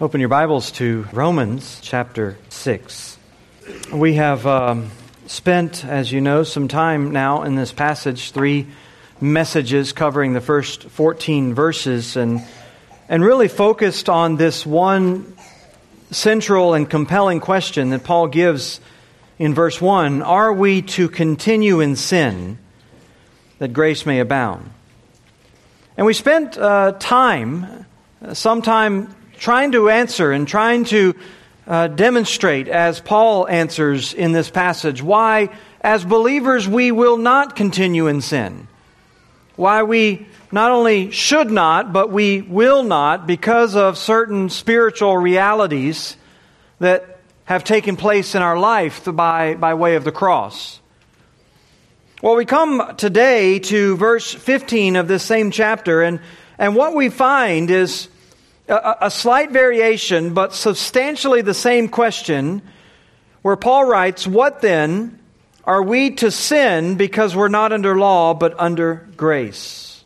Open 0.00 0.18
your 0.18 0.28
Bibles 0.28 0.72
to 0.72 1.06
Romans 1.12 1.78
chapter 1.80 2.36
6. 2.48 3.16
We 3.92 4.14
have 4.14 4.44
um, 4.44 4.90
spent, 5.28 5.84
as 5.84 6.10
you 6.10 6.20
know, 6.20 6.42
some 6.42 6.66
time 6.66 7.12
now 7.12 7.44
in 7.44 7.54
this 7.54 7.70
passage, 7.70 8.32
three 8.32 8.66
messages 9.20 9.92
covering 9.92 10.32
the 10.32 10.40
first 10.40 10.82
14 10.82 11.54
verses, 11.54 12.16
and, 12.16 12.40
and 13.08 13.24
really 13.24 13.46
focused 13.46 14.08
on 14.08 14.34
this 14.34 14.66
one 14.66 15.36
central 16.10 16.74
and 16.74 16.90
compelling 16.90 17.38
question 17.38 17.90
that 17.90 18.02
Paul 18.02 18.26
gives 18.26 18.80
in 19.38 19.54
verse 19.54 19.80
1 19.80 20.22
Are 20.22 20.52
we 20.52 20.82
to 20.82 21.08
continue 21.08 21.78
in 21.78 21.94
sin 21.94 22.58
that 23.60 23.72
grace 23.72 24.04
may 24.04 24.18
abound? 24.18 24.70
And 25.96 26.04
we 26.04 26.14
spent 26.14 26.58
uh, 26.58 26.96
time, 26.98 27.86
some 28.32 28.60
time 28.60 29.14
trying 29.38 29.72
to 29.72 29.90
answer 29.90 30.32
and 30.32 30.46
trying 30.46 30.84
to 30.86 31.14
uh, 31.66 31.88
demonstrate, 31.88 32.68
as 32.68 33.00
Paul 33.00 33.48
answers 33.48 34.12
in 34.14 34.32
this 34.32 34.50
passage, 34.50 35.02
why, 35.02 35.50
as 35.80 36.04
believers, 36.04 36.68
we 36.68 36.92
will 36.92 37.16
not 37.16 37.56
continue 37.56 38.06
in 38.06 38.20
sin. 38.20 38.68
Why 39.56 39.82
we 39.82 40.26
not 40.52 40.70
only 40.70 41.10
should 41.10 41.50
not, 41.50 41.92
but 41.92 42.10
we 42.10 42.42
will 42.42 42.82
not 42.82 43.26
because 43.26 43.76
of 43.76 43.98
certain 43.98 44.50
spiritual 44.50 45.16
realities 45.16 46.16
that 46.80 47.20
have 47.44 47.64
taken 47.64 47.96
place 47.96 48.34
in 48.34 48.42
our 48.42 48.58
life 48.58 49.04
by, 49.04 49.54
by 49.54 49.74
way 49.74 49.96
of 49.96 50.04
the 50.04 50.12
cross. 50.12 50.80
Well, 52.22 52.36
we 52.36 52.44
come 52.44 52.94
today 52.96 53.58
to 53.58 53.96
verse 53.96 54.32
15 54.32 54.96
of 54.96 55.08
this 55.08 55.22
same 55.22 55.50
chapter, 55.50 56.02
and, 56.02 56.20
and 56.58 56.74
what 56.74 56.94
we 56.94 57.10
find 57.10 57.70
is 57.70 58.08
a, 58.68 58.96
a 59.02 59.10
slight 59.10 59.50
variation, 59.50 60.34
but 60.34 60.54
substantially 60.54 61.42
the 61.42 61.54
same 61.54 61.88
question, 61.88 62.62
where 63.42 63.56
Paul 63.56 63.84
writes, 63.84 64.26
What 64.26 64.60
then? 64.60 65.20
Are 65.66 65.82
we 65.82 66.10
to 66.16 66.30
sin 66.30 66.96
because 66.96 67.34
we're 67.34 67.48
not 67.48 67.72
under 67.72 67.96
law, 67.98 68.34
but 68.34 68.58
under 68.60 69.08
grace? 69.16 70.04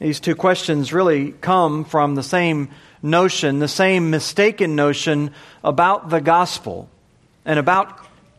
These 0.00 0.18
two 0.18 0.34
questions 0.34 0.92
really 0.92 1.32
come 1.32 1.84
from 1.84 2.14
the 2.14 2.22
same 2.22 2.70
notion, 3.02 3.58
the 3.58 3.68
same 3.68 4.10
mistaken 4.10 4.76
notion 4.76 5.32
about 5.62 6.08
the 6.08 6.20
gospel 6.20 6.88
and 7.44 7.58
about, 7.58 7.98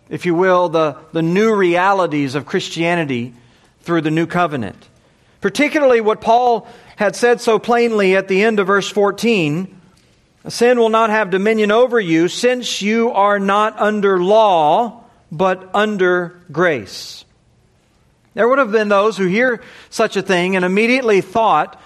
if 0.10 0.26
you 0.26 0.34
will, 0.34 0.70
the, 0.70 0.98
the 1.12 1.22
new 1.22 1.54
realities 1.54 2.34
of 2.36 2.46
Christianity 2.46 3.34
through 3.82 4.02
the 4.02 4.12
new 4.12 4.26
covenant. 4.26 4.90
Particularly 5.40 6.02
what 6.02 6.20
Paul 6.20 6.68
had 6.96 7.16
said 7.16 7.42
so 7.42 7.60
plainly 7.60 8.16
at 8.16 8.28
the 8.28 8.44
end 8.44 8.60
of 8.60 8.68
verse 8.68 8.90
14 8.90 9.82
Sin 10.48 10.78
will 10.78 10.90
not 10.90 11.10
have 11.10 11.30
dominion 11.30 11.72
over 11.72 12.00
you, 12.00 12.28
since 12.28 12.82
you 12.82 13.12
are 13.12 13.40
not 13.40 13.80
under 13.80 14.22
law, 14.22 15.04
but 15.32 15.70
under 15.74 16.38
grace. 16.52 17.24
There 18.34 18.48
would 18.48 18.60
have 18.60 18.72
been 18.72 18.90
those 18.90 19.16
who 19.16 19.26
hear 19.26 19.62
such 19.90 20.18
a 20.18 20.22
thing 20.22 20.56
and 20.56 20.66
immediately 20.66 21.22
thought, 21.22 21.80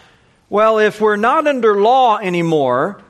well, 0.50 0.80
if 0.80 1.00
we're 1.00 1.18
not 1.18 1.46
under 1.46 1.80
law 1.80 2.18
anymore, 2.18 3.02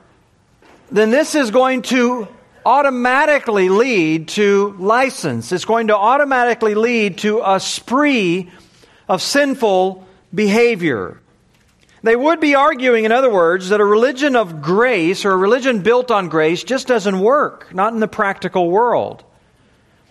then 0.90 1.10
this 1.10 1.34
is 1.34 1.50
going 1.50 1.82
to 1.82 2.28
automatically 2.66 3.70
lead 3.70 4.28
to 4.28 4.74
license. 4.78 5.50
It's 5.52 5.64
going 5.64 5.86
to 5.86 5.96
automatically 5.96 6.74
lead 6.74 7.18
to 7.18 7.40
a 7.44 7.58
spree 7.58 8.50
of 9.08 9.22
sinful 9.22 10.06
behavior. 10.34 11.20
They 12.02 12.14
would 12.14 12.40
be 12.40 12.54
arguing, 12.54 13.04
in 13.04 13.12
other 13.12 13.30
words, 13.30 13.70
that 13.70 13.80
a 13.80 13.84
religion 13.84 14.36
of 14.36 14.62
grace 14.62 15.24
or 15.24 15.32
a 15.32 15.36
religion 15.36 15.82
built 15.82 16.10
on 16.10 16.28
grace 16.28 16.62
just 16.62 16.86
doesn't 16.86 17.18
work, 17.18 17.74
not 17.74 17.92
in 17.92 18.00
the 18.00 18.08
practical 18.08 18.70
world. 18.70 19.24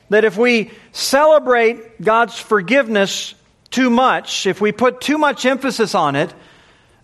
That 0.10 0.26
if 0.26 0.38
we 0.38 0.72
celebrate 0.92 2.02
God's 2.02 2.38
forgiveness 2.38 3.36
too 3.70 3.90
much, 3.90 4.46
if 4.46 4.60
we 4.60 4.72
put 4.72 5.02
too 5.02 5.18
much 5.18 5.46
emphasis 5.46 5.96
on 5.96 6.16
it, 6.16 6.34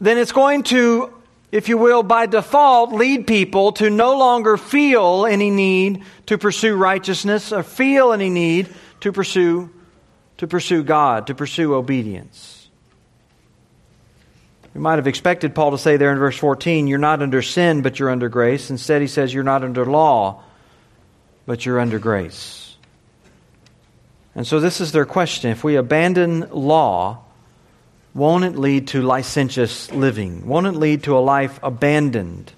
then 0.02 0.18
it's 0.18 0.32
going 0.34 0.64
to, 0.64 1.14
if 1.52 1.70
you 1.70 1.78
will, 1.78 2.04
by 2.04 2.26
default, 2.26 2.92
lead 2.92 3.26
people 3.26 3.72
to 3.74 3.90
no 3.90 4.18
longer 4.18 4.58
feel 4.58 5.26
any 5.26 5.50
need 5.50 6.04
to 6.26 6.38
pursue 6.38 6.76
righteousness 6.76 7.54
or 7.54 7.64
feel 7.64 8.12
any 8.12 8.30
need 8.30 8.74
to 9.00 9.14
pursue, 9.14 9.70
to 10.38 10.48
pursue 10.48 10.84
God, 10.84 11.28
to 11.28 11.36
pursue 11.36 11.74
obedience. 11.74 12.53
We 14.74 14.82
might 14.82 14.96
have 14.96 15.08
expected 15.08 15.54
Paul 15.54 15.72
to 15.72 15.78
say 15.78 15.98
there 15.98 16.12
in 16.12 16.18
verse 16.18 16.38
14, 16.38 16.88
You're 16.88 16.98
not 16.98 17.22
under 17.22 17.42
sin, 17.42 17.82
but 17.82 18.00
you're 18.00 18.10
under 18.10 18.30
grace. 18.30 18.70
Instead, 18.70 19.02
he 19.02 19.08
says, 19.08 19.34
You're 19.34 19.44
not 19.44 19.64
under 19.64 19.86
law, 19.86 20.44
but 21.46 21.66
you're 21.66 21.80
under 21.80 22.00
grace. 22.00 22.76
And 24.36 24.48
so, 24.48 24.60
this 24.60 24.82
is 24.82 24.92
their 24.92 25.06
question. 25.06 25.52
If 25.52 25.64
we 25.64 25.76
abandon 25.76 26.50
law, 26.50 27.24
won't 28.16 28.46
it 28.46 28.56
lead 28.56 28.88
to 28.90 29.04
licentious 29.04 29.92
living? 29.92 30.48
Won't 30.48 30.66
it 30.66 30.72
lead 30.76 31.04
to 31.04 31.18
a 31.18 31.20
life 31.20 31.60
abandoned 31.62 32.52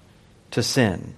to 0.52 0.64
sin? 0.64 1.16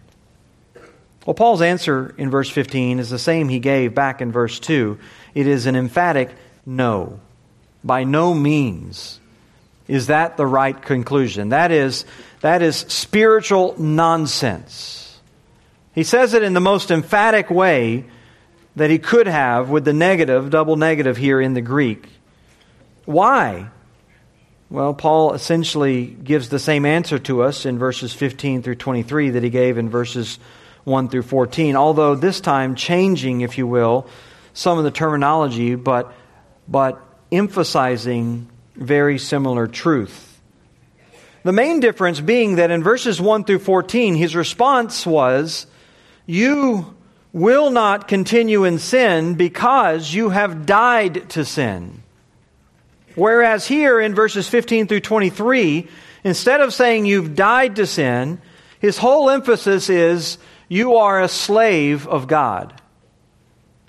Well, 1.28 1.36
Paul's 1.36 1.62
answer 1.62 2.16
in 2.18 2.32
verse 2.32 2.50
15 2.50 3.00
is 3.00 3.10
the 3.10 3.20
same 3.20 3.50
he 3.50 3.60
gave 3.60 3.94
back 3.94 4.22
in 4.22 4.32
verse 4.32 4.60
2. 4.60 4.98
It 5.36 5.46
is 5.46 5.66
an 5.66 5.76
emphatic 5.76 6.32
no. 6.66 7.20
By 7.84 8.04
no 8.04 8.34
means 8.34 9.20
is 9.88 10.08
that 10.08 10.38
the 10.38 10.46
right 10.46 10.80
conclusion? 10.80 11.50
That 11.50 11.72
is, 11.72 12.06
that 12.42 12.62
is 12.62 12.76
spiritual 12.76 13.76
nonsense. 13.82 15.20
He 15.94 16.04
says 16.04 16.34
it 16.34 16.44
in 16.44 16.54
the 16.54 16.60
most 16.60 16.92
emphatic 16.92 17.50
way 17.50 18.06
that 18.76 18.90
he 18.90 19.00
could 19.00 19.28
have 19.28 19.70
with 19.70 19.86
the 19.86 19.94
negative, 19.94 20.50
double 20.50 20.76
negative 20.76 21.18
here 21.18 21.42
in 21.42 21.54
the 21.54 21.62
Greek. 21.62 22.08
Why? 23.06 23.70
Well, 24.70 24.94
Paul 24.94 25.34
essentially 25.34 26.06
gives 26.06 26.50
the 26.50 26.60
same 26.60 26.86
answer 26.86 27.18
to 27.20 27.42
us 27.42 27.66
in 27.66 27.80
verses 27.80 28.14
15 28.14 28.62
through 28.62 28.76
23 28.76 29.32
that 29.32 29.44
he 29.44 29.50
gave 29.50 29.78
in 29.78 29.90
verses 29.90 30.38
1 30.84 31.10
through 31.10 31.24
14, 31.24 31.76
although 31.76 32.16
this 32.16 32.42
time 32.42 32.76
changing, 32.76 33.42
if 33.42 33.58
you 33.58 33.66
will, 33.66 34.08
some 34.54 34.78
of 34.78 34.84
the 34.84 34.92
terminology, 34.92 35.76
but, 35.76 36.14
but 36.68 37.02
emphasizing 37.32 38.50
very 38.78 39.18
similar 39.18 39.68
truth. 39.68 40.40
The 41.44 41.54
main 41.54 41.80
difference 41.80 42.20
being 42.20 42.56
that 42.56 42.72
in 42.72 42.84
verses 42.84 43.22
1 43.22 43.46
through 43.46 43.60
14, 43.60 44.16
his 44.16 44.36
response 44.36 45.06
was, 45.06 45.68
You 46.26 46.96
will 47.32 47.70
not 47.70 48.08
continue 48.08 48.64
in 48.64 48.80
sin 48.80 49.36
because 49.36 50.14
you 50.14 50.30
have 50.30 50.66
died 50.66 51.30
to 51.30 51.46
sin. 51.46 52.04
Whereas 53.16 53.68
here 53.68 54.00
in 54.00 54.14
verses 54.14 54.48
15 54.48 54.88
through 54.88 55.00
23, 55.00 55.88
instead 56.24 56.62
of 56.62 56.74
saying 56.74 57.06
you've 57.06 57.36
died 57.36 57.78
to 57.78 57.88
sin, 57.88 58.42
his 58.80 58.98
whole 58.98 59.30
emphasis 59.30 59.90
is 59.90 60.38
you 60.68 60.98
are 60.98 61.22
a 61.22 61.28
slave 61.28 62.08
of 62.08 62.28
God. 62.28 62.80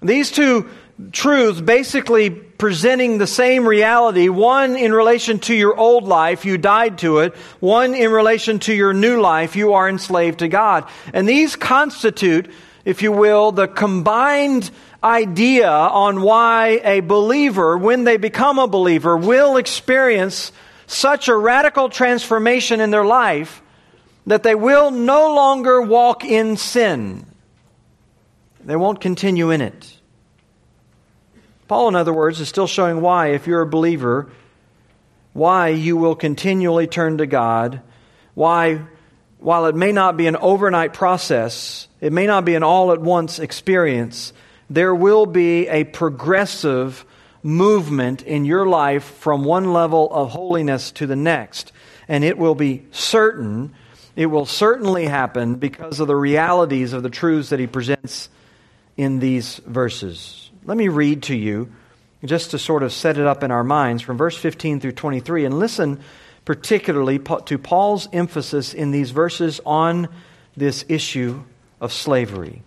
These 0.01 0.31
two 0.31 0.71
truths 1.13 1.61
basically 1.61 2.31
presenting 2.59 3.19
the 3.19 3.27
same 3.27 3.67
reality 3.67 4.29
one 4.29 4.77
in 4.77 4.93
relation 4.93 5.39
to 5.39 5.55
your 5.55 5.77
old 5.77 6.05
life, 6.05 6.45
you 6.45 6.59
died 6.59 6.99
to 6.99 7.21
it, 7.21 7.35
one 7.61 7.95
in 7.95 8.11
relation 8.11 8.59
to 8.59 8.75
your 8.75 8.93
new 8.93 9.21
life, 9.21 9.57
you 9.57 9.73
are 9.75 9.89
enslaved 9.89 10.41
to 10.41 10.49
God. 10.49 10.89
And 11.13 11.29
these 11.29 11.57
constitute, 11.57 12.51
if 12.85 13.01
you 13.01 13.13
will, 13.13 13.53
the 13.53 13.69
combined 13.69 14.71
idea 15.03 15.71
on 15.71 16.23
why 16.23 16.81
a 16.83 17.01
believer, 17.01 17.79
when 17.79 18.05
they 18.05 18.17
become 18.17 18.59
a 18.59 18.67
believer, 18.67 19.17
will 19.17 19.57
experience 19.57 20.51
such 20.89 21.29
a 21.29 21.37
radical 21.37 21.89
transformation 21.89 22.81
in 22.81 22.91
their 22.91 23.05
life 23.05 23.63
that 24.27 24.43
they 24.43 24.55
will 24.55 24.91
no 24.91 25.35
longer 25.35 25.81
walk 25.81 26.25
in 26.25 26.57
sin. 26.57 27.25
They 28.65 28.77
won't 28.77 29.01
continue 29.01 29.51
in 29.51 29.61
it. 29.61 29.98
Paul, 31.69 31.89
in 31.89 31.97
other 31.97 32.15
words, 32.15 32.41
is 32.41 32.49
still 32.49 32.67
showing 32.67 33.03
why, 33.03 33.29
if 33.29 33.47
you're 33.47 33.61
a 33.61 33.67
believer, 33.67 34.31
why 35.35 35.69
you 35.69 35.99
will 35.99 36.17
continually 36.17 36.87
turn 36.87 37.19
to 37.19 37.27
God, 37.27 37.83
why, 38.35 38.81
while 39.39 39.67
it 39.67 39.77
may 39.77 39.93
not 39.93 40.17
be 40.17 40.27
an 40.27 40.37
overnight 40.37 40.95
process, 40.95 41.87
it 42.01 42.13
may 42.13 42.27
not 42.27 42.47
be 42.47 42.55
an 42.55 42.63
all 42.63 42.91
at 42.93 43.01
once 43.01 43.39
experience, 43.39 44.33
there 44.71 44.95
will 44.95 45.27
be 45.27 45.69
a 45.69 45.85
progressive 45.85 47.05
movement 47.43 48.23
in 48.23 48.47
your 48.47 48.67
life 48.67 49.05
from 49.05 49.45
one 49.45 49.73
level 49.73 50.11
of 50.11 50.31
holiness 50.31 50.91
to 50.93 51.07
the 51.07 51.17
next. 51.17 51.73
And 52.09 52.25
it 52.25 52.39
will 52.39 52.55
be 52.55 52.87
certain, 52.91 53.75
it 54.17 54.27
will 54.27 54.47
certainly 54.47 55.05
happen 55.05 55.57
because 55.57 56.01
of 56.01 56.07
the 56.07 56.17
realities 56.17 56.95
of 56.95 57.03
the 57.03 57.11
truths 57.11 57.51
that 57.51 57.61
he 57.61 57.67
presents 57.67 58.31
in 58.97 59.19
these 59.19 59.59
verses. 59.67 60.48
Let 60.69 60.77
me 60.77 60.89
read 60.89 61.23
to 61.23 61.35
you, 61.35 61.73
just 62.23 62.51
to 62.51 62.59
sort 62.59 62.83
of 62.83 62.93
set 62.93 63.17
it 63.17 63.27
up 63.27 63.43
in 63.43 63.51
our 63.51 63.65
minds, 63.65 64.03
from 64.03 64.19
verse 64.19 64.37
15 64.37 64.81
through 64.81 64.93
23, 64.93 65.47
and 65.47 65.59
listen 65.59 65.99
particularly 66.45 67.19
to 67.47 67.57
Paul's 67.57 68.07
emphasis 68.13 68.75
in 68.75 68.91
these 68.91 69.11
verses 69.11 69.63
on 69.65 70.09
this 70.59 70.85
issue 70.91 71.43
of 71.81 71.91
slavery. 71.91 72.61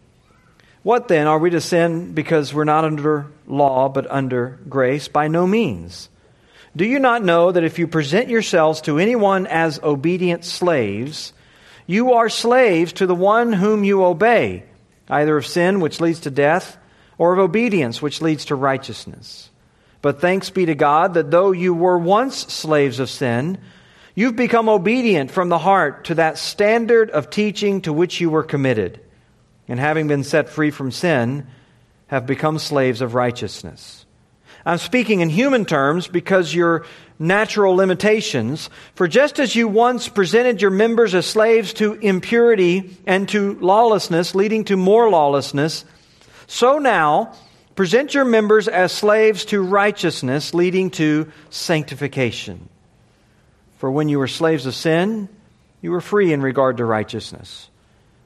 What 0.81 1.09
then? 1.09 1.27
Are 1.27 1.37
we 1.37 1.51
to 1.51 1.61
sin 1.61 2.13
because 2.13 2.55
we're 2.55 2.63
not 2.63 2.85
under 2.85 3.27
law 3.45 3.87
but 3.87 4.09
under 4.09 4.57
grace? 4.67 5.07
By 5.07 5.27
no 5.27 5.45
means. 5.45 6.09
Do 6.75 6.85
you 6.85 6.97
not 6.97 7.23
know 7.23 7.51
that 7.51 7.63
if 7.63 7.77
you 7.77 7.85
present 7.85 8.29
yourselves 8.29 8.81
to 8.81 8.97
anyone 8.97 9.45
as 9.45 9.79
obedient 9.83 10.43
slaves, 10.43 11.33
you 11.85 12.13
are 12.13 12.29
slaves 12.29 12.93
to 12.93 13.05
the 13.05 13.13
one 13.13 13.53
whom 13.53 13.83
you 13.83 14.03
obey, 14.03 14.63
either 15.07 15.37
of 15.37 15.45
sin, 15.45 15.81
which 15.81 16.01
leads 16.01 16.21
to 16.21 16.31
death, 16.31 16.79
or 17.21 17.33
of 17.33 17.39
obedience, 17.39 18.01
which 18.01 18.19
leads 18.19 18.45
to 18.45 18.55
righteousness? 18.55 19.51
But 20.01 20.19
thanks 20.19 20.49
be 20.49 20.65
to 20.65 20.73
God 20.73 21.13
that 21.13 21.29
though 21.29 21.51
you 21.51 21.71
were 21.71 21.99
once 21.99 22.35
slaves 22.51 22.97
of 22.97 23.11
sin, 23.11 23.59
you've 24.15 24.35
become 24.35 24.67
obedient 24.67 25.29
from 25.29 25.49
the 25.49 25.59
heart 25.59 26.05
to 26.05 26.15
that 26.15 26.39
standard 26.39 27.11
of 27.11 27.29
teaching 27.29 27.81
to 27.81 27.93
which 27.93 28.19
you 28.19 28.31
were 28.31 28.41
committed. 28.41 28.99
And 29.67 29.79
having 29.79 30.07
been 30.07 30.23
set 30.23 30.49
free 30.49 30.71
from 30.71 30.89
sin, 30.89 31.45
have 32.07 32.25
become 32.25 32.57
slaves 32.57 33.01
of 33.01 33.13
righteousness. 33.13 34.07
I'm 34.65 34.79
speaking 34.79 35.19
in 35.19 35.29
human 35.29 35.65
terms 35.65 36.07
because 36.07 36.55
your 36.55 36.87
natural 37.19 37.75
limitations. 37.75 38.71
For 38.95 39.07
just 39.07 39.39
as 39.39 39.55
you 39.55 39.67
once 39.67 40.09
presented 40.09 40.59
your 40.59 40.71
members 40.71 41.13
as 41.13 41.27
slaves 41.27 41.73
to 41.73 41.93
impurity 41.93 42.97
and 43.05 43.29
to 43.29 43.59
lawlessness, 43.59 44.33
leading 44.33 44.63
to 44.65 44.75
more 44.75 45.07
lawlessness, 45.07 45.85
so 46.51 46.77
now 46.77 47.33
Present 47.75 48.13
your 48.13 48.25
members 48.25 48.67
as 48.67 48.91
slaves 48.91 49.45
to 49.45 49.61
righteousness, 49.61 50.53
leading 50.53 50.89
to 50.91 51.31
sanctification. 51.49 52.69
For 53.77 53.89
when 53.89 54.09
you 54.09 54.19
were 54.19 54.27
slaves 54.27 54.65
of 54.65 54.75
sin, 54.75 55.29
you 55.81 55.91
were 55.91 56.01
free 56.01 56.33
in 56.33 56.41
regard 56.41 56.77
to 56.77 56.85
righteousness. 56.85 57.69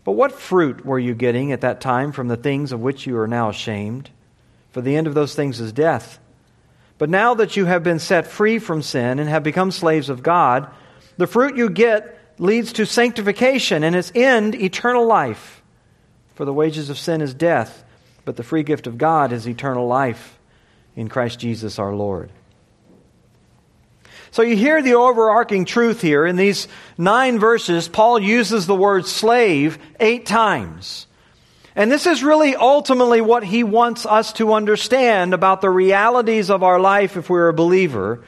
But 0.04 0.13
what 0.13 0.33
fruit 0.33 0.86
were 0.86 1.00
you 1.00 1.13
getting 1.13 1.51
at 1.51 1.62
that 1.62 1.80
time 1.80 2.12
from 2.12 2.27
the 2.27 2.38
things 2.38 2.72
of 2.72 2.81
which 2.81 3.07
you 3.07 3.18
are 3.18 3.27
now 3.27 3.50
ashamed? 3.50 4.10
For 4.72 4.81
the 4.81 4.98
end 4.98 5.07
of 5.07 5.13
those 5.13 5.36
things 5.36 5.62
is 5.62 5.72
death. 5.72 6.19
But 6.98 7.10
now 7.10 7.36
that 7.36 7.56
you 7.56 7.66
have 7.66 7.83
been 7.83 8.00
set 8.00 8.27
free 8.27 8.60
from 8.60 8.81
sin 8.81 9.19
and 9.19 9.30
have 9.30 9.44
become 9.44 9.72
slaves 9.72 10.10
of 10.10 10.24
God, 10.24 10.69
the 11.18 11.27
fruit 11.27 11.56
you 11.56 11.69
get 11.69 12.19
leads 12.39 12.74
to 12.74 12.86
sanctification 12.86 13.83
and 13.83 13.95
its 13.95 14.12
end, 14.16 14.56
eternal 14.56 15.06
life. 15.06 15.62
For 16.33 16.45
the 16.45 16.54
wages 16.54 16.89
of 16.89 16.98
sin 16.98 17.22
is 17.22 17.33
death 17.33 17.84
but 18.25 18.36
the 18.36 18.44
free 18.44 18.63
gift 18.63 18.88
of 18.88 18.98
God 18.98 19.31
is 19.31 19.48
eternal 19.48 19.88
life 19.88 20.38
in 20.95 21.07
Christ 21.07 21.39
Jesus 21.39 21.80
our 21.80 21.95
Lord. 21.95 22.31
So 24.31 24.42
you 24.42 24.57
hear 24.57 24.81
the 24.81 24.95
overarching 24.95 25.63
truth 25.63 26.01
here. 26.01 26.25
In 26.25 26.36
these 26.36 26.68
nine 26.98 27.39
verses, 27.39 27.88
Paul 27.88 28.19
uses 28.19 28.68
the 28.68 28.75
word 28.75 29.06
slave 29.06 29.80
eight 30.00 30.25
times. 30.25 31.07
And 31.74 31.92
this 31.92 32.06
is 32.06 32.24
really 32.24 32.56
ultimately 32.56 33.22
what 33.22 33.44
he 33.44 33.63
wants 33.63 34.06
us 34.06 34.33
to 34.33 34.54
understand 34.54 35.33
about 35.33 35.62
the 35.62 35.69
realities 35.69 36.50
of 36.50 36.63
our 36.63 36.80
life 36.80 37.16
if 37.16 37.30
we're 37.30 37.48
a 37.50 37.54
believer. 37.54 38.25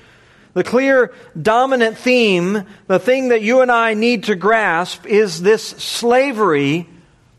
The 0.54 0.64
clear 0.64 1.14
dominant 1.40 1.98
theme, 1.98 2.64
the 2.88 3.00
thing 3.00 3.30
that 3.30 3.42
you 3.42 3.62
and 3.62 3.72
I 3.72 3.94
need 3.94 4.26
to 4.26 4.36
grasp, 4.36 5.06
is 5.06 5.42
this 5.42 5.64
slavery 5.64 6.88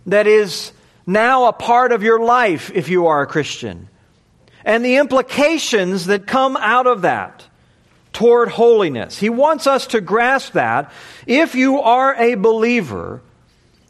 that 0.07 0.27
is 0.27 0.73
now 1.09 1.47
a 1.47 1.53
part 1.55 1.91
of 1.91 2.03
your 2.03 2.21
life 2.21 2.71
if 2.75 2.91
you 2.91 3.07
are 3.07 3.23
a 3.23 3.27
Christian. 3.27 3.89
And 4.63 4.85
the 4.85 4.97
implications 4.97 6.07
that 6.07 6.27
come 6.27 6.57
out 6.59 6.87
of 6.87 7.03
that 7.03 7.47
toward 8.13 8.51
holiness. 8.51 9.19
He 9.19 9.31
wants 9.31 9.67
us 9.67 9.87
to 9.89 10.03
grasp 10.03 10.53
that. 10.53 10.93
If 11.27 11.55
you 11.55 11.81
are 11.81 12.15
a 12.15 12.35
believer, 12.35 13.23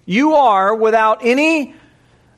you 0.06 0.34
are 0.34 0.74
without 0.76 1.24
any, 1.24 1.74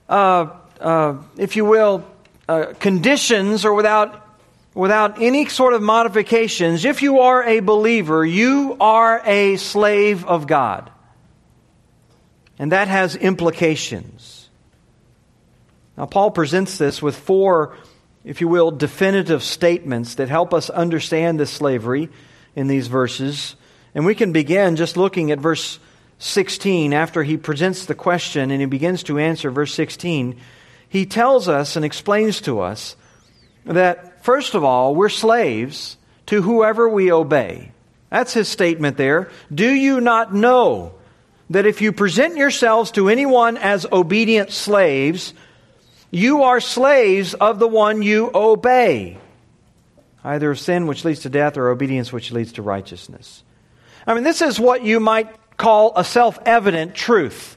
uh, 0.09 0.47
uh, 0.81 1.17
if 1.37 1.57
you 1.57 1.67
will, 1.67 2.07
uh, 2.49 2.73
conditions 2.79 3.67
or 3.67 3.75
without, 3.75 4.27
without 4.73 5.21
any 5.21 5.47
sort 5.47 5.75
of 5.75 5.83
modifications, 5.83 6.87
if 6.87 7.03
you 7.03 7.21
are 7.21 7.45
a 7.45 7.61
believer, 7.61 8.25
you 8.25 8.79
are 8.81 9.21
a 9.27 9.57
slave 9.57 10.25
of 10.25 10.47
God. 10.47 10.91
And 12.59 12.73
that 12.73 12.89
has 12.89 13.15
implications. 13.15 14.40
Now, 16.01 16.07
Paul 16.07 16.31
presents 16.31 16.79
this 16.79 17.03
with 17.03 17.15
four, 17.15 17.77
if 18.25 18.41
you 18.41 18.49
will, 18.49 18.71
definitive 18.71 19.43
statements 19.43 20.15
that 20.15 20.31
help 20.31 20.55
us 20.55 20.71
understand 20.71 21.39
this 21.39 21.51
slavery 21.51 22.09
in 22.57 22.69
these 22.69 22.87
verses. 22.87 23.55
And 23.95 24.07
we 24.07 24.15
can 24.15 24.33
begin 24.33 24.77
just 24.77 24.97
looking 24.97 25.31
at 25.31 25.41
verse 25.41 25.79
16 26.19 26.95
after 26.95 27.23
he 27.23 27.37
presents 27.37 27.85
the 27.85 27.95
question 27.95 28.51
and 28.51 28.63
he 28.63 28.67
begins 28.67 29.03
to 29.03 29.19
answer 29.19 29.51
verse 29.51 29.75
16. 29.75 30.41
He 30.89 31.05
tells 31.05 31.49
us 31.49 31.77
and 31.77 31.85
explains 31.85 32.41
to 32.41 32.61
us 32.61 32.97
that, 33.67 34.25
first 34.25 34.55
of 34.55 34.65
all, 34.65 34.95
we're 34.95 35.11
slaves 35.11 35.99
to 36.29 36.41
whoever 36.41 36.89
we 36.89 37.13
obey. 37.13 37.73
That's 38.09 38.33
his 38.33 38.49
statement 38.49 38.97
there. 38.97 39.31
Do 39.55 39.71
you 39.71 40.01
not 40.01 40.33
know 40.33 40.95
that 41.51 41.67
if 41.67 41.83
you 41.83 41.93
present 41.93 42.39
yourselves 42.39 42.91
to 42.93 43.11
anyone 43.11 43.59
as 43.59 43.85
obedient 43.93 44.51
slaves, 44.51 45.35
you 46.11 46.43
are 46.45 46.61
slaves 46.61 47.35
of 47.35 47.59
the 47.59 47.69
one 47.69 48.03
you 48.03 48.31
obey, 48.35 49.19
either 50.25 50.55
sin 50.55 50.87
which 50.87 51.05
leads 51.05 51.21
to 51.21 51.29
death 51.29 51.57
or 51.57 51.69
obedience 51.69 52.13
which 52.13 52.33
leads 52.33 52.53
to 52.53 52.63
righteousness. 52.63 53.43
I 54.07 54.15
mean, 54.15 54.25
this 54.25 54.43
is 54.43 54.59
what 54.59 54.83
you 54.83 54.99
might 54.99 55.29
call 55.57 55.93
a 55.97 56.05
self 56.05 56.39
evident 56.45 56.95
truth. 56.95 57.57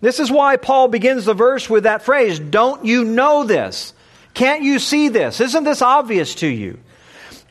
This 0.00 0.20
is 0.20 0.30
why 0.30 0.56
Paul 0.56 0.88
begins 0.88 1.24
the 1.24 1.34
verse 1.34 1.70
with 1.70 1.84
that 1.84 2.02
phrase 2.02 2.38
Don't 2.38 2.84
you 2.84 3.04
know 3.04 3.44
this? 3.44 3.94
Can't 4.34 4.62
you 4.62 4.78
see 4.78 5.08
this? 5.08 5.40
Isn't 5.40 5.64
this 5.64 5.80
obvious 5.80 6.34
to 6.36 6.46
you? 6.46 6.80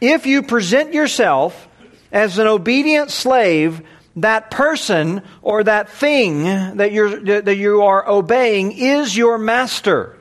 If 0.01 0.25
you 0.25 0.43
present 0.43 0.93
yourself 0.93 1.67
as 2.11 2.37
an 2.37 2.45
obedient 2.45 3.09
slave, 3.09 3.81
that 4.15 4.51
person 4.51 5.21
or 5.41 5.63
that 5.63 5.89
thing 5.89 6.43
that, 6.77 6.91
you're, 6.91 7.41
that 7.41 7.55
you 7.55 7.81
are 7.81 8.07
obeying 8.07 8.71
is 8.71 9.15
your 9.15 9.37
master, 9.37 10.15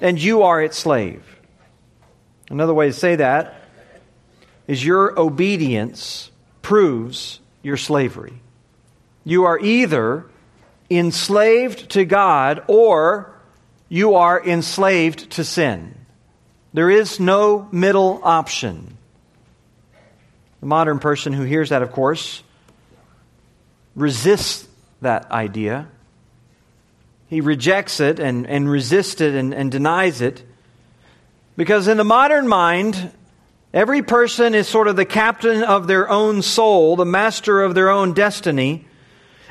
and 0.00 0.20
you 0.20 0.42
are 0.42 0.62
its 0.62 0.78
slave. 0.78 1.22
Another 2.50 2.74
way 2.74 2.86
to 2.86 2.92
say 2.92 3.16
that 3.16 3.54
is 4.66 4.84
your 4.84 5.18
obedience 5.18 6.30
proves 6.62 7.40
your 7.62 7.76
slavery. 7.76 8.40
You 9.24 9.44
are 9.44 9.58
either 9.58 10.26
enslaved 10.90 11.90
to 11.90 12.04
God 12.04 12.62
or 12.66 13.34
you 13.88 14.14
are 14.14 14.42
enslaved 14.42 15.30
to 15.32 15.44
sin. 15.44 15.94
There 16.72 16.90
is 16.90 17.20
no 17.20 17.68
middle 17.70 18.20
option. 18.22 18.96
The 20.60 20.66
modern 20.66 20.98
person 20.98 21.32
who 21.32 21.44
hears 21.44 21.70
that, 21.70 21.82
of 21.82 21.92
course, 21.92 22.42
resists 23.94 24.68
that 25.00 25.30
idea. 25.30 25.88
He 27.28 27.40
rejects 27.40 28.00
it 28.00 28.18
and, 28.18 28.46
and 28.46 28.68
resists 28.68 29.20
it 29.20 29.34
and, 29.34 29.54
and 29.54 29.70
denies 29.70 30.20
it. 30.20 30.42
Because 31.56 31.88
in 31.88 31.96
the 31.96 32.04
modern 32.04 32.48
mind, 32.48 33.12
every 33.72 34.02
person 34.02 34.54
is 34.54 34.66
sort 34.68 34.88
of 34.88 34.96
the 34.96 35.04
captain 35.04 35.62
of 35.62 35.86
their 35.86 36.08
own 36.08 36.42
soul, 36.42 36.96
the 36.96 37.04
master 37.04 37.62
of 37.62 37.74
their 37.74 37.90
own 37.90 38.12
destiny. 38.12 38.86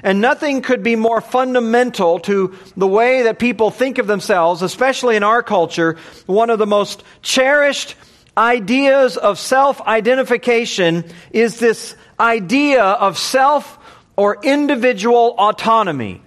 And 0.01 0.19
nothing 0.19 0.61
could 0.61 0.83
be 0.83 0.97
more 0.97 1.21
fundamental 1.21 2.19
to 2.19 2.53
the 2.75 2.87
way 2.87 3.23
that 3.23 3.39
people 3.39 3.71
think 3.71 3.99
of 3.99 4.07
themselves, 4.07 4.61
especially 4.61 5.15
in 5.15 5.23
our 5.23 5.41
culture. 5.41 5.97
One 6.25 6.49
of 6.49 6.59
the 6.59 6.67
most 6.67 7.03
cherished 7.21 7.95
ideas 8.37 9.15
of 9.15 9.39
self 9.39 9.79
identification 9.81 11.05
is 11.31 11.57
this 11.59 11.95
idea 12.19 12.83
of 12.83 13.17
self 13.17 13.79
or 14.15 14.39
individual 14.43 15.35
autonomy. 15.37 16.21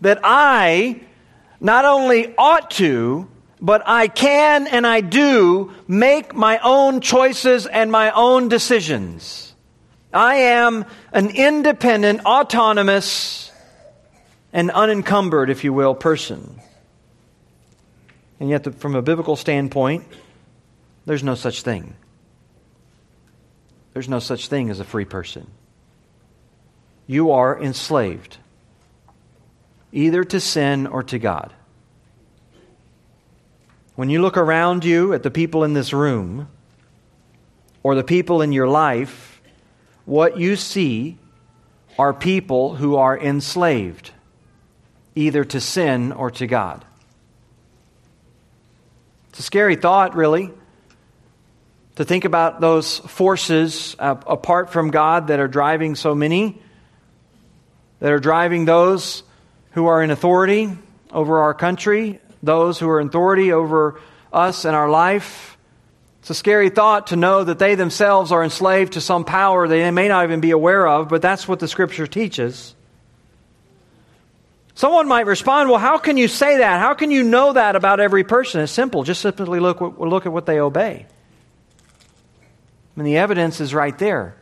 That 0.00 0.20
I 0.24 1.00
not 1.60 1.84
only 1.84 2.34
ought 2.36 2.70
to, 2.72 3.28
but 3.60 3.82
I 3.86 4.08
can 4.08 4.66
and 4.66 4.86
I 4.86 5.02
do 5.02 5.72
make 5.86 6.34
my 6.34 6.58
own 6.62 7.00
choices 7.00 7.66
and 7.66 7.92
my 7.92 8.10
own 8.10 8.48
decisions. 8.48 9.54
I 10.12 10.36
am 10.36 10.86
an 11.12 11.30
independent, 11.30 12.24
autonomous, 12.24 13.52
and 14.52 14.70
unencumbered, 14.70 15.50
if 15.50 15.62
you 15.62 15.72
will, 15.72 15.94
person. 15.94 16.60
And 18.40 18.48
yet, 18.48 18.64
the, 18.64 18.72
from 18.72 18.96
a 18.96 19.02
biblical 19.02 19.36
standpoint, 19.36 20.06
there's 21.06 21.22
no 21.22 21.34
such 21.34 21.62
thing. 21.62 21.94
There's 23.92 24.08
no 24.08 24.18
such 24.18 24.48
thing 24.48 24.70
as 24.70 24.80
a 24.80 24.84
free 24.84 25.04
person 25.04 25.46
you 27.10 27.32
are 27.32 27.60
enslaved, 27.60 28.36
either 29.90 30.22
to 30.22 30.38
sin 30.38 30.86
or 30.86 31.02
to 31.02 31.18
God. 31.18 31.52
When 33.96 34.10
you 34.10 34.22
look 34.22 34.36
around 34.36 34.84
you 34.84 35.12
at 35.12 35.24
the 35.24 35.30
people 35.32 35.64
in 35.64 35.72
this 35.72 35.92
room 35.92 36.46
or 37.82 37.96
the 37.96 38.04
people 38.04 38.42
in 38.42 38.52
your 38.52 38.68
life, 38.68 39.42
what 40.04 40.38
you 40.38 40.54
see 40.54 41.18
are 41.98 42.14
people 42.14 42.76
who 42.76 42.94
are 42.94 43.18
enslaved, 43.18 44.12
either 45.16 45.42
to 45.42 45.60
sin 45.60 46.12
or 46.12 46.30
to 46.30 46.46
God. 46.46 46.84
It's 49.30 49.40
a 49.40 49.42
scary 49.42 49.74
thought, 49.74 50.14
really, 50.14 50.52
to 51.96 52.04
think 52.04 52.24
about 52.24 52.60
those 52.60 52.98
forces 53.00 53.96
uh, 53.98 54.14
apart 54.28 54.70
from 54.70 54.92
God 54.92 55.26
that 55.26 55.40
are 55.40 55.48
driving 55.48 55.96
so 55.96 56.14
many, 56.14 56.62
that 58.00 58.12
are 58.12 58.18
driving 58.18 58.64
those 58.64 59.22
who 59.72 59.86
are 59.86 60.02
in 60.02 60.10
authority 60.10 60.76
over 61.12 61.38
our 61.40 61.54
country, 61.54 62.20
those 62.42 62.78
who 62.78 62.88
are 62.88 63.00
in 63.00 63.08
authority 63.08 63.52
over 63.52 64.00
us 64.32 64.64
and 64.64 64.74
our 64.74 64.90
life. 64.90 65.56
It's 66.20 66.30
a 66.30 66.34
scary 66.34 66.70
thought 66.70 67.08
to 67.08 67.16
know 67.16 67.44
that 67.44 67.58
they 67.58 67.74
themselves 67.76 68.32
are 68.32 68.42
enslaved 68.42 68.94
to 68.94 69.00
some 69.00 69.24
power 69.24 69.68
they 69.68 69.90
may 69.90 70.08
not 70.08 70.24
even 70.24 70.40
be 70.40 70.50
aware 70.50 70.86
of, 70.86 71.08
but 71.08 71.22
that's 71.22 71.46
what 71.46 71.60
the 71.60 71.68
scripture 71.68 72.06
teaches. 72.06 72.74
Someone 74.74 75.08
might 75.08 75.26
respond, 75.26 75.68
Well, 75.68 75.78
how 75.78 75.98
can 75.98 76.16
you 76.16 76.28
say 76.28 76.58
that? 76.58 76.80
How 76.80 76.94
can 76.94 77.10
you 77.10 77.22
know 77.22 77.52
that 77.52 77.76
about 77.76 78.00
every 78.00 78.24
person? 78.24 78.62
It's 78.62 78.72
simple. 78.72 79.02
Just 79.02 79.20
simply 79.20 79.60
look, 79.60 79.80
look 79.80 80.26
at 80.26 80.32
what 80.32 80.46
they 80.46 80.58
obey. 80.58 81.06
And 82.96 83.06
the 83.06 83.18
evidence 83.18 83.60
is 83.60 83.74
right 83.74 83.96
there. 83.98 84.36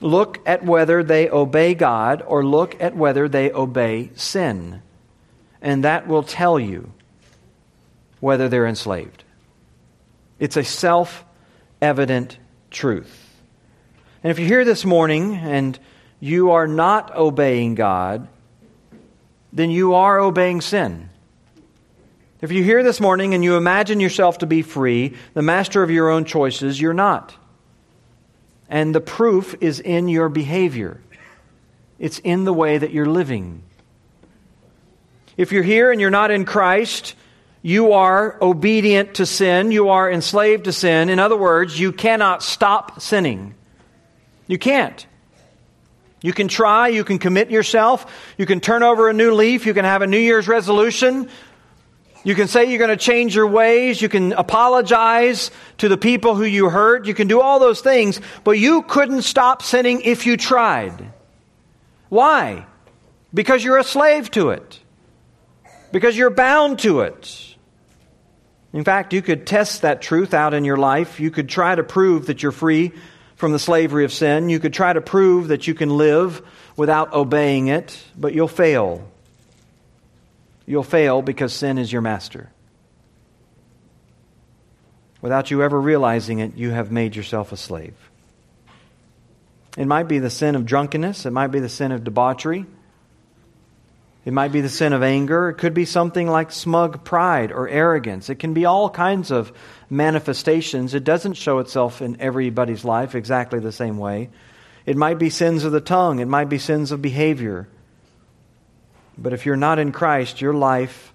Look 0.00 0.40
at 0.46 0.64
whether 0.64 1.02
they 1.02 1.30
obey 1.30 1.74
God 1.74 2.22
or 2.26 2.44
look 2.44 2.80
at 2.80 2.94
whether 2.94 3.28
they 3.28 3.50
obey 3.50 4.10
sin. 4.14 4.82
And 5.62 5.84
that 5.84 6.06
will 6.06 6.22
tell 6.22 6.60
you 6.60 6.92
whether 8.20 8.48
they're 8.48 8.66
enslaved. 8.66 9.24
It's 10.38 10.56
a 10.56 10.64
self 10.64 11.24
evident 11.80 12.38
truth. 12.70 13.22
And 14.22 14.30
if 14.30 14.38
you're 14.38 14.48
here 14.48 14.64
this 14.64 14.84
morning 14.84 15.34
and 15.34 15.78
you 16.20 16.50
are 16.50 16.66
not 16.66 17.14
obeying 17.16 17.74
God, 17.74 18.28
then 19.52 19.70
you 19.70 19.94
are 19.94 20.18
obeying 20.18 20.60
sin. 20.60 21.08
If 22.42 22.52
you're 22.52 22.64
here 22.64 22.82
this 22.82 23.00
morning 23.00 23.32
and 23.32 23.42
you 23.42 23.56
imagine 23.56 23.98
yourself 23.98 24.38
to 24.38 24.46
be 24.46 24.60
free, 24.60 25.14
the 25.32 25.42
master 25.42 25.82
of 25.82 25.90
your 25.90 26.10
own 26.10 26.26
choices, 26.26 26.80
you're 26.80 26.92
not. 26.92 27.34
And 28.68 28.94
the 28.94 29.00
proof 29.00 29.54
is 29.60 29.80
in 29.80 30.08
your 30.08 30.28
behavior, 30.28 31.00
it's 31.98 32.18
in 32.18 32.44
the 32.44 32.52
way 32.52 32.78
that 32.78 32.90
you're 32.90 33.06
living. 33.06 33.62
If 35.36 35.52
you're 35.52 35.62
here 35.62 35.92
and 35.92 36.00
you're 36.00 36.10
not 36.10 36.30
in 36.30 36.44
Christ, 36.46 37.14
you 37.62 37.92
are 37.92 38.38
obedient 38.40 39.14
to 39.14 39.26
sin, 39.26 39.70
you 39.70 39.90
are 39.90 40.10
enslaved 40.10 40.64
to 40.64 40.72
sin. 40.72 41.08
In 41.10 41.18
other 41.18 41.36
words, 41.36 41.78
you 41.78 41.92
cannot 41.92 42.42
stop 42.42 43.00
sinning. 43.00 43.54
You 44.46 44.58
can't. 44.58 45.06
You 46.22 46.32
can 46.32 46.48
try, 46.48 46.88
you 46.88 47.04
can 47.04 47.18
commit 47.18 47.50
yourself, 47.50 48.10
you 48.38 48.46
can 48.46 48.60
turn 48.60 48.82
over 48.82 49.08
a 49.08 49.12
new 49.12 49.34
leaf, 49.34 49.66
you 49.66 49.74
can 49.74 49.84
have 49.84 50.02
a 50.02 50.06
New 50.06 50.18
Year's 50.18 50.48
resolution. 50.48 51.28
You 52.26 52.34
can 52.34 52.48
say 52.48 52.64
you're 52.64 52.80
going 52.80 52.90
to 52.90 52.96
change 52.96 53.36
your 53.36 53.46
ways, 53.46 54.02
you 54.02 54.08
can 54.08 54.32
apologize 54.32 55.52
to 55.78 55.88
the 55.88 55.96
people 55.96 56.34
who 56.34 56.42
you 56.42 56.68
hurt, 56.68 57.06
you 57.06 57.14
can 57.14 57.28
do 57.28 57.40
all 57.40 57.60
those 57.60 57.80
things, 57.80 58.20
but 58.42 58.58
you 58.58 58.82
couldn't 58.82 59.22
stop 59.22 59.62
sinning 59.62 60.00
if 60.00 60.26
you 60.26 60.36
tried. 60.36 61.12
Why? 62.08 62.66
Because 63.32 63.62
you're 63.62 63.78
a 63.78 63.84
slave 63.84 64.28
to 64.32 64.50
it. 64.50 64.80
Because 65.92 66.16
you're 66.16 66.30
bound 66.30 66.80
to 66.80 67.02
it. 67.02 67.54
In 68.72 68.82
fact, 68.82 69.12
you 69.12 69.22
could 69.22 69.46
test 69.46 69.82
that 69.82 70.02
truth 70.02 70.34
out 70.34 70.52
in 70.52 70.64
your 70.64 70.76
life. 70.76 71.20
You 71.20 71.30
could 71.30 71.48
try 71.48 71.76
to 71.76 71.84
prove 71.84 72.26
that 72.26 72.42
you're 72.42 72.50
free 72.50 72.90
from 73.36 73.52
the 73.52 73.60
slavery 73.60 74.04
of 74.04 74.12
sin. 74.12 74.48
You 74.48 74.58
could 74.58 74.74
try 74.74 74.92
to 74.92 75.00
prove 75.00 75.46
that 75.46 75.68
you 75.68 75.74
can 75.74 75.96
live 75.96 76.42
without 76.76 77.12
obeying 77.12 77.68
it, 77.68 77.96
but 78.18 78.34
you'll 78.34 78.48
fail. 78.48 79.08
You'll 80.66 80.82
fail 80.82 81.22
because 81.22 81.52
sin 81.52 81.78
is 81.78 81.92
your 81.92 82.02
master. 82.02 82.50
Without 85.22 85.50
you 85.50 85.62
ever 85.62 85.80
realizing 85.80 86.40
it, 86.40 86.56
you 86.56 86.70
have 86.70 86.90
made 86.90 87.16
yourself 87.16 87.52
a 87.52 87.56
slave. 87.56 87.94
It 89.78 89.86
might 89.86 90.08
be 90.08 90.18
the 90.18 90.30
sin 90.30 90.54
of 90.54 90.66
drunkenness, 90.66 91.26
it 91.26 91.32
might 91.32 91.48
be 91.48 91.60
the 91.60 91.68
sin 91.68 91.92
of 91.92 92.04
debauchery, 92.04 92.66
it 94.26 94.32
might 94.32 94.50
be 94.50 94.60
the 94.60 94.68
sin 94.68 94.92
of 94.92 95.04
anger. 95.04 95.50
It 95.50 95.54
could 95.54 95.72
be 95.72 95.84
something 95.84 96.28
like 96.28 96.50
smug 96.50 97.04
pride 97.04 97.52
or 97.52 97.68
arrogance. 97.68 98.28
It 98.28 98.40
can 98.40 98.54
be 98.54 98.64
all 98.64 98.90
kinds 98.90 99.30
of 99.30 99.52
manifestations. 99.88 100.94
It 100.94 101.04
doesn't 101.04 101.34
show 101.34 101.60
itself 101.60 102.02
in 102.02 102.20
everybody's 102.20 102.84
life 102.84 103.14
exactly 103.14 103.60
the 103.60 103.70
same 103.70 103.98
way. 103.98 104.30
It 104.84 104.96
might 104.96 105.20
be 105.20 105.30
sins 105.30 105.62
of 105.62 105.70
the 105.70 105.80
tongue, 105.80 106.18
it 106.18 106.26
might 106.26 106.48
be 106.48 106.58
sins 106.58 106.90
of 106.90 107.00
behavior. 107.00 107.68
But 109.18 109.32
if 109.32 109.46
you're 109.46 109.56
not 109.56 109.78
in 109.78 109.92
Christ, 109.92 110.40
your 110.40 110.54
life 110.54 111.12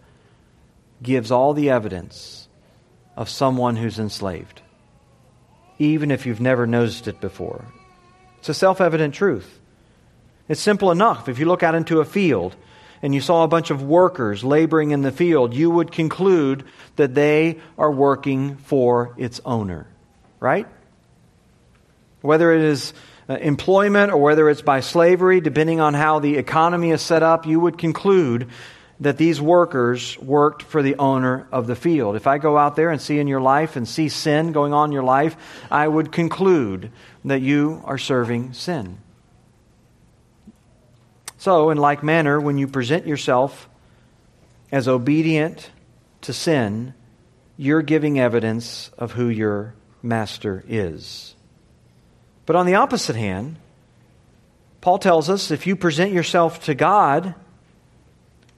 gives 1.01 1.31
all 1.31 1.53
the 1.53 1.70
evidence 1.70 2.48
of 3.15 3.29
someone 3.29 3.75
who's 3.75 4.00
enslaved, 4.00 4.62
even 5.77 6.12
if 6.12 6.25
you've 6.25 6.41
never 6.41 6.65
noticed 6.65 7.08
it 7.08 7.22
before. 7.22 7.65
It's 8.39 8.50
a 8.50 8.53
self 8.53 8.81
evident 8.81 9.13
truth. 9.13 9.60
It's 10.48 10.62
simple 10.62 10.91
enough. 10.91 11.29
If 11.29 11.39
you 11.39 11.46
look 11.46 11.63
out 11.63 11.75
into 11.75 12.00
a 12.00 12.05
field, 12.05 12.55
and 13.01 13.15
you 13.15 13.22
saw 13.22 13.43
a 13.43 13.48
bunch 13.48 13.72
of 13.72 13.84
workers 13.84 14.43
laboring 14.43 14.91
in 14.91 15.01
the 15.01 15.12
field, 15.12 15.53
you 15.53 15.70
would 15.70 15.91
conclude 15.91 16.63
that 16.98 17.15
they 17.15 17.60
are 17.77 17.91
working 17.91 18.58
for 18.58 19.13
its 19.17 19.41
owner, 19.43 19.88
right? 20.39 20.67
Whether 22.22 22.51
it 22.53 22.62
is 22.62 22.93
Uh, 23.31 23.38
employment 23.38 24.11
or 24.11 24.17
whether 24.17 24.50
it's 24.50 24.61
by 24.61 24.81
slavery, 24.81 25.39
depending 25.39 25.79
on 25.79 25.93
how 25.93 26.19
the 26.19 26.35
economy 26.35 26.91
is 26.91 27.01
set 27.01 27.23
up, 27.23 27.45
you 27.45 27.61
would 27.61 27.77
conclude 27.77 28.50
that 29.00 29.17
these 29.17 29.39
workers 29.39 30.19
worked 30.19 30.63
for 30.63 30.83
the 30.83 30.95
owner 30.95 31.47
of 31.50 31.65
the 31.65 31.75
field. 31.75 32.17
If 32.17 32.27
I 32.27 32.39
go 32.39 32.57
out 32.57 32.75
there 32.75 32.89
and 32.89 33.01
see 33.01 33.19
in 33.19 33.27
your 33.27 33.39
life 33.39 33.77
and 33.77 33.88
see 33.88 34.09
sin 34.09 34.51
going 34.51 34.73
on 34.73 34.89
in 34.89 34.91
your 34.91 35.03
life, 35.03 35.38
I 35.71 35.88
would 35.88 36.11
conclude 36.11 36.91
that 37.23 37.41
you 37.41 37.81
are 37.85 37.97
serving 37.97 38.51
sin. 38.51 38.97
So, 41.38 41.69
in 41.69 41.77
like 41.77 42.03
manner, 42.03 42.38
when 42.38 42.57
you 42.57 42.67
present 42.67 43.07
yourself 43.07 43.69
as 44.73 44.89
obedient 44.89 45.71
to 46.23 46.33
sin, 46.33 46.93
you're 47.55 47.81
giving 47.81 48.19
evidence 48.19 48.91
of 48.97 49.13
who 49.13 49.29
your 49.29 49.73
master 50.03 50.65
is. 50.67 51.33
But 52.45 52.55
on 52.55 52.65
the 52.65 52.75
opposite 52.75 53.15
hand, 53.15 53.57
Paul 54.81 54.98
tells 54.98 55.29
us 55.29 55.51
if 55.51 55.67
you 55.67 55.75
present 55.75 56.12
yourself 56.12 56.63
to 56.65 56.74
God 56.74 57.36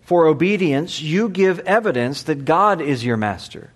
for 0.03 0.25
obedience, 0.27 1.01
you 1.01 1.29
give 1.29 1.59
evidence 1.59 2.23
that 2.23 2.45
God 2.45 2.81
is 2.81 3.05
your 3.05 3.17
master. 3.17 3.71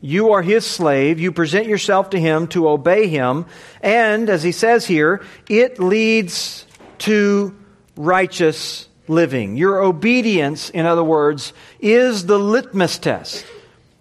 You 0.00 0.32
are 0.32 0.42
his 0.42 0.66
slave. 0.66 1.20
You 1.20 1.30
present 1.30 1.66
yourself 1.66 2.10
to 2.10 2.20
him 2.20 2.48
to 2.48 2.68
obey 2.68 3.06
him. 3.06 3.46
And, 3.80 4.28
as 4.28 4.42
he 4.42 4.50
says 4.50 4.84
here, 4.84 5.22
it 5.48 5.78
leads 5.78 6.66
to 6.98 7.56
righteous 7.96 8.88
living. 9.06 9.56
Your 9.56 9.80
obedience, 9.82 10.70
in 10.70 10.86
other 10.86 11.04
words, 11.04 11.52
is 11.78 12.26
the 12.26 12.38
litmus 12.38 12.98
test 12.98 13.46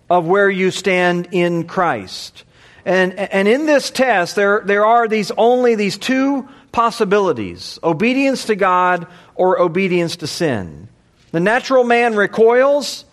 of 0.09 0.25
where 0.25 0.49
you 0.49 0.71
stand 0.71 1.29
in 1.31 1.67
Christ. 1.67 2.45
And, 2.85 3.13
and 3.13 3.47
in 3.47 3.65
this 3.65 3.91
test, 3.91 4.35
there, 4.35 4.61
there 4.65 4.85
are 4.85 5.07
these 5.07 5.31
only 5.37 5.75
these 5.75 5.97
two 5.97 6.47
possibilities 6.71 7.77
obedience 7.83 8.45
to 8.45 8.55
God 8.55 9.07
or 9.35 9.59
obedience 9.59 10.17
to 10.17 10.27
sin. 10.27 10.87
The 11.31 11.39
natural 11.39 11.83
man 11.83 12.15
recoils. 12.15 13.05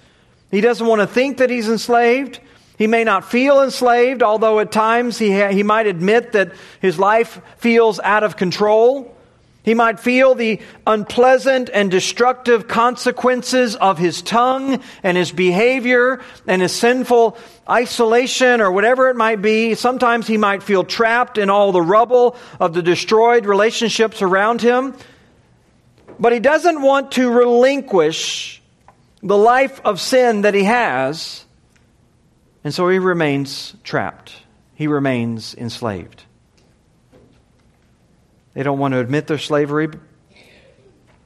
He 0.50 0.60
doesn't 0.60 0.86
want 0.86 1.00
to 1.00 1.06
think 1.06 1.38
that 1.38 1.50
he's 1.50 1.68
enslaved. 1.68 2.40
He 2.78 2.86
may 2.86 3.04
not 3.04 3.28
feel 3.28 3.62
enslaved, 3.62 4.22
although 4.22 4.60
at 4.60 4.70
times 4.70 5.18
he, 5.18 5.32
ha- 5.32 5.50
he 5.50 5.62
might 5.62 5.86
admit 5.86 6.32
that 6.32 6.52
his 6.80 6.98
life 6.98 7.40
feels 7.56 7.98
out 8.00 8.22
of 8.22 8.36
control. 8.36 9.14
He 9.64 9.74
might 9.74 10.00
feel 10.00 10.34
the 10.34 10.60
unpleasant 10.86 11.68
and 11.74 11.90
destructive 11.90 12.68
consequences 12.68 13.76
of 13.76 13.98
his 13.98 14.22
tongue 14.22 14.82
and 15.02 15.16
his 15.16 15.32
behavior 15.32 16.22
and 16.46 16.62
his 16.62 16.72
sinful 16.72 17.36
isolation 17.68 18.60
or 18.60 18.70
whatever 18.70 19.08
it 19.08 19.16
might 19.16 19.42
be. 19.42 19.74
Sometimes 19.74 20.26
he 20.26 20.36
might 20.36 20.62
feel 20.62 20.84
trapped 20.84 21.38
in 21.38 21.50
all 21.50 21.72
the 21.72 21.82
rubble 21.82 22.36
of 22.58 22.72
the 22.72 22.82
destroyed 22.82 23.46
relationships 23.46 24.22
around 24.22 24.62
him. 24.62 24.94
But 26.18 26.32
he 26.32 26.40
doesn't 26.40 26.82
want 26.82 27.12
to 27.12 27.30
relinquish 27.30 28.60
the 29.22 29.36
life 29.36 29.80
of 29.84 30.00
sin 30.00 30.42
that 30.42 30.54
he 30.54 30.64
has. 30.64 31.44
And 32.64 32.74
so 32.74 32.88
he 32.88 32.98
remains 32.98 33.74
trapped. 33.84 34.32
He 34.74 34.86
remains 34.86 35.54
enslaved. 35.54 36.24
They 38.54 38.62
don't 38.62 38.78
want 38.78 38.94
to 38.94 39.00
admit 39.00 39.26
their 39.26 39.38
slavery. 39.38 39.88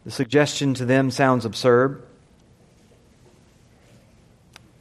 The 0.04 0.10
suggestion 0.10 0.74
to 0.74 0.84
them 0.84 1.10
sounds 1.10 1.44
absurd. 1.44 2.02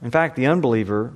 In 0.01 0.09
fact, 0.09 0.35
the 0.35 0.47
unbeliever, 0.47 1.13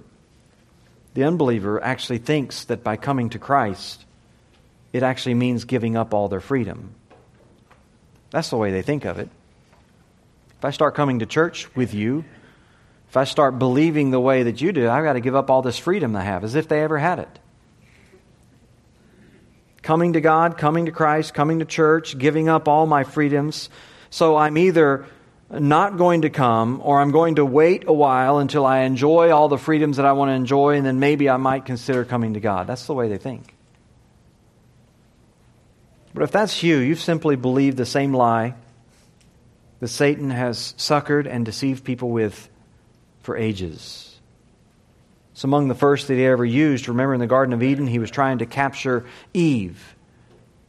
the 1.16 1.24
unbeliever 1.24 1.82
actually 1.82 2.20
thinks 2.20 2.66
that 2.66 2.84
by 2.84 2.98
coming 2.98 3.30
to 3.30 3.40
Christ, 3.40 4.06
it 4.92 5.02
actually 5.02 5.36
means 5.36 5.64
giving 5.64 5.96
up 5.96 6.14
all 6.14 6.28
their 6.28 6.42
freedom. 6.42 6.94
That's 8.32 8.50
the 8.50 8.58
way 8.58 8.72
they 8.72 8.82
think 8.82 9.06
of 9.06 9.18
it. 9.18 9.30
If 10.58 10.66
I 10.66 10.72
start 10.72 10.94
coming 10.94 11.20
to 11.20 11.26
church 11.26 11.74
with 11.74 11.94
you, 11.94 12.26
if 13.08 13.16
I 13.16 13.24
start 13.24 13.58
believing 13.58 14.12
the 14.12 14.20
way 14.20 14.44
that 14.44 14.60
you 14.60 14.74
do, 14.74 14.90
I've 14.90 15.06
got 15.06 15.14
to 15.14 15.22
give 15.22 15.36
up 15.36 15.50
all 15.50 15.62
this 15.62 15.80
freedom 15.80 16.14
I 16.18 16.22
have, 16.22 16.44
as 16.44 16.56
if 16.56 16.68
they 16.68 16.84
ever 16.84 16.98
had 16.98 17.20
it. 17.20 17.40
Coming 19.82 20.14
to 20.14 20.22
God, 20.22 20.58
coming 20.58 20.88
to 20.88 20.92
Christ, 20.92 21.34
coming 21.34 21.60
to 21.60 21.66
church, 21.66 22.18
giving 22.18 22.50
up 22.50 22.68
all 22.68 22.88
my 22.88 23.06
freedoms. 23.06 23.70
So 24.10 24.36
I'm 24.36 24.58
either 24.58 25.06
not 25.50 25.98
going 25.98 26.24
to 26.24 26.30
come 26.30 26.82
or 26.84 27.00
I'm 27.00 27.12
going 27.12 27.36
to 27.36 27.46
wait 27.46 27.86
a 27.88 27.94
while 27.94 28.40
until 28.40 28.66
I 28.66 28.80
enjoy 28.80 29.32
all 29.32 29.48
the 29.48 29.58
freedoms 29.58 29.98
that 29.98 30.06
I 30.06 30.14
want 30.14 30.30
to 30.30 30.34
enjoy, 30.34 30.76
and 30.76 30.86
then 30.86 31.00
maybe 31.00 31.30
I 31.30 31.38
might 31.38 31.66
consider 31.66 32.04
coming 32.04 32.34
to 32.34 32.40
God. 32.40 32.68
That's 32.68 32.88
the 32.88 32.94
way 32.94 33.10
they 33.10 33.18
think. 33.18 33.54
But 36.14 36.24
if 36.24 36.32
that's 36.32 36.64
you, 36.64 36.78
you've 36.78 37.02
simply 37.02 37.36
believed 37.36 37.78
the 37.78 37.86
same 37.86 38.14
lie 38.14 38.56
that 39.82 39.90
Satan 39.90 40.30
has 40.30 40.74
suckered 40.78 41.28
and 41.28 41.46
deceived 41.46 41.84
people 41.84 42.10
with 42.10 42.50
for 43.22 43.36
ages. 43.36 44.18
It's 45.34 45.44
among 45.44 45.68
the 45.68 45.76
first 45.76 46.08
that 46.08 46.14
he 46.14 46.26
ever 46.26 46.46
used. 46.46 46.88
Remember 46.88 47.14
in 47.14 47.20
the 47.20 47.28
Garden 47.28 47.54
of 47.54 47.62
Eden, 47.62 47.88
he 47.88 48.00
was 48.00 48.10
trying 48.10 48.38
to 48.38 48.46
capture 48.46 49.06
Eve 49.34 49.96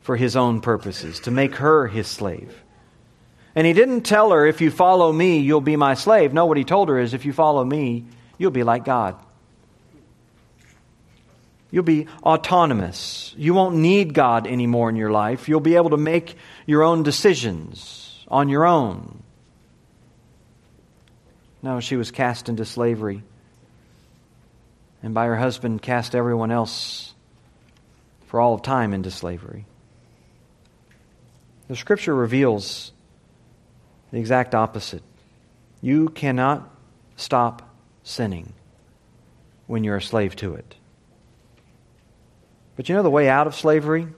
for 0.00 0.16
his 0.16 0.34
own 0.34 0.60
purposes, 0.60 1.20
to 1.20 1.30
make 1.30 1.54
her 1.56 1.86
his 1.86 2.08
slave. 2.08 2.62
And 3.56 3.66
he 3.66 3.72
didn't 3.72 4.02
tell 4.02 4.32
her, 4.32 4.46
if 4.46 4.60
you 4.60 4.70
follow 4.70 5.10
me, 5.10 5.38
you'll 5.38 5.62
be 5.62 5.76
my 5.76 5.94
slave. 5.94 6.34
No, 6.34 6.44
what 6.44 6.58
he 6.58 6.64
told 6.64 6.90
her 6.90 6.98
is, 6.98 7.14
if 7.14 7.24
you 7.24 7.32
follow 7.32 7.64
me, 7.64 8.04
you'll 8.36 8.50
be 8.50 8.62
like 8.62 8.84
God. 8.84 9.16
You'll 11.70 11.82
be 11.82 12.06
autonomous. 12.22 13.34
You 13.36 13.54
won't 13.54 13.76
need 13.76 14.12
God 14.12 14.46
anymore 14.46 14.90
in 14.90 14.96
your 14.96 15.10
life. 15.10 15.48
You'll 15.48 15.60
be 15.60 15.76
able 15.76 15.90
to 15.90 15.96
make 15.96 16.36
your 16.66 16.82
own 16.82 17.02
decisions 17.02 18.24
on 18.28 18.50
your 18.50 18.66
own. 18.66 19.22
No, 21.62 21.80
she 21.80 21.96
was 21.96 22.10
cast 22.10 22.50
into 22.50 22.66
slavery. 22.66 23.22
And 25.02 25.14
by 25.14 25.26
her 25.26 25.36
husband, 25.36 25.80
cast 25.80 26.14
everyone 26.14 26.50
else 26.50 27.14
for 28.26 28.38
all 28.38 28.52
of 28.52 28.60
time 28.62 28.92
into 28.92 29.10
slavery. 29.10 29.64
The 31.68 31.76
scripture 31.76 32.14
reveals 32.14 32.92
the 34.16 34.20
exact 34.20 34.54
opposite. 34.54 35.02
You 35.82 36.08
cannot 36.08 36.74
stop 37.16 37.76
sinning 38.02 38.54
when 39.66 39.84
you're 39.84 39.98
a 39.98 40.02
slave 40.02 40.34
to 40.36 40.54
it. 40.54 40.74
But 42.76 42.88
you 42.88 42.94
know 42.94 43.02
the 43.02 43.10
way 43.10 43.28
out 43.28 43.46
of 43.46 43.54
slavery? 43.54 44.08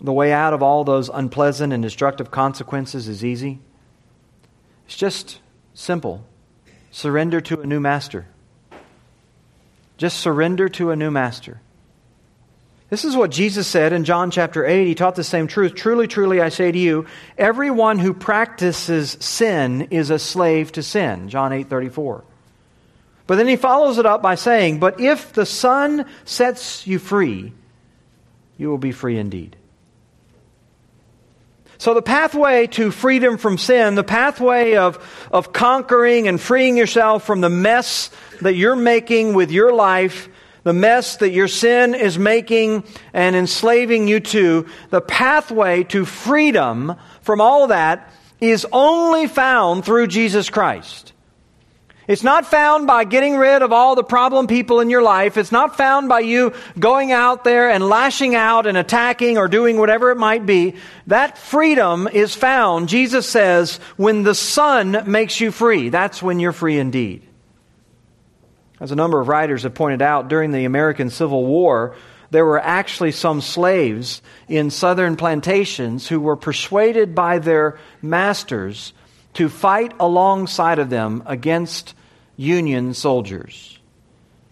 The 0.00 0.12
way 0.12 0.32
out 0.32 0.54
of 0.54 0.64
all 0.64 0.82
those 0.82 1.08
unpleasant 1.08 1.72
and 1.72 1.84
destructive 1.84 2.32
consequences 2.32 3.06
is 3.06 3.24
easy. 3.24 3.60
It's 4.86 4.96
just 4.96 5.38
simple 5.72 6.26
surrender 6.90 7.40
to 7.42 7.60
a 7.60 7.66
new 7.66 7.78
master. 7.78 8.26
Just 9.98 10.18
surrender 10.18 10.68
to 10.70 10.90
a 10.90 10.96
new 10.96 11.12
master. 11.12 11.60
This 12.90 13.04
is 13.04 13.14
what 13.14 13.30
Jesus 13.30 13.66
said 13.66 13.92
in 13.92 14.04
John 14.04 14.30
chapter 14.30 14.64
8. 14.64 14.86
He 14.86 14.94
taught 14.94 15.14
the 15.14 15.24
same 15.24 15.46
truth. 15.46 15.74
Truly, 15.74 16.06
truly, 16.06 16.40
I 16.40 16.48
say 16.48 16.72
to 16.72 16.78
you, 16.78 17.06
everyone 17.36 17.98
who 17.98 18.14
practices 18.14 19.16
sin 19.20 19.88
is 19.90 20.08
a 20.08 20.18
slave 20.18 20.72
to 20.72 20.82
sin. 20.82 21.28
John 21.28 21.52
8 21.52 21.68
34. 21.68 22.24
But 23.26 23.36
then 23.36 23.46
he 23.46 23.56
follows 23.56 23.98
it 23.98 24.06
up 24.06 24.22
by 24.22 24.36
saying, 24.36 24.78
But 24.78 25.00
if 25.00 25.34
the 25.34 25.44
Son 25.44 26.06
sets 26.24 26.86
you 26.86 26.98
free, 26.98 27.52
you 28.56 28.70
will 28.70 28.78
be 28.78 28.92
free 28.92 29.18
indeed. 29.18 29.54
So, 31.76 31.92
the 31.92 32.02
pathway 32.02 32.66
to 32.68 32.90
freedom 32.90 33.36
from 33.36 33.58
sin, 33.58 33.94
the 33.96 34.02
pathway 34.02 34.76
of, 34.76 35.28
of 35.30 35.52
conquering 35.52 36.26
and 36.26 36.40
freeing 36.40 36.76
yourself 36.76 37.24
from 37.24 37.42
the 37.42 37.50
mess 37.50 38.10
that 38.40 38.54
you're 38.54 38.74
making 38.74 39.34
with 39.34 39.52
your 39.52 39.72
life, 39.72 40.28
the 40.68 40.72
mess 40.74 41.16
that 41.16 41.30
your 41.30 41.48
sin 41.48 41.94
is 41.94 42.18
making 42.18 42.84
and 43.12 43.34
enslaving 43.34 44.06
you 44.06 44.20
to, 44.20 44.66
the 44.90 45.00
pathway 45.00 45.82
to 45.84 46.04
freedom 46.04 46.94
from 47.22 47.40
all 47.40 47.68
that 47.68 48.12
is 48.40 48.66
only 48.70 49.26
found 49.26 49.84
through 49.84 50.06
Jesus 50.06 50.50
Christ. 50.50 51.12
It's 52.06 52.22
not 52.22 52.46
found 52.46 52.86
by 52.86 53.04
getting 53.04 53.36
rid 53.36 53.60
of 53.60 53.70
all 53.70 53.94
the 53.94 54.02
problem 54.02 54.46
people 54.46 54.80
in 54.80 54.88
your 54.88 55.02
life. 55.02 55.36
It's 55.36 55.52
not 55.52 55.76
found 55.76 56.08
by 56.08 56.20
you 56.20 56.54
going 56.78 57.12
out 57.12 57.44
there 57.44 57.68
and 57.68 57.86
lashing 57.86 58.34
out 58.34 58.66
and 58.66 58.78
attacking 58.78 59.36
or 59.36 59.46
doing 59.46 59.76
whatever 59.76 60.10
it 60.10 60.16
might 60.16 60.46
be. 60.46 60.76
That 61.06 61.36
freedom 61.36 62.08
is 62.08 62.34
found, 62.34 62.88
Jesus 62.88 63.28
says, 63.28 63.76
when 63.98 64.22
the 64.22 64.34
Son 64.34 65.04
makes 65.06 65.38
you 65.38 65.50
free. 65.50 65.90
That's 65.90 66.22
when 66.22 66.40
you're 66.40 66.52
free 66.52 66.78
indeed. 66.78 67.27
As 68.80 68.92
a 68.92 68.96
number 68.96 69.20
of 69.20 69.28
writers 69.28 69.64
have 69.64 69.74
pointed 69.74 70.02
out, 70.02 70.28
during 70.28 70.52
the 70.52 70.64
American 70.64 71.10
Civil 71.10 71.44
War, 71.44 71.96
there 72.30 72.44
were 72.44 72.60
actually 72.60 73.12
some 73.12 73.40
slaves 73.40 74.22
in 74.48 74.70
southern 74.70 75.16
plantations 75.16 76.06
who 76.08 76.20
were 76.20 76.36
persuaded 76.36 77.14
by 77.14 77.38
their 77.38 77.78
masters 78.02 78.92
to 79.34 79.48
fight 79.48 79.92
alongside 79.98 80.78
of 80.78 80.90
them 80.90 81.22
against 81.26 81.94
Union 82.36 82.94
soldiers. 82.94 83.78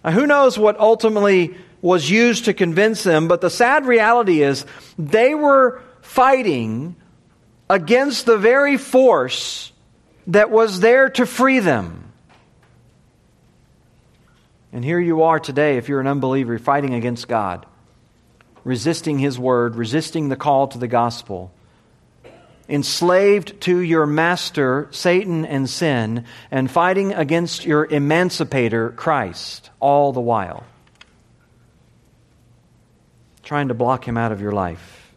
Now, 0.04 0.10
who 0.12 0.26
knows 0.26 0.58
what 0.58 0.78
ultimately 0.80 1.56
was 1.82 2.10
used 2.10 2.46
to 2.46 2.54
convince 2.54 3.02
them, 3.02 3.28
but 3.28 3.40
the 3.40 3.50
sad 3.50 3.86
reality 3.86 4.42
is 4.42 4.64
they 4.98 5.34
were 5.34 5.80
fighting 6.00 6.96
against 7.68 8.26
the 8.26 8.38
very 8.38 8.76
force 8.76 9.72
that 10.28 10.50
was 10.50 10.80
there 10.80 11.08
to 11.10 11.26
free 11.26 11.58
them. 11.58 12.05
And 14.72 14.84
here 14.84 15.00
you 15.00 15.22
are 15.22 15.40
today, 15.40 15.76
if 15.76 15.88
you're 15.88 16.00
an 16.00 16.06
unbeliever, 16.06 16.58
fighting 16.58 16.94
against 16.94 17.28
God, 17.28 17.66
resisting 18.64 19.18
His 19.18 19.38
word, 19.38 19.76
resisting 19.76 20.28
the 20.28 20.36
call 20.36 20.68
to 20.68 20.78
the 20.78 20.88
gospel 20.88 21.52
enslaved 22.68 23.60
to 23.62 23.78
your 23.78 24.06
master, 24.06 24.88
Satan 24.90 25.44
and 25.44 25.68
sin, 25.68 26.24
and 26.50 26.70
fighting 26.70 27.12
against 27.12 27.64
your 27.64 27.84
emancipator, 27.84 28.90
Christ, 28.90 29.70
all 29.80 30.12
the 30.12 30.20
while. 30.20 30.64
Trying 33.42 33.68
to 33.68 33.74
block 33.74 34.06
him 34.06 34.16
out 34.16 34.32
of 34.32 34.40
your 34.40 34.52
life. 34.52 35.12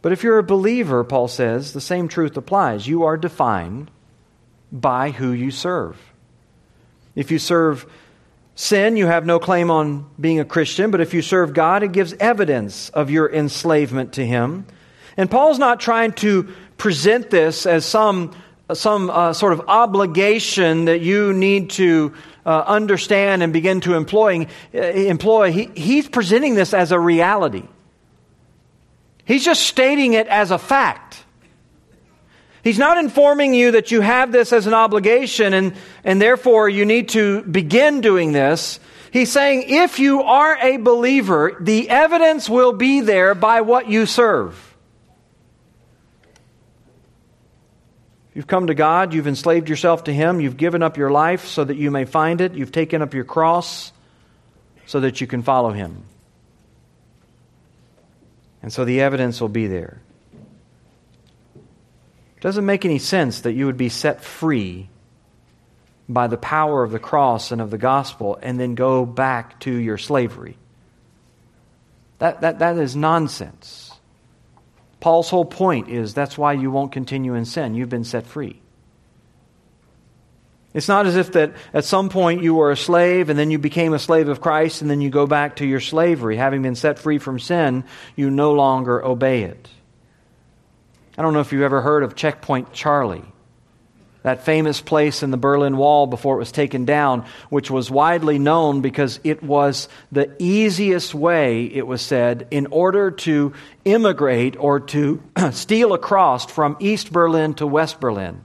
But 0.00 0.12
if 0.12 0.22
you're 0.22 0.38
a 0.38 0.44
believer, 0.44 1.04
Paul 1.04 1.28
says, 1.28 1.72
the 1.72 1.80
same 1.80 2.08
truth 2.08 2.36
applies. 2.36 2.86
You 2.86 3.04
are 3.04 3.16
defined 3.16 3.90
by 4.72 5.10
who 5.10 5.32
you 5.32 5.50
serve. 5.50 5.96
If 7.18 7.32
you 7.32 7.40
serve 7.40 7.84
sin, 8.54 8.96
you 8.96 9.06
have 9.06 9.26
no 9.26 9.40
claim 9.40 9.72
on 9.72 10.08
being 10.20 10.38
a 10.38 10.44
Christian, 10.44 10.92
but 10.92 11.00
if 11.00 11.12
you 11.12 11.20
serve 11.20 11.52
God, 11.52 11.82
it 11.82 11.90
gives 11.90 12.12
evidence 12.14 12.90
of 12.90 13.10
your 13.10 13.28
enslavement 13.28 14.12
to 14.12 14.24
Him. 14.24 14.66
And 15.16 15.28
Paul's 15.28 15.58
not 15.58 15.80
trying 15.80 16.12
to 16.12 16.44
present 16.76 17.28
this 17.28 17.66
as 17.66 17.84
some, 17.84 18.36
some 18.72 19.10
uh, 19.10 19.32
sort 19.32 19.52
of 19.52 19.62
obligation 19.66 20.84
that 20.84 21.00
you 21.00 21.32
need 21.32 21.70
to 21.70 22.14
uh, 22.46 22.62
understand 22.68 23.42
and 23.42 23.52
begin 23.52 23.80
to 23.80 23.94
employ. 23.94 24.46
Uh, 24.72 24.78
employ. 24.78 25.50
He, 25.50 25.70
he's 25.74 26.08
presenting 26.08 26.54
this 26.54 26.72
as 26.72 26.92
a 26.92 27.00
reality. 27.00 27.64
He's 29.24 29.44
just 29.44 29.64
stating 29.64 30.12
it 30.12 30.28
as 30.28 30.52
a 30.52 30.58
fact. 30.58 31.24
He's 32.62 32.78
not 32.78 32.98
informing 32.98 33.54
you 33.54 33.72
that 33.72 33.90
you 33.90 34.00
have 34.00 34.32
this 34.32 34.52
as 34.52 34.66
an 34.66 34.74
obligation 34.74 35.54
and, 35.54 35.74
and 36.04 36.20
therefore 36.20 36.68
you 36.68 36.84
need 36.84 37.10
to 37.10 37.42
begin 37.42 38.00
doing 38.00 38.32
this. 38.32 38.80
He's 39.12 39.32
saying 39.32 39.64
if 39.68 39.98
you 39.98 40.22
are 40.22 40.56
a 40.58 40.76
believer, 40.76 41.56
the 41.60 41.88
evidence 41.88 42.48
will 42.48 42.72
be 42.72 43.00
there 43.00 43.34
by 43.34 43.62
what 43.62 43.88
you 43.88 44.06
serve. 44.06 44.64
You've 48.34 48.46
come 48.46 48.68
to 48.68 48.74
God, 48.74 49.14
you've 49.14 49.26
enslaved 49.26 49.68
yourself 49.68 50.04
to 50.04 50.12
Him, 50.12 50.40
you've 50.40 50.56
given 50.56 50.82
up 50.82 50.96
your 50.96 51.10
life 51.10 51.46
so 51.46 51.64
that 51.64 51.76
you 51.76 51.90
may 51.90 52.04
find 52.04 52.40
it, 52.40 52.54
you've 52.54 52.70
taken 52.70 53.02
up 53.02 53.14
your 53.14 53.24
cross 53.24 53.90
so 54.86 55.00
that 55.00 55.20
you 55.20 55.26
can 55.26 55.42
follow 55.42 55.72
Him. 55.72 56.04
And 58.62 58.72
so 58.72 58.84
the 58.84 59.00
evidence 59.00 59.40
will 59.40 59.48
be 59.48 59.66
there. 59.66 60.00
It 62.38 62.42
doesn't 62.42 62.66
make 62.66 62.84
any 62.84 63.00
sense 63.00 63.40
that 63.40 63.54
you 63.54 63.66
would 63.66 63.76
be 63.76 63.88
set 63.88 64.22
free 64.22 64.88
by 66.08 66.28
the 66.28 66.36
power 66.36 66.84
of 66.84 66.92
the 66.92 67.00
cross 67.00 67.50
and 67.50 67.60
of 67.60 67.72
the 67.72 67.78
gospel 67.78 68.38
and 68.40 68.60
then 68.60 68.76
go 68.76 69.04
back 69.04 69.58
to 69.60 69.74
your 69.74 69.98
slavery. 69.98 70.56
That, 72.20 72.42
that, 72.42 72.60
that 72.60 72.78
is 72.78 72.94
nonsense. 72.94 73.92
Paul's 75.00 75.28
whole 75.28 75.44
point 75.44 75.88
is 75.88 76.14
that's 76.14 76.38
why 76.38 76.52
you 76.52 76.70
won't 76.70 76.92
continue 76.92 77.34
in 77.34 77.44
sin. 77.44 77.74
You've 77.74 77.88
been 77.88 78.04
set 78.04 78.24
free. 78.24 78.60
It's 80.72 80.86
not 80.86 81.06
as 81.06 81.16
if 81.16 81.32
that 81.32 81.54
at 81.74 81.84
some 81.86 82.08
point 82.08 82.44
you 82.44 82.54
were 82.54 82.70
a 82.70 82.76
slave 82.76 83.30
and 83.30 83.38
then 83.38 83.50
you 83.50 83.58
became 83.58 83.94
a 83.94 83.98
slave 83.98 84.28
of 84.28 84.40
Christ 84.40 84.80
and 84.80 84.88
then 84.88 85.00
you 85.00 85.10
go 85.10 85.26
back 85.26 85.56
to 85.56 85.66
your 85.66 85.80
slavery. 85.80 86.36
Having 86.36 86.62
been 86.62 86.76
set 86.76 87.00
free 87.00 87.18
from 87.18 87.40
sin, 87.40 87.82
you 88.14 88.30
no 88.30 88.52
longer 88.52 89.04
obey 89.04 89.42
it. 89.42 89.68
I 91.18 91.22
don't 91.22 91.32
know 91.32 91.40
if 91.40 91.52
you've 91.52 91.62
ever 91.62 91.80
heard 91.80 92.04
of 92.04 92.14
Checkpoint 92.14 92.72
Charlie, 92.72 93.24
that 94.22 94.44
famous 94.44 94.80
place 94.80 95.24
in 95.24 95.32
the 95.32 95.36
Berlin 95.36 95.76
Wall 95.76 96.06
before 96.06 96.36
it 96.36 96.38
was 96.38 96.52
taken 96.52 96.84
down, 96.84 97.24
which 97.50 97.72
was 97.72 97.90
widely 97.90 98.38
known 98.38 98.82
because 98.82 99.18
it 99.24 99.42
was 99.42 99.88
the 100.12 100.32
easiest 100.38 101.16
way, 101.16 101.64
it 101.64 101.88
was 101.88 102.02
said, 102.02 102.46
in 102.52 102.68
order 102.68 103.10
to 103.10 103.52
immigrate 103.84 104.56
or 104.60 104.78
to 104.78 105.20
steal 105.50 105.92
across 105.92 106.46
from 106.46 106.76
East 106.78 107.12
Berlin 107.12 107.54
to 107.54 107.66
West 107.66 107.98
Berlin. 107.98 108.40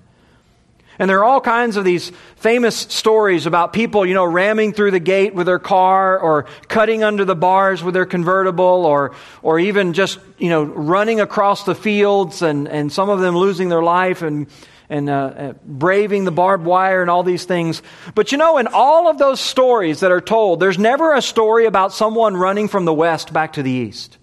And 0.99 1.10
there 1.10 1.19
are 1.19 1.23
all 1.23 1.41
kinds 1.41 1.75
of 1.75 1.86
these 1.86 2.12
famous 2.36 2.75
stories 2.75 3.45
about 3.45 3.73
people, 3.73 4.06
you 4.06 4.13
know, 4.13 4.25
ramming 4.25 4.73
through 4.73 4.91
the 4.91 4.99
gate 4.99 5.34
with 5.34 5.47
their 5.47 5.60
car 5.60 6.19
or 6.19 6.45
cutting 6.67 7.03
under 7.03 7.25
the 7.25 7.36
bars 7.36 7.84
with 7.84 7.93
their 7.95 8.06
convertible 8.06 8.86
or, 8.86 9.15
or 9.41 9.60
even 9.60 9.93
just, 9.93 10.19
you 10.38 10.49
know, 10.49 10.63
running 10.63 11.19
across 11.19 11.63
the 11.63 11.73
fields 11.73 12.41
and, 12.41 12.67
and 12.67 12.91
some 12.91 13.10
of 13.10 13.19
them 13.19 13.36
losing 13.36 13.69
their 13.69 13.82
life 13.82 14.21
and, 14.21 14.47
and 14.88 15.10
uh, 15.10 15.13
uh, 15.13 15.53
braving 15.65 16.25
the 16.25 16.32
barbed 16.32 16.65
wire 16.65 17.01
and 17.01 17.10
all 17.10 17.23
these 17.23 17.45
things. 17.45 17.82
But 18.13 18.32
you 18.32 18.38
know, 18.38 18.60
in 18.60 18.67
all 18.67 19.10
of 19.10 19.17
those 19.17 19.39
stories 19.39 20.01
that 20.01 20.12
are 20.12 20.21
told, 20.21 20.60
there's 20.60 20.77
never 20.77 21.15
a 21.15 21.21
story 21.21 21.65
about 21.65 21.93
someone 21.93 22.38
running 22.38 22.67
from 22.67 22.86
the 22.86 22.93
west 22.93 23.34
back 23.34 23.53
to 23.53 23.63
the 23.63 23.71
east. 23.71 24.19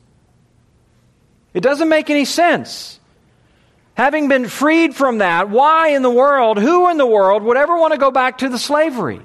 It 1.53 1.63
doesn't 1.63 1.89
make 1.89 2.11
any 2.11 2.25
sense. 2.25 3.00
Having 4.01 4.29
been 4.29 4.49
freed 4.49 4.97
from 4.97 5.19
that, 5.19 5.51
why 5.51 5.89
in 5.89 6.01
the 6.01 6.11
world, 6.11 6.57
who 6.57 6.89
in 6.89 6.97
the 6.97 7.05
world 7.05 7.43
would 7.43 7.59
ever 7.59 7.77
want 7.77 7.93
to 7.93 7.99
go 7.99 8.11
back 8.11 8.39
to 8.39 8.49
the 8.49 8.59
slavery? 8.59 9.21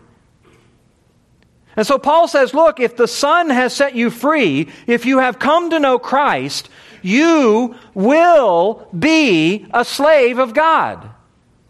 And 1.78 1.88
so 1.88 1.98
Paul 1.98 2.28
says, 2.28 2.54
look, 2.54 2.82
if 2.82 2.98
the 2.98 3.08
Son 3.08 3.50
has 3.50 3.74
set 3.74 3.96
you 3.96 4.10
free, 4.10 4.68
if 4.86 5.06
you 5.06 5.20
have 5.20 5.40
come 5.40 5.70
to 5.70 5.80
know 5.80 5.98
Christ, 5.98 6.68
you 7.02 7.76
will 7.94 8.90
be 9.00 9.66
a 9.74 9.86
slave 9.86 10.40
of 10.40 10.54
God. 10.54 11.10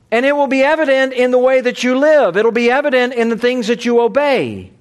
And 0.09 0.25
it 0.25 0.35
will 0.35 0.47
be 0.47 0.63
evident 0.63 1.13
in 1.13 1.29
the 1.29 1.37
way 1.37 1.61
that 1.61 1.83
you 1.83 1.99
live. 1.99 2.37
It'll 2.37 2.51
be 2.51 2.71
evident 2.71 3.13
in 3.13 3.29
the 3.29 3.37
things 3.37 3.67
that 3.67 3.85
you 3.85 4.01
obey. 4.01 4.71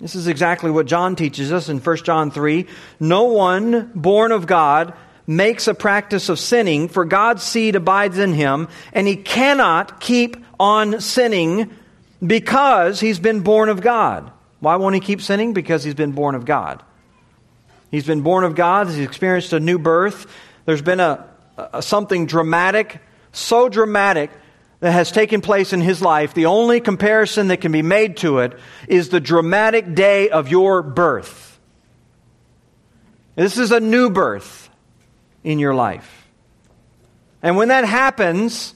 This 0.00 0.14
is 0.14 0.28
exactly 0.28 0.70
what 0.70 0.86
John 0.86 1.14
teaches 1.14 1.52
us 1.52 1.68
in 1.68 1.78
1 1.78 1.96
John 2.04 2.30
3. 2.30 2.66
No 3.00 3.24
one 3.24 3.92
born 3.94 4.32
of 4.32 4.46
God 4.46 4.94
makes 5.26 5.66
a 5.66 5.74
practice 5.74 6.28
of 6.28 6.38
sinning, 6.38 6.88
for 6.88 7.04
God's 7.04 7.42
seed 7.42 7.76
abides 7.76 8.18
in 8.18 8.32
him, 8.32 8.68
and 8.92 9.06
he 9.06 9.16
cannot 9.16 10.00
keep 10.00 10.36
on 10.58 11.00
sinning 11.00 11.70
because 12.24 13.00
he's 13.00 13.18
been 13.18 13.40
born 13.40 13.68
of 13.68 13.80
God. 13.80 14.30
Why 14.60 14.76
won't 14.76 14.94
he 14.94 15.00
keep 15.00 15.20
sinning? 15.20 15.52
Because 15.52 15.84
he's 15.84 15.94
been 15.94 16.12
born 16.12 16.34
of 16.34 16.44
God. 16.44 16.82
He's 17.90 18.06
been 18.06 18.22
born 18.22 18.44
of 18.44 18.54
God, 18.54 18.88
he's 18.88 18.98
experienced 18.98 19.52
a 19.52 19.60
new 19.60 19.78
birth. 19.78 20.26
There's 20.64 20.82
been 20.82 21.00
a, 21.00 21.28
a 21.56 21.82
something 21.82 22.26
dramatic, 22.26 23.00
so 23.32 23.68
dramatic 23.68 24.30
that 24.80 24.92
has 24.92 25.10
taken 25.10 25.40
place 25.40 25.72
in 25.72 25.80
his 25.80 26.02
life. 26.02 26.34
The 26.34 26.46
only 26.46 26.80
comparison 26.80 27.48
that 27.48 27.60
can 27.60 27.72
be 27.72 27.82
made 27.82 28.18
to 28.18 28.40
it 28.40 28.58
is 28.88 29.08
the 29.08 29.20
dramatic 29.20 29.94
day 29.94 30.28
of 30.28 30.48
your 30.48 30.82
birth. 30.82 31.58
This 33.36 33.58
is 33.58 33.70
a 33.70 33.80
new 33.80 34.10
birth 34.10 34.65
in 35.46 35.60
your 35.60 35.74
life. 35.74 36.26
And 37.40 37.56
when 37.56 37.68
that 37.68 37.84
happens, 37.84 38.74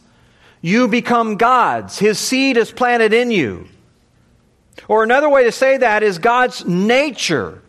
you 0.62 0.86
become 0.86 1.36
God's. 1.36 1.98
His 1.98 2.18
seed 2.18 2.56
is 2.56 2.70
planted 2.70 3.12
in 3.12 3.32
you. 3.32 3.66
Or 4.86 5.02
another 5.02 5.28
way 5.28 5.44
to 5.44 5.52
say 5.52 5.78
that 5.78 6.04
is 6.04 6.18
God's 6.18 6.64
nature 6.64 7.60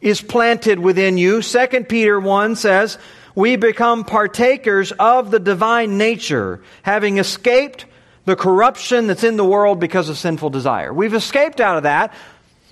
is 0.00 0.22
planted 0.22 0.78
within 0.78 1.18
you. 1.18 1.42
2 1.42 1.66
Peter 1.88 2.20
1 2.20 2.54
says, 2.54 2.98
We 3.34 3.56
become 3.56 4.04
partakers 4.04 4.92
of 4.92 5.32
the 5.32 5.40
divine 5.40 5.98
nature, 5.98 6.62
having 6.82 7.18
escaped 7.18 7.84
the 8.26 8.36
corruption 8.36 9.08
that's 9.08 9.24
in 9.24 9.36
the 9.36 9.44
world 9.44 9.80
because 9.80 10.08
of 10.08 10.16
sinful 10.16 10.50
desire. 10.50 10.94
We've 10.94 11.14
escaped 11.14 11.60
out 11.60 11.78
of 11.78 11.82
that, 11.82 12.14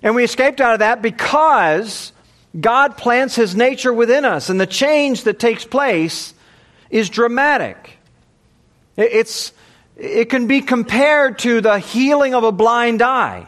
and 0.04 0.14
we 0.14 0.22
escaped 0.22 0.60
out 0.60 0.74
of 0.74 0.78
that 0.78 1.02
because 1.02 2.12
God 2.58 2.96
plants 2.96 3.36
his 3.36 3.54
nature 3.54 3.92
within 3.92 4.24
us, 4.24 4.48
and 4.48 4.60
the 4.60 4.66
change 4.66 5.24
that 5.24 5.38
takes 5.38 5.64
place 5.64 6.34
is 6.90 7.10
dramatic. 7.10 7.98
It's, 8.96 9.52
it 9.96 10.30
can 10.30 10.46
be 10.46 10.60
compared 10.60 11.38
to 11.40 11.60
the 11.60 11.78
healing 11.78 12.34
of 12.34 12.44
a 12.44 12.52
blind 12.52 13.02
eye. 13.02 13.46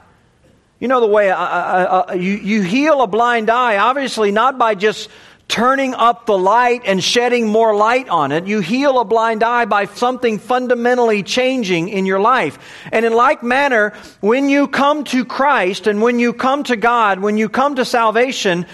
You 0.78 0.88
know 0.88 1.00
the 1.00 1.06
way 1.06 1.30
uh, 1.30 1.36
uh, 1.36 2.04
uh, 2.08 2.12
you, 2.14 2.32
you 2.32 2.62
heal 2.62 3.02
a 3.02 3.06
blind 3.06 3.50
eye, 3.50 3.76
obviously 3.76 4.32
not 4.32 4.58
by 4.58 4.74
just 4.74 5.10
turning 5.50 5.94
up 5.94 6.26
the 6.26 6.38
light 6.38 6.82
and 6.84 7.02
shedding 7.02 7.48
more 7.48 7.74
light 7.74 8.08
on 8.08 8.30
it. 8.30 8.46
You 8.46 8.60
heal 8.60 9.00
a 9.00 9.04
blind 9.04 9.42
eye 9.42 9.64
by 9.64 9.86
something 9.86 10.38
fundamentally 10.38 11.24
changing 11.24 11.88
in 11.88 12.06
your 12.06 12.20
life. 12.20 12.58
And 12.92 13.04
in 13.04 13.12
like 13.12 13.42
manner, 13.42 13.92
when 14.20 14.48
you 14.48 14.68
come 14.68 15.02
to 15.04 15.24
Christ 15.24 15.88
and 15.88 16.00
when 16.00 16.20
you 16.20 16.32
come 16.32 16.62
to 16.64 16.76
God, 16.76 17.18
when 17.18 17.36
you 17.36 17.48
come 17.48 17.74
to 17.74 17.84
salvation, 17.84 18.64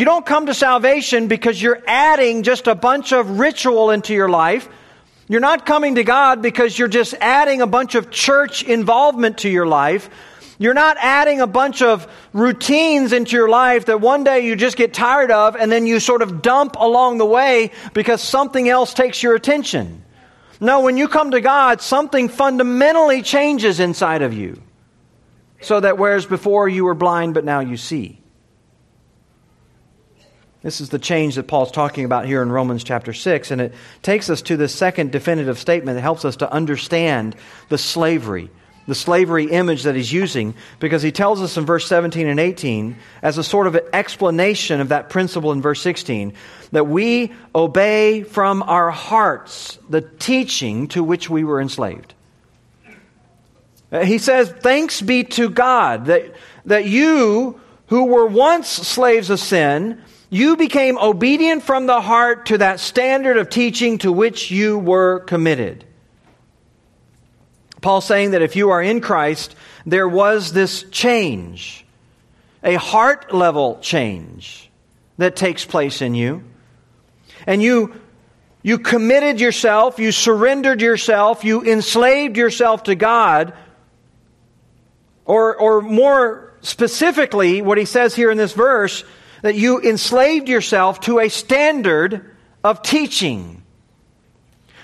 you 0.00 0.06
don't 0.06 0.24
come 0.24 0.46
to 0.46 0.54
salvation 0.54 1.28
because 1.28 1.60
you're 1.60 1.82
adding 1.86 2.42
just 2.42 2.66
a 2.66 2.74
bunch 2.74 3.12
of 3.12 3.38
ritual 3.38 3.90
into 3.90 4.14
your 4.14 4.30
life. 4.30 4.66
You're 5.28 5.40
not 5.40 5.66
coming 5.66 5.96
to 5.96 6.04
God 6.04 6.40
because 6.40 6.78
you're 6.78 6.88
just 6.88 7.12
adding 7.20 7.60
a 7.60 7.66
bunch 7.66 7.94
of 7.94 8.10
church 8.10 8.62
involvement 8.62 9.38
to 9.38 9.50
your 9.50 9.66
life. 9.66 10.08
You're 10.58 10.72
not 10.72 10.96
adding 10.98 11.42
a 11.42 11.46
bunch 11.46 11.82
of 11.82 12.10
routines 12.32 13.12
into 13.12 13.36
your 13.36 13.50
life 13.50 13.84
that 13.86 14.00
one 14.00 14.24
day 14.24 14.46
you 14.46 14.56
just 14.56 14.78
get 14.78 14.94
tired 14.94 15.30
of 15.30 15.54
and 15.54 15.70
then 15.70 15.84
you 15.84 16.00
sort 16.00 16.22
of 16.22 16.40
dump 16.40 16.76
along 16.78 17.18
the 17.18 17.26
way 17.26 17.70
because 17.92 18.22
something 18.22 18.70
else 18.70 18.94
takes 18.94 19.22
your 19.22 19.34
attention. 19.34 20.02
No, 20.60 20.80
when 20.80 20.96
you 20.96 21.08
come 21.08 21.32
to 21.32 21.42
God, 21.42 21.82
something 21.82 22.30
fundamentally 22.30 23.20
changes 23.20 23.80
inside 23.80 24.22
of 24.22 24.32
you. 24.32 24.62
So 25.60 25.78
that 25.78 25.98
whereas 25.98 26.24
before 26.24 26.70
you 26.70 26.86
were 26.86 26.94
blind, 26.94 27.34
but 27.34 27.44
now 27.44 27.60
you 27.60 27.76
see. 27.76 28.19
This 30.62 30.82
is 30.82 30.90
the 30.90 30.98
change 30.98 31.36
that 31.36 31.46
Paul's 31.46 31.72
talking 31.72 32.04
about 32.04 32.26
here 32.26 32.42
in 32.42 32.52
Romans 32.52 32.84
chapter 32.84 33.14
6, 33.14 33.50
and 33.50 33.62
it 33.62 33.74
takes 34.02 34.28
us 34.28 34.42
to 34.42 34.58
the 34.58 34.68
second 34.68 35.10
definitive 35.10 35.58
statement 35.58 35.96
that 35.96 36.02
helps 36.02 36.24
us 36.26 36.36
to 36.36 36.52
understand 36.52 37.34
the 37.70 37.78
slavery, 37.78 38.50
the 38.86 38.94
slavery 38.94 39.50
image 39.50 39.84
that 39.84 39.94
he's 39.94 40.12
using, 40.12 40.54
because 40.78 41.02
he 41.02 41.12
tells 41.12 41.40
us 41.40 41.56
in 41.56 41.64
verse 41.64 41.86
17 41.86 42.28
and 42.28 42.38
18, 42.38 42.96
as 43.22 43.38
a 43.38 43.44
sort 43.44 43.68
of 43.68 43.80
explanation 43.94 44.82
of 44.82 44.90
that 44.90 45.08
principle 45.08 45.52
in 45.52 45.62
verse 45.62 45.80
16, 45.80 46.34
that 46.72 46.86
we 46.86 47.32
obey 47.54 48.22
from 48.22 48.62
our 48.64 48.90
hearts 48.90 49.78
the 49.88 50.02
teaching 50.02 50.88
to 50.88 51.02
which 51.02 51.30
we 51.30 51.42
were 51.42 51.58
enslaved. 51.58 52.12
He 54.04 54.18
says, 54.18 54.50
Thanks 54.50 55.00
be 55.00 55.24
to 55.24 55.48
God 55.48 56.04
that, 56.06 56.34
that 56.66 56.84
you 56.84 57.58
who 57.86 58.04
were 58.04 58.26
once 58.26 58.68
slaves 58.68 59.30
of 59.30 59.40
sin, 59.40 60.00
you 60.30 60.56
became 60.56 60.96
obedient 60.96 61.64
from 61.64 61.86
the 61.86 62.00
heart 62.00 62.46
to 62.46 62.58
that 62.58 62.78
standard 62.78 63.36
of 63.36 63.50
teaching 63.50 63.98
to 63.98 64.12
which 64.12 64.50
you 64.50 64.78
were 64.78 65.20
committed. 65.20 65.84
Paul 67.80 68.00
saying 68.00 68.32
that 68.32 68.42
if 68.42 68.54
you 68.56 68.70
are 68.70 68.80
in 68.80 69.00
Christ, 69.00 69.56
there 69.84 70.08
was 70.08 70.52
this 70.52 70.84
change, 70.84 71.84
a 72.62 72.74
heart 72.74 73.34
level 73.34 73.78
change 73.80 74.70
that 75.18 75.34
takes 75.34 75.64
place 75.64 76.00
in 76.00 76.14
you. 76.14 76.44
And 77.46 77.62
you, 77.62 78.00
you 78.62 78.78
committed 78.78 79.40
yourself, 79.40 79.98
you 79.98 80.12
surrendered 80.12 80.80
yourself, 80.80 81.42
you 81.42 81.62
enslaved 81.64 82.36
yourself 82.36 82.84
to 82.84 82.94
God. 82.94 83.54
Or, 85.24 85.56
or 85.56 85.80
more 85.80 86.52
specifically, 86.60 87.62
what 87.62 87.78
he 87.78 87.84
says 87.84 88.14
here 88.14 88.30
in 88.30 88.36
this 88.36 88.52
verse, 88.52 89.04
that 89.42 89.54
you 89.54 89.80
enslaved 89.80 90.48
yourself 90.48 91.00
to 91.00 91.18
a 91.18 91.28
standard 91.28 92.34
of 92.62 92.82
teaching. 92.82 93.62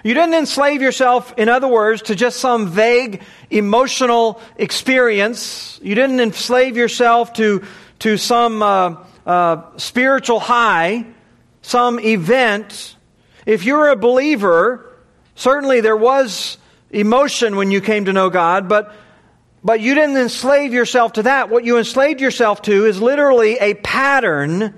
You 0.03 0.15
didn't 0.15 0.35
enslave 0.35 0.83
yourself, 0.83 1.35
in 1.37 1.49
other 1.49 1.67
words, 1.67 2.03
to 2.03 2.15
just 2.15 2.39
some 2.39 2.69
vague 2.69 3.23
emotional 3.51 4.41
experience. 4.57 5.81
You 5.83 5.95
didn't 5.95 6.21
enslave 6.21 6.77
yourself 6.77 7.33
to, 7.35 7.65
to 8.01 8.17
some 8.17 8.63
uh, 8.63 8.97
uh, 9.27 9.63
spiritual 9.79 10.39
high, 10.39 11.07
some 11.63 11.99
event. 11.99 12.95
If 13.47 13.65
you're 13.65 13.89
a 13.89 13.97
believer, 13.97 14.97
certainly 15.35 15.81
there 15.81 15.97
was 15.97 16.59
emotion 16.91 17.57
when 17.57 17.73
you 17.73 17.81
came 17.81 18.05
to 18.05 18.13
know 18.13 18.31
God, 18.31 18.69
but 18.69 18.95
but 19.67 19.81
you 19.81 19.97
didn't 19.97 20.17
enslave 20.17 20.73
yourself 20.73 21.15
to 21.15 21.25
that. 21.25 21.51
What 21.51 21.65
you 21.65 21.77
enslaved 21.77 22.21
yourself 22.21 22.63
to 22.63 22.87
is 22.87 23.03
literally 23.03 23.59
a 23.59 23.75
pattern 23.75 24.75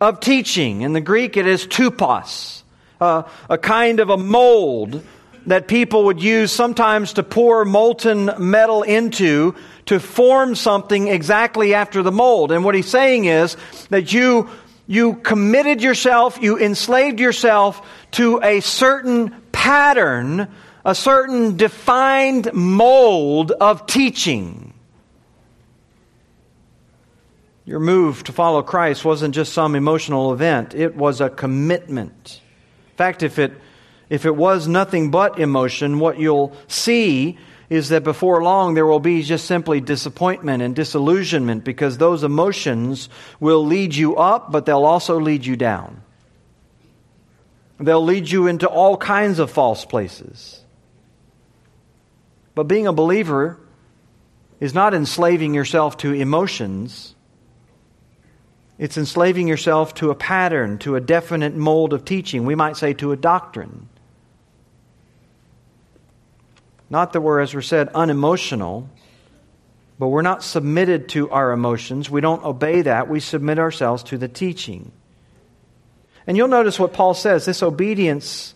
of 0.00 0.18
teaching. 0.18 0.80
In 0.80 0.92
the 0.92 1.00
Greek, 1.00 1.36
it 1.36 1.46
is 1.46 1.64
tupos, 1.64 2.64
a 3.00 3.58
kind 3.62 4.00
of 4.00 4.10
a 4.10 4.16
mold 4.16 5.04
that 5.46 5.68
people 5.68 6.06
would 6.06 6.20
use 6.20 6.50
sometimes 6.50 7.12
to 7.12 7.22
pour 7.22 7.64
molten 7.64 8.32
metal 8.38 8.82
into 8.82 9.54
to 9.84 10.00
form 10.00 10.56
something 10.56 11.06
exactly 11.06 11.72
after 11.72 12.02
the 12.02 12.10
mold. 12.10 12.50
And 12.50 12.64
what 12.64 12.74
he's 12.74 12.88
saying 12.90 13.26
is 13.26 13.56
that 13.90 14.12
you, 14.12 14.50
you 14.88 15.14
committed 15.14 15.80
yourself, 15.80 16.42
you 16.42 16.58
enslaved 16.58 17.20
yourself 17.20 17.80
to 18.10 18.40
a 18.42 18.58
certain 18.58 19.30
pattern, 19.52 20.48
a 20.86 20.94
certain 20.94 21.56
defined 21.56 22.54
mold 22.54 23.50
of 23.50 23.88
teaching. 23.88 24.72
Your 27.64 27.80
move 27.80 28.22
to 28.22 28.32
follow 28.32 28.62
Christ 28.62 29.04
wasn't 29.04 29.34
just 29.34 29.52
some 29.52 29.74
emotional 29.74 30.32
event, 30.32 30.76
it 30.76 30.94
was 30.94 31.20
a 31.20 31.28
commitment. 31.28 32.40
In 32.92 32.96
fact, 32.96 33.24
if 33.24 33.40
it, 33.40 33.52
if 34.08 34.24
it 34.26 34.36
was 34.36 34.68
nothing 34.68 35.10
but 35.10 35.40
emotion, 35.40 35.98
what 35.98 36.20
you'll 36.20 36.56
see 36.68 37.36
is 37.68 37.88
that 37.88 38.04
before 38.04 38.44
long 38.44 38.74
there 38.74 38.86
will 38.86 39.00
be 39.00 39.24
just 39.24 39.46
simply 39.46 39.80
disappointment 39.80 40.62
and 40.62 40.76
disillusionment 40.76 41.64
because 41.64 41.98
those 41.98 42.22
emotions 42.22 43.08
will 43.40 43.66
lead 43.66 43.92
you 43.92 44.14
up, 44.14 44.52
but 44.52 44.66
they'll 44.66 44.84
also 44.84 45.18
lead 45.18 45.44
you 45.44 45.56
down. 45.56 46.00
They'll 47.80 48.04
lead 48.04 48.30
you 48.30 48.46
into 48.46 48.68
all 48.68 48.96
kinds 48.96 49.40
of 49.40 49.50
false 49.50 49.84
places. 49.84 50.62
But 52.56 52.64
being 52.64 52.86
a 52.86 52.92
believer 52.92 53.60
is 54.60 54.72
not 54.74 54.94
enslaving 54.94 55.52
yourself 55.52 55.98
to 55.98 56.14
emotions. 56.14 57.14
It's 58.78 58.96
enslaving 58.96 59.46
yourself 59.46 59.92
to 59.96 60.10
a 60.10 60.14
pattern, 60.14 60.78
to 60.78 60.96
a 60.96 61.00
definite 61.00 61.54
mold 61.54 61.92
of 61.92 62.06
teaching. 62.06 62.46
We 62.46 62.54
might 62.54 62.78
say 62.78 62.94
to 62.94 63.12
a 63.12 63.16
doctrine. 63.16 63.90
Not 66.88 67.12
that 67.12 67.20
we're, 67.20 67.40
as 67.40 67.54
we 67.54 67.60
said, 67.60 67.88
unemotional, 67.94 68.88
but 69.98 70.08
we're 70.08 70.22
not 70.22 70.42
submitted 70.42 71.10
to 71.10 71.28
our 71.30 71.52
emotions. 71.52 72.08
We 72.08 72.22
don't 72.22 72.42
obey 72.42 72.82
that. 72.82 73.08
We 73.08 73.20
submit 73.20 73.58
ourselves 73.58 74.02
to 74.04 74.16
the 74.16 74.28
teaching. 74.28 74.92
And 76.26 76.38
you'll 76.38 76.48
notice 76.48 76.78
what 76.78 76.94
Paul 76.94 77.12
says 77.12 77.44
this 77.44 77.62
obedience 77.62 78.54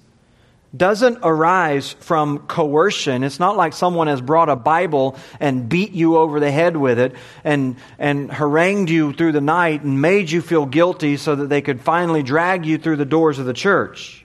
doesn't 0.76 1.18
arise 1.22 1.92
from 2.00 2.38
coercion. 2.40 3.24
It's 3.24 3.40
not 3.40 3.56
like 3.56 3.72
someone 3.72 4.06
has 4.06 4.20
brought 4.20 4.48
a 4.48 4.56
Bible 4.56 5.16
and 5.40 5.68
beat 5.68 5.92
you 5.92 6.16
over 6.16 6.38
the 6.38 6.50
head 6.50 6.76
with 6.76 6.98
it 6.98 7.14
and, 7.42 7.76
and 7.98 8.30
harangued 8.30 8.88
you 8.88 9.12
through 9.12 9.32
the 9.32 9.40
night 9.40 9.82
and 9.82 10.00
made 10.00 10.30
you 10.30 10.40
feel 10.40 10.66
guilty 10.66 11.16
so 11.16 11.34
that 11.34 11.48
they 11.48 11.60
could 11.60 11.80
finally 11.80 12.22
drag 12.22 12.66
you 12.66 12.78
through 12.78 12.96
the 12.96 13.04
doors 13.04 13.38
of 13.38 13.46
the 13.46 13.52
church. 13.52 14.19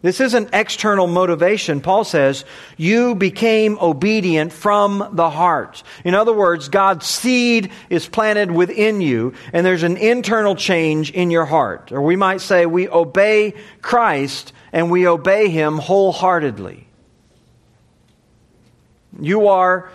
This 0.00 0.20
isn't 0.20 0.50
external 0.52 1.08
motivation. 1.08 1.80
Paul 1.80 2.04
says, 2.04 2.44
you 2.76 3.16
became 3.16 3.78
obedient 3.80 4.52
from 4.52 5.08
the 5.12 5.28
heart. 5.28 5.82
In 6.04 6.14
other 6.14 6.32
words, 6.32 6.68
God's 6.68 7.04
seed 7.04 7.72
is 7.90 8.08
planted 8.08 8.52
within 8.52 9.00
you, 9.00 9.34
and 9.52 9.66
there's 9.66 9.82
an 9.82 9.96
internal 9.96 10.54
change 10.54 11.10
in 11.10 11.32
your 11.32 11.46
heart. 11.46 11.90
Or 11.90 12.00
we 12.00 12.14
might 12.14 12.40
say, 12.40 12.64
we 12.64 12.88
obey 12.88 13.54
Christ 13.82 14.52
and 14.72 14.88
we 14.88 15.08
obey 15.08 15.48
Him 15.48 15.78
wholeheartedly. 15.78 16.86
You 19.20 19.48
are, 19.48 19.90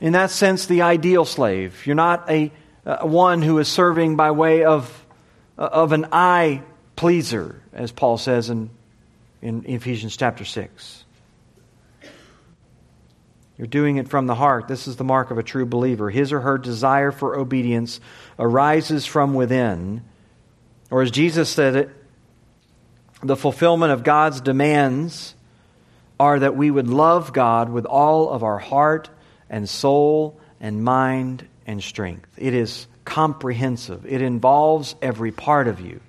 in 0.00 0.14
that 0.14 0.30
sense, 0.30 0.66
the 0.66 0.82
ideal 0.82 1.24
slave. 1.24 1.86
You're 1.86 1.94
not 1.94 2.28
a, 2.28 2.50
a 2.84 3.06
one 3.06 3.42
who 3.42 3.58
is 3.60 3.68
serving 3.68 4.16
by 4.16 4.32
way 4.32 4.64
of, 4.64 5.06
uh, 5.56 5.68
of 5.70 5.92
an 5.92 6.06
eye 6.10 6.62
pleaser, 6.96 7.62
as 7.72 7.92
Paul 7.92 8.18
says 8.18 8.50
in 8.50 8.70
in 9.42 9.64
Ephesians 9.66 10.16
chapter 10.16 10.44
6. 10.44 11.04
You're 13.56 13.66
doing 13.66 13.98
it 13.98 14.08
from 14.08 14.26
the 14.26 14.34
heart. 14.34 14.68
This 14.68 14.88
is 14.88 14.96
the 14.96 15.04
mark 15.04 15.30
of 15.30 15.38
a 15.38 15.42
true 15.42 15.66
believer. 15.66 16.08
His 16.08 16.32
or 16.32 16.40
her 16.40 16.56
desire 16.56 17.12
for 17.12 17.36
obedience 17.38 18.00
arises 18.38 19.04
from 19.04 19.34
within. 19.34 20.02
Or 20.90 21.02
as 21.02 21.10
Jesus 21.10 21.50
said 21.50 21.76
it, 21.76 21.90
the 23.22 23.36
fulfillment 23.36 23.92
of 23.92 24.02
God's 24.02 24.40
demands 24.40 25.34
are 26.18 26.38
that 26.38 26.56
we 26.56 26.70
would 26.70 26.88
love 26.88 27.32
God 27.32 27.68
with 27.68 27.84
all 27.84 28.30
of 28.30 28.42
our 28.42 28.58
heart 28.58 29.10
and 29.50 29.68
soul 29.68 30.40
and 30.58 30.82
mind 30.82 31.46
and 31.66 31.82
strength. 31.82 32.30
It 32.38 32.54
is 32.54 32.86
comprehensive, 33.04 34.06
it 34.06 34.22
involves 34.22 34.94
every 35.02 35.32
part 35.32 35.68
of 35.68 35.80
you 35.80 36.00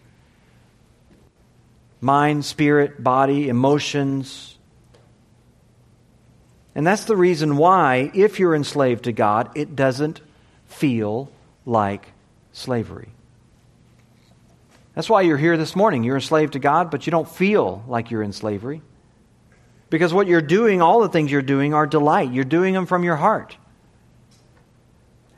mind, 2.01 2.43
spirit, 2.43 3.01
body, 3.01 3.47
emotions. 3.47 4.57
And 6.73 6.85
that's 6.85 7.05
the 7.05 7.15
reason 7.15 7.57
why, 7.57 8.11
if 8.13 8.39
you're 8.39 8.55
enslaved 8.55 9.05
to 9.05 9.11
God, 9.11 9.51
it 9.55 9.75
doesn't 9.75 10.21
feel 10.65 11.31
like 11.65 12.11
slavery. 12.51 13.09
That's 14.95 15.09
why 15.09 15.21
you're 15.21 15.37
here 15.37 15.55
this 15.55 15.75
morning. 15.75 16.03
You're 16.03 16.15
enslaved 16.15 16.53
to 16.53 16.59
God, 16.59 16.91
but 16.91 17.05
you 17.05 17.11
don't 17.11 17.29
feel 17.29 17.83
like 17.87 18.11
you're 18.11 18.23
in 18.23 18.33
slavery. 18.33 18.81
Because 19.89 20.13
what 20.13 20.27
you're 20.27 20.41
doing, 20.41 20.81
all 20.81 21.01
the 21.01 21.09
things 21.09 21.31
you're 21.31 21.41
doing, 21.41 21.73
are 21.73 21.85
delight. 21.85 22.31
You're 22.31 22.43
doing 22.43 22.73
them 22.73 22.85
from 22.85 23.03
your 23.03 23.15
heart. 23.15 23.57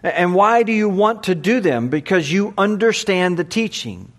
And 0.01 0.35
why 0.35 0.63
do 0.63 0.71
you 0.71 0.89
want 0.89 1.23
to 1.23 1.35
do 1.35 1.59
them? 1.59 1.89
Because 1.89 2.31
you 2.31 2.53
understand 2.57 3.37
the 3.37 3.43
teaching. 3.43 4.11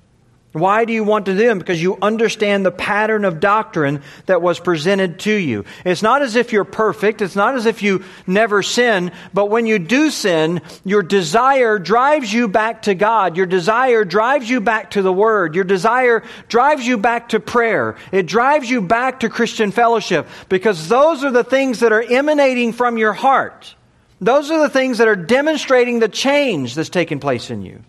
Why 0.55 0.85
do 0.85 0.93
you 0.93 1.03
want 1.03 1.27
to 1.27 1.33
do 1.33 1.49
them? 1.49 1.59
Because 1.59 1.83
you 1.83 1.99
understand 2.01 2.65
the 2.65 2.71
pattern 2.71 3.25
of 3.25 3.41
doctrine 3.41 4.03
that 4.27 4.41
was 4.41 4.61
presented 4.61 5.19
to 5.21 5.33
you. 5.33 5.65
It's 5.85 6.01
not 6.01 6.23
as 6.23 6.37
if 6.37 6.53
you're 6.53 6.63
perfect. 6.63 7.23
It's 7.23 7.35
not 7.35 7.57
as 7.57 7.67
if 7.67 7.83
you 7.83 8.05
never 8.25 8.63
sin. 8.63 9.11
But 9.33 9.47
when 9.47 9.67
you 9.67 9.81
do 9.81 10.11
sin, 10.11 10.63
your 10.85 11.03
desire 11.03 11.81
drives 11.81 12.33
you 12.33 12.47
back 12.47 12.83
to 12.83 12.95
God. 12.95 13.37
Your 13.37 13.47
desire 13.47 14.05
drives 14.05 14.49
you 14.49 14.61
back 14.61 14.93
to 14.93 15.03
the 15.03 15.13
Word. 15.13 15.57
Your 15.57 15.65
desire 15.65 16.23
drives 16.47 16.87
you 16.87 16.99
back 16.99 17.31
to 17.31 17.41
prayer. 17.41 17.97
It 18.13 18.27
drives 18.27 18.71
you 18.71 18.81
back 18.81 19.21
to 19.21 19.29
Christian 19.29 19.73
fellowship 19.73 20.29
because 20.49 20.89
those 20.89 21.25
are 21.25 21.33
the 21.33 21.43
things 21.43 21.81
that 21.81 21.91
are 21.91 22.05
emanating 22.09 22.73
from 22.73 22.97
your 22.97 23.13
heart. 23.13 23.75
Those 24.21 24.53
are 24.53 24.61
the 24.61 24.71
things 24.71 24.99
that 24.99 25.09
are 25.09 25.17
demonstrating 25.17 25.99
the 25.99 26.09
change 26.09 26.77
that's 26.77 26.91
taking 26.91 27.19
place 27.19 27.51
in 27.51 27.63
you. 27.63 27.83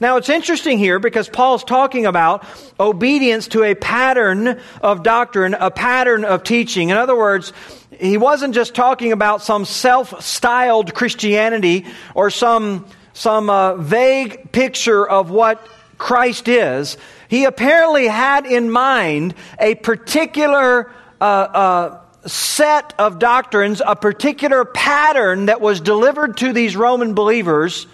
Now, 0.00 0.16
it's 0.16 0.28
interesting 0.28 0.78
here 0.78 0.98
because 0.98 1.28
Paul's 1.28 1.64
talking 1.64 2.06
about 2.06 2.44
obedience 2.80 3.48
to 3.48 3.62
a 3.62 3.74
pattern 3.74 4.60
of 4.80 5.02
doctrine, 5.02 5.54
a 5.54 5.70
pattern 5.70 6.24
of 6.24 6.42
teaching. 6.42 6.90
In 6.90 6.96
other 6.96 7.16
words, 7.16 7.52
he 7.98 8.16
wasn't 8.16 8.54
just 8.54 8.74
talking 8.74 9.12
about 9.12 9.42
some 9.42 9.64
self 9.64 10.22
styled 10.22 10.94
Christianity 10.94 11.86
or 12.14 12.30
some, 12.30 12.86
some 13.12 13.48
uh, 13.48 13.76
vague 13.76 14.50
picture 14.52 15.08
of 15.08 15.30
what 15.30 15.64
Christ 15.96 16.48
is. 16.48 16.96
He 17.28 17.44
apparently 17.44 18.06
had 18.08 18.46
in 18.46 18.70
mind 18.70 19.34
a 19.60 19.76
particular 19.76 20.90
uh, 21.20 21.24
uh, 21.24 22.00
set 22.26 22.94
of 22.98 23.18
doctrines, 23.18 23.80
a 23.86 23.94
particular 23.94 24.64
pattern 24.64 25.46
that 25.46 25.60
was 25.60 25.80
delivered 25.80 26.38
to 26.38 26.52
these 26.52 26.74
Roman 26.74 27.14
believers 27.14 27.86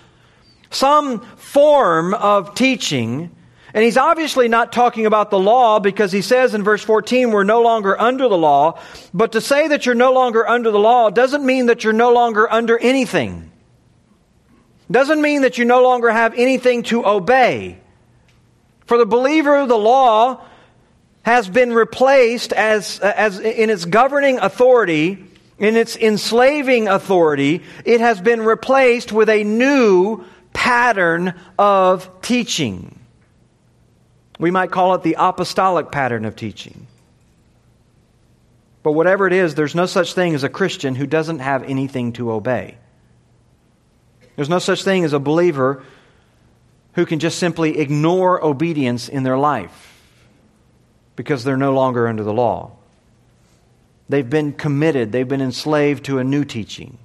some 0.71 1.27
form 1.53 2.15
of 2.15 2.55
teaching. 2.55 3.35
And 3.75 3.85
he's 3.85 3.97
obviously 3.97 4.47
not 4.47 4.73
talking 4.73 5.05
about 5.05 5.31
the 5.31 5.39
law 5.39 5.81
because 5.81 6.13
he 6.13 6.23
says 6.23 6.55
in 6.55 6.63
verse 6.63 6.83
14, 6.83 7.33
we're 7.33 7.43
no 7.43 7.63
longer 7.63 8.01
under 8.01 8.29
the 8.29 8.39
law. 8.39 8.79
But 9.13 9.33
to 9.33 9.41
say 9.41 9.67
that 9.69 9.85
you're 9.85 9.97
no 9.97 10.13
longer 10.13 10.47
under 10.47 10.71
the 10.71 10.79
law 10.79 11.11
doesn't 11.11 11.45
mean 11.45 11.67
that 11.67 11.83
you're 11.83 11.93
no 11.93 12.13
longer 12.13 12.51
under 12.51 12.79
anything. 12.79 13.51
Doesn't 14.91 15.21
mean 15.21 15.43
that 15.43 15.59
you 15.59 15.65
no 15.65 15.83
longer 15.83 16.11
have 16.11 16.35
anything 16.35 16.85
to 16.85 17.05
obey. 17.05 17.81
For 18.87 18.97
the 18.97 19.07
believer, 19.07 19.67
the 19.67 19.79
law 19.79 20.45
has 21.23 21.49
been 21.49 21.73
replaced 21.73 22.53
as, 22.53 23.01
uh, 23.01 23.13
as 23.17 23.41
in 23.41 23.71
its 23.71 23.87
governing 23.87 24.39
authority, 24.39 25.25
in 25.59 25.77
its 25.77 25.97
enslaving 25.97 26.87
authority, 26.87 27.63
it 27.85 28.01
has 28.01 28.21
been 28.21 28.41
replaced 28.41 29.13
with 29.13 29.29
a 29.29 29.45
new 29.45 30.25
pattern 30.61 31.33
of 31.59 32.21
teaching. 32.21 32.99
We 34.39 34.51
might 34.51 34.71
call 34.71 34.95
it 34.95 35.03
the 35.03 35.17
apostolic 35.19 35.91
pattern 35.91 36.27
of 36.27 36.37
teaching. 36.37 36.87
But 38.83 38.93
whatever 38.93 39.27
it 39.27 39.33
is, 39.33 39.55
there's 39.55 39.75
no 39.75 39.87
such 39.87 40.13
thing 40.13 40.35
as 40.35 40.45
a 40.45 40.51
Christian 40.51 40.95
who 40.95 41.07
doesn't 41.07 41.39
have 41.39 41.63
anything 41.63 42.13
to 42.13 42.31
obey. 42.31 42.77
There's 44.37 44.51
no 44.51 44.59
such 44.59 44.85
thing 44.85 45.03
as 45.03 45.15
a 45.15 45.19
believer 45.19 45.83
who 46.93 47.07
can 47.07 47.21
just 47.21 47.39
simply 47.39 47.79
ignore 47.79 48.45
obedience 48.45 49.09
in 49.09 49.23
their 49.23 49.39
life 49.39 49.99
because 51.17 51.43
they're 51.43 51.57
no 51.57 51.73
longer 51.73 52.07
under 52.07 52.23
the 52.23 52.35
law. 52.35 52.73
They've 54.11 54.29
been 54.29 54.53
committed, 54.53 55.11
they've 55.11 55.27
been 55.27 55.41
enslaved 55.41 56.05
to 56.05 56.19
a 56.19 56.25
new 56.25 56.45
teaching. 56.45 56.99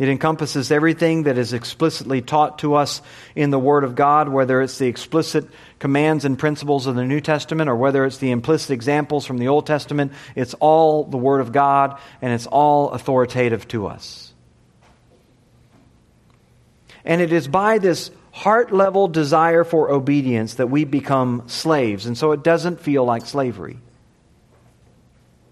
It 0.00 0.08
encompasses 0.08 0.72
everything 0.72 1.24
that 1.24 1.36
is 1.36 1.52
explicitly 1.52 2.22
taught 2.22 2.60
to 2.60 2.72
us 2.72 3.02
in 3.34 3.50
the 3.50 3.58
Word 3.58 3.84
of 3.84 3.94
God, 3.94 4.30
whether 4.30 4.62
it's 4.62 4.78
the 4.78 4.86
explicit 4.86 5.46
commands 5.78 6.24
and 6.24 6.38
principles 6.38 6.86
of 6.86 6.94
the 6.94 7.04
New 7.04 7.20
Testament 7.20 7.68
or 7.68 7.76
whether 7.76 8.06
it's 8.06 8.16
the 8.16 8.30
implicit 8.30 8.70
examples 8.70 9.26
from 9.26 9.36
the 9.36 9.48
Old 9.48 9.66
Testament. 9.66 10.12
It's 10.34 10.54
all 10.54 11.04
the 11.04 11.18
Word 11.18 11.42
of 11.42 11.52
God 11.52 12.00
and 12.22 12.32
it's 12.32 12.46
all 12.46 12.92
authoritative 12.92 13.68
to 13.68 13.88
us. 13.88 14.32
And 17.04 17.20
it 17.20 17.30
is 17.30 17.46
by 17.46 17.76
this 17.76 18.10
heart 18.32 18.72
level 18.72 19.06
desire 19.06 19.64
for 19.64 19.90
obedience 19.90 20.54
that 20.54 20.68
we 20.70 20.84
become 20.84 21.42
slaves. 21.46 22.06
And 22.06 22.16
so 22.16 22.32
it 22.32 22.42
doesn't 22.42 22.80
feel 22.80 23.04
like 23.04 23.26
slavery. 23.26 23.78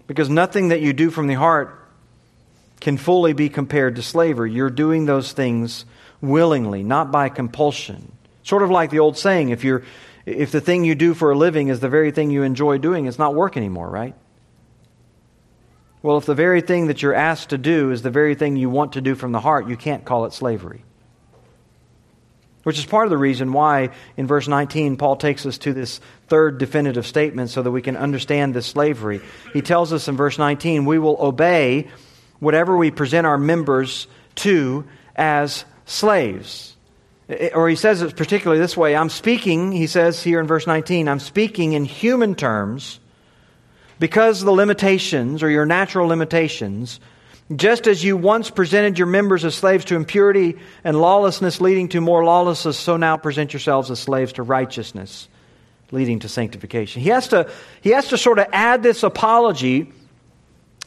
Because 0.07 0.27
nothing 0.27 0.69
that 0.69 0.81
you 0.81 0.91
do 0.93 1.11
from 1.11 1.27
the 1.27 1.35
heart 1.35 1.78
can 2.79 2.97
fully 2.97 3.33
be 3.33 3.49
compared 3.49 3.95
to 3.95 4.01
slavery. 4.01 4.51
You're 4.51 4.69
doing 4.69 5.05
those 5.05 5.31
things 5.31 5.85
willingly, 6.21 6.83
not 6.83 7.11
by 7.11 7.29
compulsion. 7.29 8.11
Sort 8.43 8.63
of 8.63 8.71
like 8.71 8.89
the 8.89 8.99
old 8.99 9.17
saying 9.17 9.49
if, 9.49 9.63
you're, 9.63 9.83
if 10.25 10.51
the 10.51 10.61
thing 10.61 10.85
you 10.85 10.95
do 10.95 11.13
for 11.13 11.31
a 11.31 11.37
living 11.37 11.67
is 11.67 11.79
the 11.79 11.89
very 11.89 12.11
thing 12.11 12.31
you 12.31 12.43
enjoy 12.43 12.77
doing, 12.77 13.05
it's 13.05 13.19
not 13.19 13.35
work 13.35 13.57
anymore, 13.57 13.89
right? 13.89 14.15
Well, 16.01 16.17
if 16.17 16.25
the 16.25 16.35
very 16.35 16.61
thing 16.61 16.87
that 16.87 17.01
you're 17.01 17.13
asked 17.13 17.49
to 17.49 17.57
do 17.57 17.91
is 17.91 18.01
the 18.01 18.09
very 18.09 18.35
thing 18.35 18.55
you 18.55 18.69
want 18.69 18.93
to 18.93 19.01
do 19.01 19.15
from 19.15 19.33
the 19.33 19.41
heart, 19.41 19.67
you 19.67 19.75
can't 19.75 20.05
call 20.05 20.25
it 20.25 20.33
slavery. 20.33 20.83
Which 22.63 22.77
is 22.77 22.85
part 22.85 23.05
of 23.05 23.09
the 23.09 23.17
reason 23.17 23.51
why 23.51 23.89
in 24.15 24.27
verse 24.27 24.47
19 24.47 24.97
Paul 24.97 25.15
takes 25.15 25.45
us 25.45 25.57
to 25.59 25.73
this 25.73 25.99
third 26.27 26.57
definitive 26.57 27.05
statement 27.05 27.49
so 27.49 27.61
that 27.61 27.71
we 27.71 27.81
can 27.81 27.97
understand 27.97 28.53
this 28.53 28.67
slavery. 28.67 29.21
He 29.53 29.61
tells 29.61 29.91
us 29.91 30.07
in 30.07 30.15
verse 30.15 30.37
19, 30.37 30.85
we 30.85 30.99
will 30.99 31.17
obey 31.19 31.87
whatever 32.39 32.75
we 32.75 32.91
present 32.91 33.27
our 33.27 33.37
members 33.37 34.07
to 34.35 34.85
as 35.15 35.65
slaves. 35.85 36.75
Or 37.53 37.69
he 37.69 37.75
says 37.75 38.01
it 38.01 38.15
particularly 38.15 38.59
this 38.59 38.75
way 38.75 38.95
I'm 38.95 39.09
speaking, 39.09 39.71
he 39.71 39.87
says 39.87 40.23
here 40.23 40.39
in 40.39 40.47
verse 40.47 40.65
19, 40.65 41.07
I'm 41.07 41.19
speaking 41.19 41.73
in 41.73 41.85
human 41.85 42.35
terms 42.35 42.99
because 43.99 44.41
the 44.41 44.51
limitations 44.51 45.43
or 45.43 45.49
your 45.49 45.65
natural 45.65 46.07
limitations, 46.07 46.99
just 47.55 47.85
as 47.85 48.03
you 48.03 48.17
once 48.17 48.49
presented 48.49 48.97
your 48.97 49.07
members 49.07 49.45
as 49.45 49.53
slaves 49.53 49.85
to 49.85 49.95
impurity 49.95 50.57
and 50.83 50.99
lawlessness 50.99 51.61
leading 51.61 51.89
to 51.89 52.01
more 52.01 52.23
lawlessness, 52.23 52.79
so 52.79 52.97
now 52.97 53.17
present 53.17 53.53
yourselves 53.53 53.91
as 53.91 53.99
slaves 53.99 54.33
to 54.33 54.43
righteousness 54.43 55.27
leading 55.91 56.19
to 56.19 56.29
sanctification. 56.29 57.01
He 57.01 57.09
has 57.09 57.29
to, 57.29 57.49
he 57.81 57.89
has 57.91 58.09
to 58.09 58.17
sort 58.17 58.39
of 58.39 58.47
add 58.53 58.83
this 58.83 59.03
apology 59.03 59.91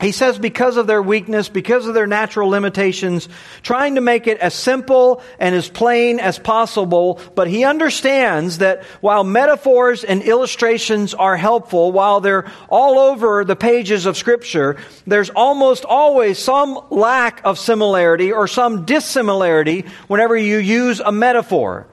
he 0.00 0.10
says 0.10 0.38
because 0.38 0.76
of 0.76 0.86
their 0.86 1.02
weakness, 1.02 1.48
because 1.48 1.86
of 1.86 1.94
their 1.94 2.06
natural 2.06 2.48
limitations, 2.48 3.28
trying 3.62 3.94
to 3.94 4.00
make 4.00 4.26
it 4.26 4.38
as 4.38 4.54
simple 4.54 5.22
and 5.38 5.54
as 5.54 5.68
plain 5.68 6.18
as 6.18 6.38
possible, 6.38 7.20
but 7.34 7.46
he 7.46 7.64
understands 7.64 8.58
that 8.58 8.82
while 9.00 9.22
metaphors 9.22 10.02
and 10.02 10.22
illustrations 10.22 11.14
are 11.14 11.36
helpful, 11.36 11.92
while 11.92 12.20
they're 12.20 12.50
all 12.68 12.98
over 12.98 13.44
the 13.44 13.54
pages 13.54 14.06
of 14.06 14.16
scripture, 14.16 14.76
there's 15.06 15.30
almost 15.30 15.84
always 15.84 16.38
some 16.38 16.80
lack 16.90 17.40
of 17.44 17.58
similarity 17.58 18.32
or 18.32 18.48
some 18.48 18.84
dissimilarity 18.84 19.84
whenever 20.08 20.36
you 20.36 20.58
use 20.58 20.98
a 21.00 21.12
metaphor. 21.12 21.86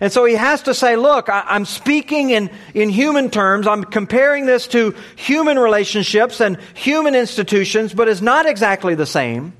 And 0.00 0.12
so 0.12 0.24
he 0.24 0.34
has 0.34 0.62
to 0.62 0.74
say, 0.74 0.96
look, 0.96 1.28
I, 1.28 1.56
am 1.56 1.64
speaking 1.64 2.30
in, 2.30 2.50
in 2.72 2.88
human 2.88 3.30
terms. 3.30 3.66
I'm 3.66 3.84
comparing 3.84 4.46
this 4.46 4.68
to 4.68 4.94
human 5.16 5.58
relationships 5.58 6.40
and 6.40 6.58
human 6.74 7.14
institutions, 7.14 7.94
but 7.94 8.08
it's 8.08 8.20
not 8.20 8.46
exactly 8.46 8.94
the 8.94 9.06
same. 9.06 9.54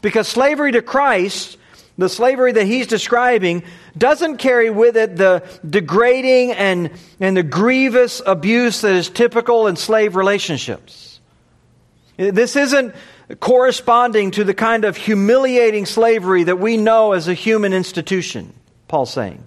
Because 0.00 0.28
slavery 0.28 0.72
to 0.72 0.82
Christ, 0.82 1.58
the 1.98 2.08
slavery 2.08 2.52
that 2.52 2.64
he's 2.64 2.86
describing, 2.86 3.64
doesn't 3.96 4.38
carry 4.38 4.70
with 4.70 4.96
it 4.96 5.16
the 5.16 5.44
degrading 5.68 6.52
and, 6.52 6.90
and 7.20 7.36
the 7.36 7.42
grievous 7.42 8.22
abuse 8.24 8.80
that 8.80 8.94
is 8.94 9.10
typical 9.10 9.66
in 9.66 9.76
slave 9.76 10.16
relationships. 10.16 11.20
This 12.16 12.56
isn't 12.56 12.94
corresponding 13.40 14.30
to 14.32 14.44
the 14.44 14.54
kind 14.54 14.84
of 14.84 14.96
humiliating 14.96 15.84
slavery 15.84 16.44
that 16.44 16.58
we 16.58 16.76
know 16.78 17.12
as 17.12 17.28
a 17.28 17.34
human 17.34 17.74
institution, 17.74 18.54
Paul's 18.88 19.12
saying 19.12 19.42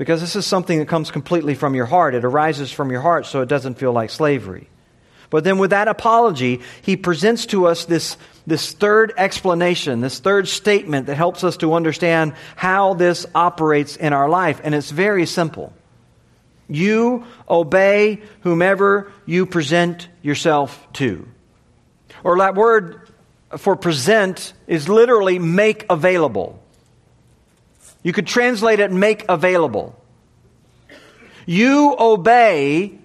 because 0.00 0.22
this 0.22 0.34
is 0.34 0.46
something 0.46 0.78
that 0.78 0.88
comes 0.88 1.10
completely 1.10 1.54
from 1.54 1.74
your 1.74 1.84
heart. 1.84 2.14
It 2.14 2.24
arises 2.24 2.72
from 2.72 2.90
your 2.90 3.02
heart, 3.02 3.26
so 3.26 3.42
it 3.42 3.50
doesn't 3.50 3.74
feel 3.74 3.92
like 3.92 4.08
slavery. 4.08 4.66
But 5.28 5.44
then, 5.44 5.58
with 5.58 5.72
that 5.72 5.88
apology, 5.88 6.62
he 6.80 6.96
presents 6.96 7.44
to 7.52 7.66
us 7.66 7.84
this, 7.84 8.16
this 8.46 8.72
third 8.72 9.12
explanation, 9.18 10.00
this 10.00 10.18
third 10.18 10.48
statement 10.48 11.08
that 11.08 11.16
helps 11.16 11.44
us 11.44 11.58
to 11.58 11.74
understand 11.74 12.32
how 12.56 12.94
this 12.94 13.26
operates 13.34 13.96
in 13.96 14.14
our 14.14 14.26
life. 14.26 14.62
And 14.64 14.74
it's 14.74 14.90
very 14.90 15.26
simple. 15.26 15.70
You 16.66 17.26
obey 17.46 18.22
whomever 18.40 19.12
you 19.26 19.44
present 19.44 20.08
yourself 20.22 20.90
to. 20.94 21.28
Or 22.24 22.38
that 22.38 22.54
word 22.54 23.06
for 23.58 23.76
present 23.76 24.54
is 24.66 24.88
literally 24.88 25.38
make 25.38 25.84
available. 25.90 26.59
You 28.02 28.12
could 28.12 28.26
translate 28.26 28.80
it 28.80 28.90
make 28.90 29.24
available. 29.28 29.94
You 31.46 31.96
obey 31.98 32.98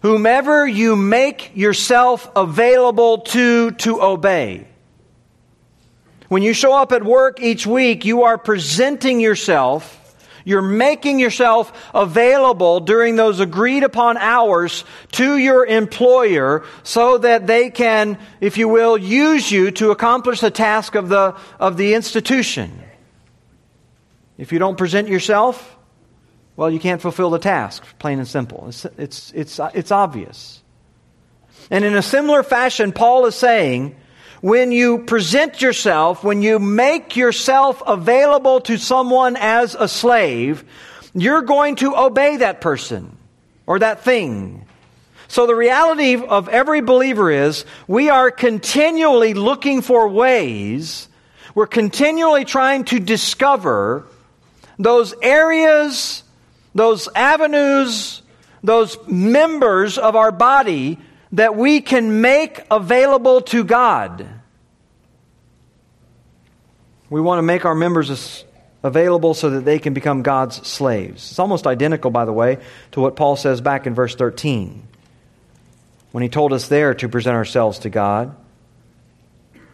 whomever 0.00 0.66
you 0.66 0.96
make 0.96 1.56
yourself 1.56 2.30
available 2.36 3.18
to 3.18 3.72
to 3.72 4.02
obey. 4.02 4.66
When 6.28 6.42
you 6.42 6.52
show 6.52 6.74
up 6.74 6.92
at 6.92 7.02
work 7.02 7.40
each 7.40 7.66
week, 7.66 8.04
you 8.04 8.24
are 8.24 8.36
presenting 8.36 9.18
yourself, 9.18 9.94
you're 10.44 10.60
making 10.60 11.18
yourself 11.18 11.72
available 11.94 12.80
during 12.80 13.16
those 13.16 13.40
agreed 13.40 13.82
upon 13.82 14.18
hours 14.18 14.84
to 15.12 15.38
your 15.38 15.64
employer 15.64 16.64
so 16.82 17.18
that 17.18 17.46
they 17.46 17.70
can, 17.70 18.18
if 18.40 18.58
you 18.58 18.68
will, 18.68 18.98
use 18.98 19.50
you 19.50 19.70
to 19.72 19.90
accomplish 19.90 20.40
the 20.40 20.50
task 20.50 20.94
of 20.94 21.08
the, 21.08 21.34
of 21.58 21.78
the 21.78 21.94
institution. 21.94 22.78
If 24.38 24.52
you 24.52 24.60
don't 24.60 24.78
present 24.78 25.08
yourself, 25.08 25.76
well, 26.56 26.70
you 26.70 26.78
can't 26.80 27.02
fulfill 27.02 27.30
the 27.30 27.38
task, 27.38 27.84
plain 27.98 28.18
and 28.18 28.26
simple. 28.26 28.66
It's, 28.68 28.84
it's, 28.96 29.32
it's, 29.32 29.60
it's 29.74 29.90
obvious. 29.90 30.62
And 31.70 31.84
in 31.84 31.94
a 31.94 32.02
similar 32.02 32.42
fashion, 32.42 32.92
Paul 32.92 33.26
is 33.26 33.34
saying, 33.34 33.96
when 34.40 34.70
you 34.70 34.98
present 35.04 35.60
yourself, 35.60 36.22
when 36.22 36.42
you 36.42 36.58
make 36.58 37.16
yourself 37.16 37.82
available 37.86 38.60
to 38.62 38.78
someone 38.78 39.36
as 39.36 39.74
a 39.74 39.88
slave, 39.88 40.64
you're 41.14 41.42
going 41.42 41.76
to 41.76 41.96
obey 41.96 42.36
that 42.38 42.60
person 42.60 43.16
or 43.66 43.80
that 43.80 44.04
thing. 44.04 44.64
So 45.26 45.46
the 45.46 45.54
reality 45.54 46.14
of 46.14 46.48
every 46.48 46.80
believer 46.80 47.30
is 47.30 47.64
we 47.86 48.08
are 48.08 48.30
continually 48.30 49.34
looking 49.34 49.82
for 49.82 50.08
ways, 50.08 51.08
we're 51.54 51.66
continually 51.66 52.44
trying 52.44 52.84
to 52.84 53.00
discover 53.00 54.06
those 54.78 55.14
areas, 55.22 56.22
those 56.74 57.08
avenues, 57.14 58.22
those 58.62 58.96
members 59.06 59.98
of 59.98 60.16
our 60.16 60.32
body 60.32 60.98
that 61.32 61.56
we 61.56 61.80
can 61.80 62.20
make 62.20 62.60
available 62.70 63.40
to 63.42 63.64
God. 63.64 64.28
We 67.10 67.20
want 67.20 67.38
to 67.38 67.42
make 67.42 67.64
our 67.64 67.74
members 67.74 68.44
available 68.82 69.34
so 69.34 69.50
that 69.50 69.64
they 69.64 69.78
can 69.78 69.94
become 69.94 70.22
God's 70.22 70.66
slaves. 70.66 71.30
It's 71.30 71.38
almost 71.38 71.66
identical, 71.66 72.10
by 72.10 72.24
the 72.24 72.32
way, 72.32 72.58
to 72.92 73.00
what 73.00 73.16
Paul 73.16 73.36
says 73.36 73.60
back 73.60 73.86
in 73.86 73.94
verse 73.94 74.14
13 74.14 74.88
when 76.12 76.22
he 76.22 76.28
told 76.28 76.52
us 76.52 76.68
there 76.68 76.94
to 76.94 77.08
present 77.08 77.36
ourselves 77.36 77.80
to 77.80 77.90
God. 77.90 78.34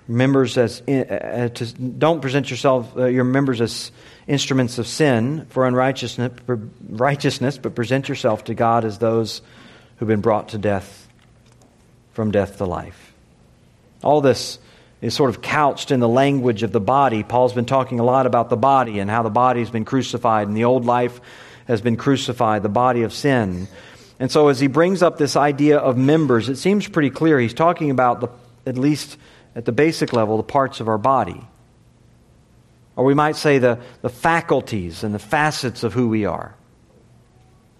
Members 0.06 0.58
as 0.58 0.82
uh, 0.82 1.48
to, 1.54 1.66
don't 1.66 2.20
present 2.20 2.50
yourself 2.50 2.94
uh, 2.96 3.06
your 3.06 3.24
members 3.24 3.60
as 3.60 3.90
instruments 4.26 4.78
of 4.78 4.86
sin 4.86 5.46
for 5.50 5.66
unrighteousness, 5.66 6.32
righteousness, 6.88 7.58
but 7.58 7.74
present 7.74 8.08
yourself 8.08 8.44
to 8.44 8.54
God 8.54 8.84
as 8.84 8.98
those 8.98 9.42
who've 9.96 10.08
been 10.08 10.20
brought 10.20 10.50
to 10.50 10.58
death 10.58 11.08
from 12.12 12.30
death 12.30 12.58
to 12.58 12.64
life. 12.64 13.12
All 14.02 14.20
this 14.20 14.58
is 15.00 15.14
sort 15.14 15.30
of 15.30 15.42
couched 15.42 15.90
in 15.90 16.00
the 16.00 16.08
language 16.08 16.62
of 16.62 16.72
the 16.72 16.80
body. 16.80 17.22
Paul's 17.22 17.52
been 17.52 17.66
talking 17.66 18.00
a 18.00 18.04
lot 18.04 18.26
about 18.26 18.48
the 18.48 18.56
body 18.56 18.98
and 19.00 19.10
how 19.10 19.22
the 19.22 19.30
body's 19.30 19.70
been 19.70 19.84
crucified 19.84 20.48
and 20.48 20.56
the 20.56 20.64
old 20.64 20.84
life 20.84 21.20
has 21.66 21.80
been 21.80 21.96
crucified, 21.96 22.62
the 22.62 22.68
body 22.68 23.02
of 23.02 23.12
sin. 23.12 23.68
And 24.18 24.30
so 24.30 24.48
as 24.48 24.60
he 24.60 24.66
brings 24.66 25.02
up 25.02 25.18
this 25.18 25.36
idea 25.36 25.78
of 25.78 25.98
members, 25.98 26.48
it 26.48 26.56
seems 26.56 26.88
pretty 26.88 27.10
clear 27.10 27.38
he's 27.38 27.54
talking 27.54 27.90
about 27.90 28.20
the, 28.20 28.28
at 28.64 28.78
least 28.78 29.16
at 29.54 29.64
the 29.64 29.72
basic 29.72 30.12
level 30.12 30.36
the 30.36 30.42
parts 30.42 30.80
of 30.80 30.88
our 30.88 30.98
body. 30.98 31.40
Or 32.96 33.04
we 33.04 33.14
might 33.14 33.36
say 33.36 33.58
the, 33.58 33.80
the 34.02 34.08
faculties 34.08 35.02
and 35.02 35.14
the 35.14 35.18
facets 35.18 35.82
of 35.82 35.94
who 35.94 36.08
we 36.08 36.24
are. 36.26 36.54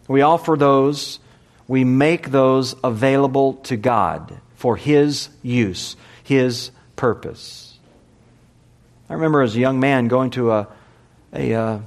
We 0.08 0.22
offer 0.22 0.56
those, 0.56 1.20
we 1.68 1.84
make 1.84 2.30
those 2.30 2.74
available 2.82 3.54
to 3.64 3.76
God 3.76 4.40
for 4.56 4.76
His 4.76 5.28
use, 5.42 5.96
His 6.22 6.70
purpose. 6.96 7.78
I 9.08 9.14
remember 9.14 9.42
as 9.42 9.54
a 9.54 9.60
young 9.60 9.80
man 9.80 10.08
going 10.08 10.30
to 10.30 10.52
a, 10.52 10.68
a, 11.32 11.54
uh, 11.54 11.78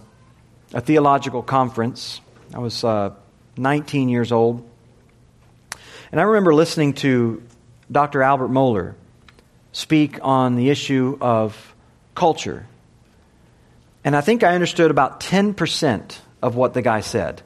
a 0.74 0.82
theological 0.82 1.44
conference. 1.44 2.22
I 2.54 2.60
was 2.60 2.84
uh, 2.84 3.14
19 3.58 4.10
years 4.10 4.32
old. 4.32 4.68
And 6.12 6.22
I 6.22 6.24
remember 6.24 6.54
listening 6.54 6.94
to 6.96 7.44
Dr. 7.92 8.22
Albert 8.22 8.50
Mohler 8.50 8.96
speak 9.72 10.20
on 10.22 10.56
the 10.56 10.70
issue 10.70 11.18
of 11.20 11.76
culture. 12.16 12.66
And 14.08 14.16
I 14.16 14.22
think 14.22 14.42
I 14.42 14.56
understood 14.56 14.90
about 14.90 15.20
10% 15.20 16.18
of 16.42 16.56
what 16.56 16.74
the 16.74 16.82
guy 16.82 17.02
said. 17.02 17.42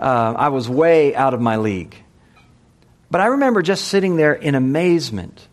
Uh, 0.00 0.34
I 0.36 0.48
was 0.48 0.68
way 0.68 1.14
out 1.14 1.32
of 1.32 1.40
my 1.40 1.58
league. 1.58 1.94
But 3.08 3.20
I 3.20 3.26
remember 3.26 3.62
just 3.62 3.86
sitting 3.86 4.16
there 4.16 4.32
in 4.32 4.56
amazement 4.56 5.46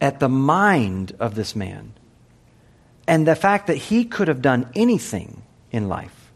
at 0.00 0.18
the 0.18 0.30
mind 0.30 1.14
of 1.20 1.34
this 1.34 1.54
man 1.54 1.92
and 3.06 3.28
the 3.28 3.36
fact 3.36 3.66
that 3.66 3.76
he 3.76 4.06
could 4.06 4.28
have 4.28 4.40
done 4.40 4.66
anything 4.74 5.42
in 5.70 5.90
life. 5.90 6.32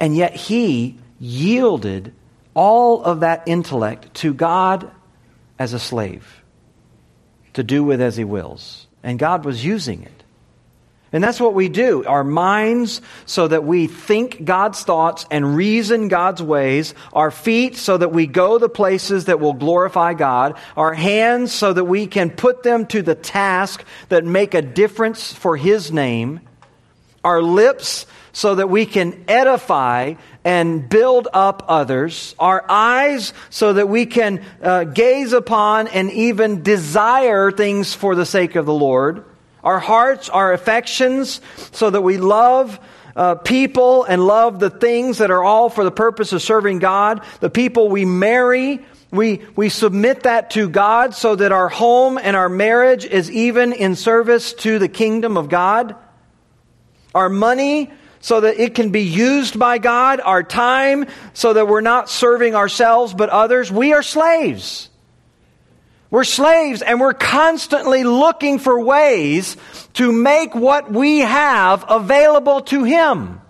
And 0.00 0.16
yet 0.16 0.34
he 0.34 0.96
yielded 1.20 2.14
all 2.54 3.04
of 3.04 3.20
that 3.20 3.42
intellect 3.44 4.14
to 4.14 4.32
God 4.32 4.90
as 5.58 5.74
a 5.74 5.78
slave 5.78 6.42
to 7.52 7.62
do 7.62 7.84
with 7.84 8.00
as 8.00 8.16
he 8.16 8.24
wills. 8.24 8.86
And 9.02 9.18
God 9.18 9.44
was 9.44 9.62
using 9.62 10.04
it. 10.04 10.23
And 11.14 11.22
that's 11.22 11.38
what 11.38 11.54
we 11.54 11.68
do. 11.68 12.04
Our 12.04 12.24
minds 12.24 13.00
so 13.24 13.46
that 13.46 13.62
we 13.62 13.86
think 13.86 14.44
God's 14.44 14.82
thoughts 14.82 15.24
and 15.30 15.54
reason 15.54 16.08
God's 16.08 16.42
ways. 16.42 16.92
Our 17.12 17.30
feet 17.30 17.76
so 17.76 17.96
that 17.96 18.10
we 18.10 18.26
go 18.26 18.58
the 18.58 18.68
places 18.68 19.26
that 19.26 19.38
will 19.38 19.52
glorify 19.52 20.14
God. 20.14 20.58
Our 20.76 20.92
hands 20.92 21.52
so 21.52 21.72
that 21.72 21.84
we 21.84 22.08
can 22.08 22.30
put 22.30 22.64
them 22.64 22.86
to 22.86 23.00
the 23.00 23.14
task 23.14 23.84
that 24.08 24.24
make 24.24 24.54
a 24.54 24.62
difference 24.62 25.32
for 25.32 25.56
His 25.56 25.92
name. 25.92 26.40
Our 27.22 27.40
lips 27.40 28.06
so 28.32 28.56
that 28.56 28.68
we 28.68 28.84
can 28.84 29.24
edify 29.28 30.14
and 30.42 30.88
build 30.88 31.28
up 31.32 31.66
others. 31.68 32.34
Our 32.40 32.64
eyes 32.68 33.32
so 33.50 33.72
that 33.74 33.88
we 33.88 34.06
can 34.06 34.44
uh, 34.60 34.82
gaze 34.82 35.32
upon 35.32 35.86
and 35.86 36.10
even 36.10 36.64
desire 36.64 37.52
things 37.52 37.94
for 37.94 38.16
the 38.16 38.26
sake 38.26 38.56
of 38.56 38.66
the 38.66 38.74
Lord 38.74 39.24
our 39.64 39.80
hearts, 39.80 40.28
our 40.28 40.52
affections, 40.52 41.40
so 41.72 41.90
that 41.90 42.02
we 42.02 42.18
love 42.18 42.78
uh, 43.16 43.36
people 43.36 44.04
and 44.04 44.24
love 44.24 44.60
the 44.60 44.70
things 44.70 45.18
that 45.18 45.30
are 45.30 45.42
all 45.42 45.70
for 45.70 45.84
the 45.84 45.90
purpose 45.90 46.32
of 46.32 46.42
serving 46.42 46.78
God. 46.78 47.24
The 47.40 47.50
people 47.50 47.88
we 47.88 48.04
marry, 48.04 48.84
we, 49.10 49.42
we 49.56 49.68
submit 49.68 50.24
that 50.24 50.50
to 50.50 50.68
God 50.68 51.14
so 51.14 51.34
that 51.34 51.52
our 51.52 51.68
home 51.68 52.18
and 52.18 52.36
our 52.36 52.48
marriage 52.48 53.04
is 53.04 53.30
even 53.30 53.72
in 53.72 53.96
service 53.96 54.52
to 54.54 54.78
the 54.78 54.88
kingdom 54.88 55.36
of 55.36 55.48
God. 55.48 55.96
Our 57.14 57.28
money, 57.28 57.92
so 58.20 58.40
that 58.40 58.58
it 58.58 58.74
can 58.74 58.90
be 58.90 59.02
used 59.02 59.58
by 59.58 59.78
God. 59.78 60.20
Our 60.20 60.42
time, 60.42 61.06
so 61.32 61.52
that 61.52 61.68
we're 61.68 61.80
not 61.80 62.10
serving 62.10 62.54
ourselves 62.54 63.14
but 63.14 63.28
others. 63.28 63.70
We 63.70 63.92
are 63.92 64.02
slaves. 64.02 64.90
We're 66.10 66.24
slaves 66.24 66.82
and 66.82 67.00
we're 67.00 67.14
constantly 67.14 68.04
looking 68.04 68.58
for 68.58 68.80
ways 68.80 69.56
to 69.94 70.12
make 70.12 70.54
what 70.54 70.90
we 70.90 71.20
have 71.20 71.84
available 71.88 72.60
to 72.62 72.84
Him. 72.84 73.40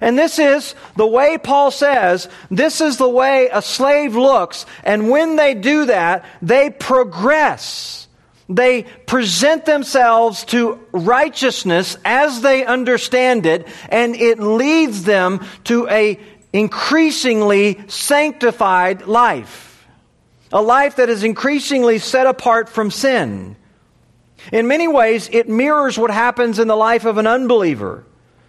And 0.00 0.18
this 0.18 0.38
is 0.38 0.74
the 0.96 1.06
way 1.06 1.38
Paul 1.38 1.70
says, 1.70 2.28
this 2.50 2.80
is 2.80 2.96
the 2.96 3.08
way 3.08 3.50
a 3.52 3.60
slave 3.60 4.16
looks. 4.16 4.64
And 4.82 5.10
when 5.10 5.36
they 5.36 5.54
do 5.54 5.86
that, 5.86 6.24
they 6.40 6.70
progress. 6.70 8.08
They 8.48 8.84
present 9.06 9.64
themselves 9.64 10.44
to 10.46 10.80
righteousness 10.90 11.96
as 12.04 12.40
they 12.40 12.64
understand 12.64 13.46
it, 13.46 13.68
and 13.90 14.16
it 14.16 14.40
leads 14.40 15.04
them 15.04 15.46
to 15.64 15.86
a 15.88 16.18
increasingly 16.52 17.80
sanctified 17.86 19.06
life 19.06 19.69
a 20.52 20.60
life 20.60 20.96
that 20.96 21.08
is 21.08 21.24
increasingly 21.24 21.98
set 21.98 22.26
apart 22.26 22.68
from 22.68 22.90
sin. 22.90 23.56
In 24.52 24.66
many 24.66 24.88
ways, 24.88 25.28
it 25.32 25.48
mirrors 25.48 25.98
what 25.98 26.10
happens 26.10 26.58
in 26.58 26.68
the 26.68 26.76
life 26.76 27.04
of 27.04 27.18
an 27.18 27.26
unbeliever. 27.26 28.04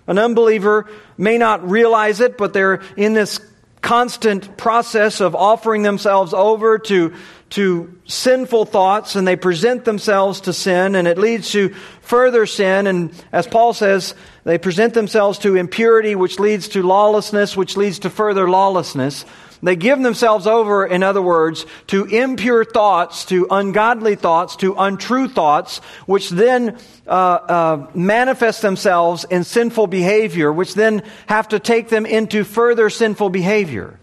An 0.07 0.17
unbeliever 0.17 0.89
may 1.17 1.37
not 1.37 1.69
realize 1.69 2.21
it, 2.21 2.37
but 2.37 2.53
they're 2.53 2.81
in 2.97 3.13
this 3.13 3.39
constant 3.81 4.57
process 4.57 5.21
of 5.21 5.35
offering 5.35 5.81
themselves 5.81 6.33
over 6.33 6.77
to, 6.77 7.13
to 7.49 7.99
sinful 8.05 8.65
thoughts 8.65 9.15
and 9.15 9.27
they 9.27 9.35
present 9.35 9.85
themselves 9.85 10.41
to 10.41 10.53
sin 10.53 10.95
and 10.95 11.07
it 11.07 11.17
leads 11.17 11.51
to 11.51 11.69
further 12.01 12.45
sin. 12.45 12.87
And 12.87 13.11
as 13.31 13.47
Paul 13.47 13.73
says, 13.73 14.13
they 14.43 14.57
present 14.57 14.93
themselves 14.93 15.39
to 15.39 15.55
impurity, 15.55 16.15
which 16.15 16.39
leads 16.39 16.69
to 16.69 16.83
lawlessness, 16.83 17.57
which 17.57 17.75
leads 17.75 17.99
to 17.99 18.09
further 18.09 18.49
lawlessness. 18.49 19.25
They 19.63 19.75
give 19.75 20.01
themselves 20.01 20.47
over, 20.47 20.85
in 20.85 21.03
other 21.03 21.21
words, 21.21 21.67
to 21.87 22.05
impure 22.05 22.65
thoughts, 22.65 23.25
to 23.25 23.45
ungodly 23.51 24.15
thoughts, 24.15 24.55
to 24.57 24.73
untrue 24.73 25.27
thoughts, 25.27 25.77
which 26.07 26.29
then 26.31 26.77
uh, 27.07 27.11
uh, 27.11 27.87
manifest 27.93 28.63
themselves 28.63 29.23
in 29.23 29.43
sinful 29.43 29.87
behavior, 29.87 30.51
which 30.51 30.73
then 30.73 31.03
have 31.27 31.49
to 31.49 31.59
take 31.59 31.89
them 31.89 32.07
into 32.07 32.43
further 32.43 32.89
sinful 32.89 33.29
behavior. 33.29 33.99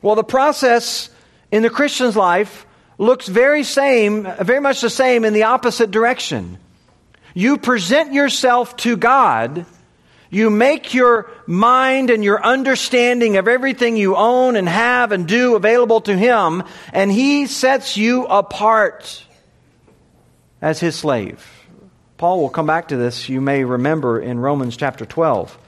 Well, 0.00 0.14
the 0.14 0.24
process 0.24 1.10
in 1.50 1.62
the 1.62 1.70
Christian's 1.70 2.16
life 2.16 2.66
looks 2.96 3.28
very 3.28 3.62
same, 3.62 4.22
very 4.40 4.60
much 4.60 4.80
the 4.80 4.90
same 4.90 5.26
in 5.26 5.34
the 5.34 5.42
opposite 5.42 5.90
direction. 5.90 6.56
You 7.34 7.58
present 7.58 8.14
yourself 8.14 8.74
to 8.78 8.96
God 8.96 9.66
you 10.36 10.50
make 10.50 10.92
your 10.92 11.30
mind 11.46 12.10
and 12.10 12.22
your 12.22 12.44
understanding 12.44 13.38
of 13.38 13.48
everything 13.48 13.96
you 13.96 14.14
own 14.14 14.54
and 14.54 14.68
have 14.68 15.10
and 15.10 15.26
do 15.26 15.56
available 15.56 16.02
to 16.02 16.16
Him, 16.16 16.62
and 16.92 17.10
He 17.10 17.46
sets 17.46 17.96
you 17.96 18.26
apart 18.26 19.24
as 20.60 20.78
His 20.78 20.94
slave. 20.94 21.44
Paul 22.18 22.40
will 22.40 22.50
come 22.50 22.66
back 22.66 22.88
to 22.88 22.96
this, 22.96 23.28
you 23.28 23.40
may 23.40 23.64
remember, 23.64 24.20
in 24.20 24.38
Romans 24.38 24.76
chapter 24.76 25.04
12. 25.04 25.58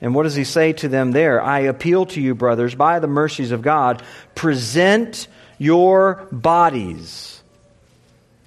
And 0.00 0.14
what 0.14 0.24
does 0.24 0.34
he 0.34 0.44
say 0.44 0.74
to 0.74 0.88
them 0.88 1.12
there? 1.12 1.40
I 1.42 1.60
appeal 1.60 2.06
to 2.06 2.20
you, 2.20 2.34
brothers, 2.34 2.74
by 2.74 2.98
the 2.98 3.06
mercies 3.06 3.50
of 3.50 3.62
God, 3.62 4.02
present 4.34 5.26
your 5.58 6.28
bodies 6.30 7.42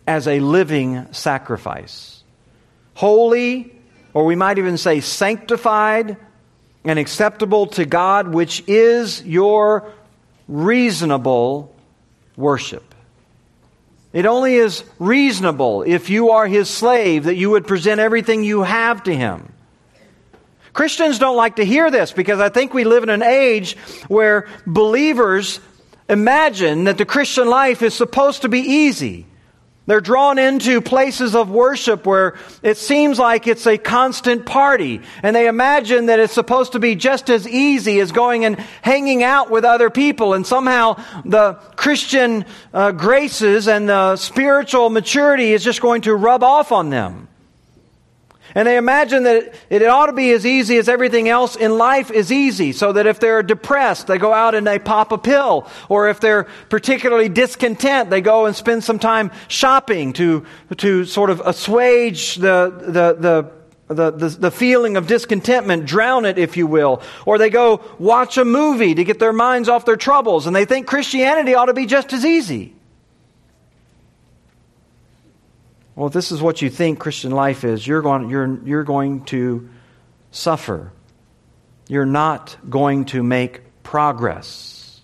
as 0.07 0.27
a 0.27 0.39
living 0.39 1.11
sacrifice, 1.11 2.23
holy 2.93 3.78
or 4.13 4.25
we 4.25 4.35
might 4.35 4.57
even 4.57 4.77
say 4.77 4.99
sanctified 4.99 6.17
and 6.83 6.99
acceptable 6.99 7.67
to 7.67 7.85
God, 7.85 8.29
which 8.29 8.63
is 8.67 9.23
your 9.23 9.91
reasonable 10.47 11.75
worship. 12.35 12.95
It 14.11 14.25
only 14.25 14.55
is 14.55 14.83
reasonable 14.97 15.83
if 15.83 16.09
you 16.09 16.31
are 16.31 16.47
his 16.47 16.69
slave 16.69 17.25
that 17.25 17.35
you 17.35 17.51
would 17.51 17.67
present 17.67 17.99
everything 17.99 18.43
you 18.43 18.63
have 18.63 19.03
to 19.03 19.15
him. 19.15 19.53
Christians 20.73 21.19
don't 21.19 21.35
like 21.35 21.57
to 21.57 21.65
hear 21.65 21.91
this 21.91 22.11
because 22.11 22.39
I 22.39 22.49
think 22.49 22.73
we 22.73 22.83
live 22.83 23.03
in 23.03 23.09
an 23.09 23.23
age 23.23 23.75
where 24.07 24.47
believers 24.65 25.59
imagine 26.07 26.85
that 26.85 26.97
the 26.97 27.05
Christian 27.05 27.47
life 27.47 27.81
is 27.81 27.93
supposed 27.93 28.41
to 28.43 28.49
be 28.49 28.59
easy. 28.59 29.27
They're 29.89 30.01
drawn 30.01 30.37
into 30.37 30.81
places 30.81 31.33
of 31.33 31.49
worship 31.49 32.05
where 32.05 32.37
it 32.61 32.77
seems 32.77 33.17
like 33.17 33.47
it's 33.47 33.65
a 33.65 33.75
constant 33.75 34.45
party. 34.45 35.01
And 35.23 35.35
they 35.35 35.47
imagine 35.47 36.05
that 36.05 36.19
it's 36.19 36.31
supposed 36.31 36.73
to 36.73 36.79
be 36.79 36.93
just 36.93 37.27
as 37.27 37.47
easy 37.47 37.99
as 37.99 38.11
going 38.11 38.45
and 38.45 38.59
hanging 38.83 39.23
out 39.23 39.49
with 39.49 39.65
other 39.65 39.89
people. 39.89 40.35
And 40.35 40.45
somehow 40.45 41.03
the 41.25 41.53
Christian 41.75 42.45
uh, 42.71 42.91
graces 42.91 43.67
and 43.67 43.89
the 43.89 44.15
spiritual 44.17 44.91
maturity 44.91 45.53
is 45.53 45.63
just 45.63 45.81
going 45.81 46.03
to 46.03 46.13
rub 46.13 46.43
off 46.43 46.71
on 46.71 46.91
them. 46.91 47.27
And 48.59 48.67
they 48.67 48.75
imagine 48.75 49.23
that 49.23 49.37
it, 49.37 49.55
it, 49.69 49.85
ought 49.85 50.07
to 50.07 50.11
be 50.11 50.31
as 50.31 50.45
easy 50.45 50.75
as 50.79 50.89
everything 50.89 51.29
else 51.29 51.55
in 51.55 51.77
life 51.77 52.11
is 52.11 52.29
easy, 52.29 52.73
so 52.73 52.91
that 52.91 53.07
if 53.07 53.17
they're 53.21 53.41
depressed, 53.41 54.07
they 54.07 54.17
go 54.17 54.33
out 54.33 54.53
and 54.53 54.67
they 54.67 54.79
pop 54.79 55.13
a 55.13 55.17
pill. 55.17 55.65
Or 55.87 56.09
if 56.09 56.19
they're 56.19 56.43
particularly 56.67 57.29
discontent, 57.29 58.09
they 58.09 58.19
go 58.19 58.47
and 58.47 58.53
spend 58.53 58.83
some 58.83 58.99
time 58.99 59.31
shopping 59.47 60.11
to, 60.11 60.45
to 60.75 61.05
sort 61.05 61.29
of 61.29 61.39
assuage 61.39 62.35
the, 62.35 62.73
the, 62.81 63.13
the 63.13 63.51
the, 63.87 64.11
the, 64.11 64.29
the, 64.29 64.51
feeling 64.51 64.97
of 64.97 65.07
discontentment, 65.07 65.85
drown 65.85 66.25
it, 66.25 66.37
if 66.37 66.57
you 66.57 66.67
will. 66.67 67.01
Or 67.25 67.37
they 67.37 67.49
go 67.49 67.81
watch 67.97 68.37
a 68.37 68.43
movie 68.43 68.93
to 68.93 69.03
get 69.05 69.19
their 69.19 69.33
minds 69.33 69.69
off 69.69 69.85
their 69.85 69.95
troubles, 69.95 70.47
and 70.47 70.55
they 70.55 70.65
think 70.65 70.85
Christianity 70.85 71.55
ought 71.55 71.67
to 71.67 71.73
be 71.73 71.85
just 71.85 72.11
as 72.11 72.25
easy. 72.25 72.75
Well, 75.99 76.07
if 76.07 76.13
this 76.13 76.31
is 76.31 76.41
what 76.41 76.61
you 76.61 76.69
think 76.69 76.97
Christian 76.97 77.31
life 77.31 77.65
is, 77.65 77.85
you're 77.85 78.01
going, 78.01 78.29
you're, 78.29 78.57
you're 78.63 78.85
going 78.85 79.25
to 79.25 79.67
suffer. 80.31 80.93
You're 81.89 82.05
not 82.05 82.55
going 82.69 83.03
to 83.07 83.21
make 83.21 83.83
progress. 83.83 85.01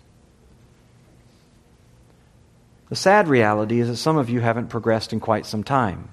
The 2.88 2.96
sad 2.96 3.28
reality 3.28 3.82
is 3.82 3.90
that 3.90 3.98
some 3.98 4.16
of 4.16 4.30
you 4.30 4.40
haven't 4.40 4.70
progressed 4.70 5.12
in 5.12 5.20
quite 5.20 5.46
some 5.46 5.66
time. 5.66 6.08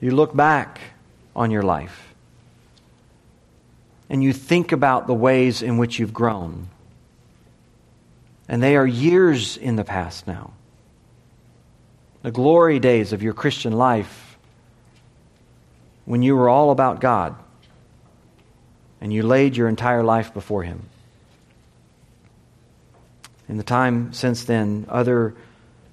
You 0.00 0.10
look 0.10 0.34
back 0.34 0.80
on 1.36 1.52
your 1.52 1.62
life 1.62 2.12
and 4.10 4.20
you 4.20 4.32
think 4.32 4.72
about 4.72 5.06
the 5.06 5.14
ways 5.14 5.62
in 5.62 5.78
which 5.78 6.00
you've 6.00 6.12
grown. 6.12 6.70
And 8.48 8.60
they 8.60 8.74
are 8.74 8.84
years 8.84 9.56
in 9.56 9.76
the 9.76 9.84
past 9.84 10.26
now. 10.26 10.54
The 12.26 12.32
glory 12.32 12.80
days 12.80 13.12
of 13.12 13.22
your 13.22 13.34
Christian 13.34 13.72
life 13.72 14.36
when 16.06 16.22
you 16.22 16.34
were 16.34 16.48
all 16.48 16.72
about 16.72 17.00
God 17.00 17.36
and 19.00 19.12
you 19.12 19.22
laid 19.22 19.56
your 19.56 19.68
entire 19.68 20.02
life 20.02 20.34
before 20.34 20.64
Him. 20.64 20.88
In 23.48 23.58
the 23.58 23.62
time 23.62 24.12
since 24.12 24.42
then, 24.42 24.86
other 24.88 25.36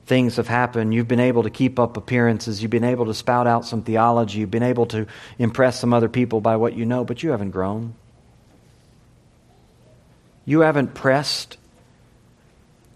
things 0.07 0.37
have 0.37 0.47
happened. 0.47 0.91
You've 0.91 1.07
been 1.07 1.19
able 1.19 1.43
to 1.43 1.51
keep 1.51 1.77
up 1.77 1.97
appearances. 1.97 2.63
You've 2.63 2.71
been 2.71 2.83
able 2.83 3.05
to 3.05 3.13
spout 3.13 3.45
out 3.45 3.63
some 3.63 3.83
theology. 3.83 4.39
You've 4.39 4.49
been 4.49 4.63
able 4.63 4.87
to 4.87 5.05
impress 5.37 5.79
some 5.79 5.93
other 5.93 6.09
people 6.09 6.41
by 6.41 6.55
what 6.55 6.73
you 6.73 6.83
know, 6.83 7.05
but 7.05 7.21
you 7.21 7.29
haven't 7.29 7.51
grown. 7.51 7.93
You 10.45 10.61
haven't 10.61 10.95
pressed 10.95 11.57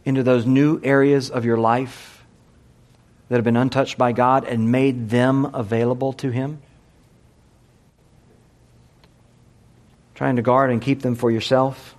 into 0.05 0.23
those 0.23 0.47
new 0.47 0.81
areas 0.83 1.29
of 1.29 1.45
your 1.45 1.57
life 1.57 2.16
that 3.29 3.35
have 3.35 3.43
been 3.43 3.57
untouched 3.57 3.97
by 3.97 4.11
God 4.11 4.45
and 4.45 4.71
made 4.71 5.09
them 5.09 5.45
available 5.53 6.13
to 6.13 6.29
Him. 6.29 6.61
Trying 10.15 10.37
to 10.37 10.41
guard 10.41 10.71
and 10.71 10.81
keep 10.81 11.01
them 11.01 11.15
for 11.15 11.29
yourself. 11.29 11.95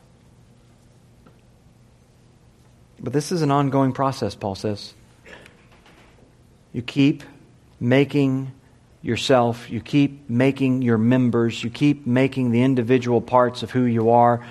But 3.01 3.13
this 3.13 3.31
is 3.31 3.43
an 3.43 3.51
ongoing 3.51 3.93
process, 3.93 4.35
Paul 4.35 4.55
says. 4.55 4.95
You 6.73 6.83
keep 6.83 7.23
making 7.79 8.53
yourself, 9.03 9.71
you 9.71 9.81
keep 9.81 10.29
making 10.29 10.83
your 10.83 10.99
members, 10.99 11.63
you 11.63 11.71
keep 11.71 12.07
making 12.07 12.51
the 12.51 12.63
individual 12.63 13.21
parts 13.21 13.63
of 13.63 13.71
who 13.71 13.85
you 13.85 14.11
are 14.11 14.45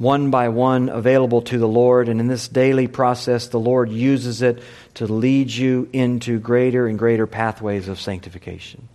one 0.00 0.30
by 0.30 0.48
one 0.48 0.88
available 0.88 1.42
to 1.42 1.58
the 1.58 1.68
Lord. 1.68 2.08
And 2.08 2.20
in 2.20 2.26
this 2.26 2.48
daily 2.48 2.88
process, 2.88 3.48
the 3.48 3.60
Lord 3.60 3.90
uses 3.90 4.40
it 4.40 4.62
to 4.94 5.06
lead 5.06 5.50
you 5.50 5.90
into 5.92 6.38
greater 6.40 6.86
and 6.86 6.98
greater 6.98 7.26
pathways 7.26 7.86
of 7.86 8.00
sanctification. 8.00 8.88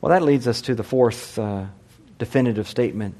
Well, 0.00 0.10
that 0.10 0.22
leads 0.22 0.46
us 0.46 0.62
to 0.62 0.76
the 0.76 0.84
fourth 0.84 1.36
uh, 1.36 1.64
definitive 2.18 2.68
statement 2.68 3.16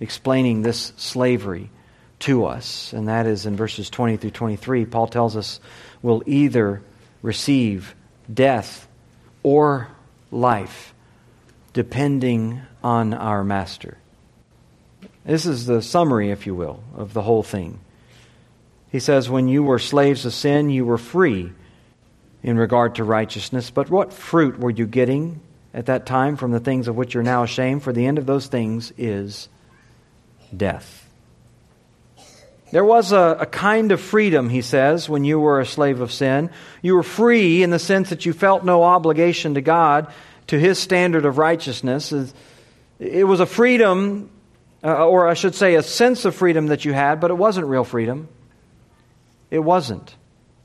explaining 0.00 0.62
this 0.62 0.92
slavery 0.96 1.70
to 2.18 2.46
us, 2.46 2.92
and 2.92 3.06
that 3.06 3.26
is 3.26 3.46
in 3.46 3.54
verses 3.54 3.88
20 3.88 4.16
through 4.16 4.30
23. 4.30 4.84
Paul 4.86 5.06
tells 5.06 5.36
us 5.36 5.60
we'll 6.02 6.24
either 6.26 6.82
receive 7.22 7.94
death 8.32 8.88
or 9.44 9.86
life, 10.32 10.92
depending 11.72 12.62
on 12.82 13.14
our 13.14 13.44
master. 13.44 13.96
This 15.24 15.46
is 15.46 15.66
the 15.66 15.82
summary, 15.82 16.30
if 16.30 16.46
you 16.46 16.54
will, 16.54 16.82
of 16.96 17.12
the 17.12 17.22
whole 17.22 17.42
thing. 17.42 17.78
He 18.90 18.98
says, 18.98 19.30
When 19.30 19.48
you 19.48 19.62
were 19.62 19.78
slaves 19.78 20.26
of 20.26 20.34
sin, 20.34 20.68
you 20.68 20.84
were 20.84 20.98
free 20.98 21.52
in 22.42 22.58
regard 22.58 22.96
to 22.96 23.04
righteousness. 23.04 23.70
But 23.70 23.88
what 23.88 24.12
fruit 24.12 24.58
were 24.58 24.70
you 24.70 24.86
getting 24.86 25.40
at 25.72 25.86
that 25.86 26.06
time 26.06 26.36
from 26.36 26.50
the 26.50 26.60
things 26.60 26.88
of 26.88 26.96
which 26.96 27.14
you're 27.14 27.22
now 27.22 27.44
ashamed? 27.44 27.82
For 27.82 27.92
the 27.92 28.04
end 28.04 28.18
of 28.18 28.26
those 28.26 28.48
things 28.48 28.92
is 28.98 29.48
death. 30.54 31.08
There 32.72 32.84
was 32.84 33.12
a, 33.12 33.36
a, 33.40 33.46
kind 33.46 33.92
of 33.92 34.00
freedom, 34.00 34.48
he 34.48 34.62
says, 34.62 35.06
when 35.06 35.24
you 35.24 35.38
were 35.38 35.60
a 35.60 35.66
slave 35.66 36.00
of 36.00 36.10
sin. 36.10 36.50
You 36.80 36.94
were 36.94 37.02
free 37.02 37.62
in 37.62 37.70
the 37.70 37.78
sense 37.78 38.08
that 38.08 38.24
you 38.24 38.32
felt 38.32 38.64
no 38.64 38.82
obligation 38.82 39.54
to 39.54 39.60
God, 39.60 40.10
to 40.46 40.58
his 40.58 40.78
standard 40.78 41.26
of 41.26 41.36
righteousness. 41.36 42.12
It 42.98 43.24
was 43.24 43.40
a 43.40 43.46
freedom 43.46 44.30
uh, 44.84 45.06
or 45.06 45.28
I 45.28 45.34
should 45.34 45.54
say, 45.54 45.76
a 45.76 45.82
sense 45.82 46.24
of 46.24 46.34
freedom 46.34 46.66
that 46.68 46.84
you 46.84 46.92
had, 46.92 47.20
but 47.20 47.30
it 47.30 47.34
wasn't 47.34 47.66
real 47.66 47.84
freedom. 47.84 48.28
It 49.50 49.60
wasn't. 49.60 50.16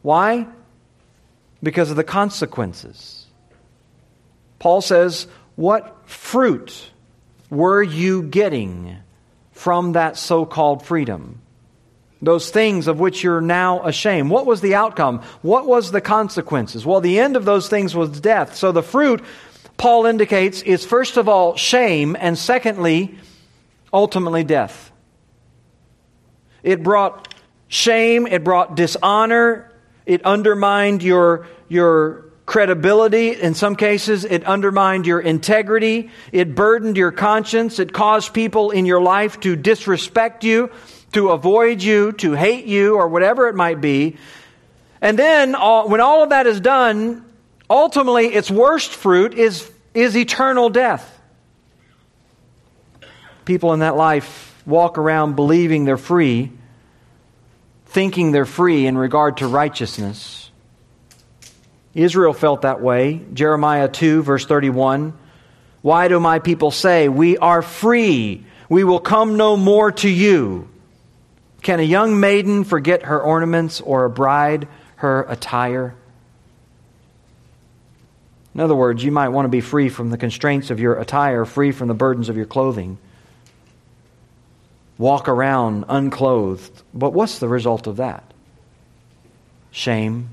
Why? 0.01 0.47
Because 1.61 1.91
of 1.91 1.97
the 1.97 2.03
consequences. 2.03 3.25
Paul 4.59 4.81
says, 4.81 5.27
What 5.55 6.09
fruit 6.09 6.91
were 7.49 7.83
you 7.83 8.23
getting 8.23 8.97
from 9.51 9.93
that 9.93 10.17
so 10.17 10.45
called 10.45 10.85
freedom? 10.85 11.41
Those 12.19 12.49
things 12.49 12.87
of 12.87 12.99
which 12.99 13.23
you're 13.23 13.41
now 13.41 13.85
ashamed. 13.85 14.31
What 14.31 14.47
was 14.47 14.61
the 14.61 14.73
outcome? 14.73 15.21
What 15.43 15.67
was 15.67 15.91
the 15.91 16.01
consequences? 16.01 16.85
Well, 16.85 17.01
the 17.01 17.19
end 17.19 17.35
of 17.35 17.45
those 17.45 17.69
things 17.69 17.95
was 17.95 18.19
death. 18.19 18.55
So 18.55 18.71
the 18.71 18.81
fruit, 18.81 19.23
Paul 19.77 20.07
indicates, 20.07 20.63
is 20.63 20.83
first 20.83 21.17
of 21.17 21.29
all 21.29 21.55
shame, 21.55 22.17
and 22.19 22.35
secondly, 22.35 23.15
ultimately 23.91 24.43
death. 24.43 24.91
It 26.63 26.83
brought 26.83 27.33
shame, 27.67 28.27
it 28.27 28.43
brought 28.43 28.75
dishonor, 28.75 29.71
it 30.05 30.23
undermined 30.25 31.03
your, 31.03 31.47
your 31.67 32.25
credibility. 32.45 33.31
In 33.31 33.53
some 33.53 33.75
cases, 33.75 34.25
it 34.25 34.43
undermined 34.45 35.05
your 35.05 35.19
integrity, 35.19 36.09
it 36.31 36.55
burdened 36.55 36.97
your 36.97 37.11
conscience, 37.11 37.79
it 37.79 37.93
caused 37.93 38.33
people 38.33 38.71
in 38.71 38.85
your 38.85 39.01
life 39.01 39.39
to 39.41 39.55
disrespect 39.55 40.43
you, 40.43 40.71
to 41.13 41.29
avoid 41.29 41.81
you, 41.81 42.11
to 42.13 42.33
hate 42.33 42.65
you, 42.65 42.95
or 42.95 43.07
whatever 43.07 43.47
it 43.47 43.55
might 43.55 43.81
be. 43.81 44.17
And 45.01 45.17
then, 45.17 45.55
all, 45.55 45.87
when 45.87 46.01
all 46.01 46.23
of 46.23 46.29
that 46.29 46.47
is 46.47 46.59
done, 46.59 47.23
ultimately 47.69 48.27
its 48.27 48.49
worst 48.49 48.91
fruit 48.91 49.33
is, 49.33 49.69
is 49.93 50.17
eternal 50.17 50.69
death 50.69 51.16
people 53.47 53.71
in 53.71 53.79
that 53.79 53.95
life 53.95 54.61
walk 54.65 54.97
around 54.97 55.37
believing 55.37 55.85
they're 55.85 55.95
free, 55.95 56.51
thinking 57.85 58.33
they're 58.33 58.45
free 58.45 58.85
in 58.85 58.97
regard 58.97 59.37
to 59.37 59.47
righteousness. 59.47 60.51
Israel 61.95 62.33
felt 62.33 62.63
that 62.63 62.81
way. 62.81 63.21
Jeremiah 63.33 63.87
2, 63.87 64.21
verse 64.21 64.45
31. 64.45 65.17
Why 65.81 66.09
do 66.09 66.19
my 66.19 66.39
people 66.39 66.71
say, 66.71 67.07
We 67.07 67.37
are 67.37 67.61
free? 67.61 68.43
We 68.67 68.83
will 68.83 68.99
come 68.99 69.37
no 69.37 69.55
more 69.55 69.93
to 69.93 70.09
you. 70.09 70.67
Can 71.61 71.79
a 71.79 71.83
young 71.83 72.19
maiden 72.19 72.65
forget 72.65 73.03
her 73.03 73.19
ornaments 73.19 73.79
or 73.79 74.03
a 74.03 74.09
bride 74.09 74.67
her 74.97 75.23
attire? 75.23 75.95
In 78.53 78.59
other 78.59 78.75
words, 78.75 79.03
you 79.03 79.11
might 79.11 79.29
want 79.29 79.45
to 79.45 79.49
be 79.49 79.61
free 79.61 79.87
from 79.87 80.09
the 80.09 80.17
constraints 80.17 80.69
of 80.69 80.81
your 80.81 80.99
attire, 80.99 81.45
free 81.45 81.71
from 81.71 81.87
the 81.87 81.93
burdens 81.93 82.27
of 82.27 82.35
your 82.35 82.45
clothing 82.45 82.97
walk 84.97 85.27
around 85.27 85.85
unclothed. 85.87 86.83
But 86.93 87.13
what's 87.13 87.39
the 87.39 87.47
result 87.47 87.87
of 87.87 87.97
that? 87.97 88.23
Shame, 89.71 90.29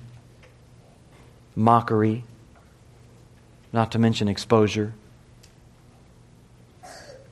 mockery, 1.54 2.24
not 3.72 3.92
to 3.92 3.98
mention 3.98 4.28
exposure. 4.28 4.92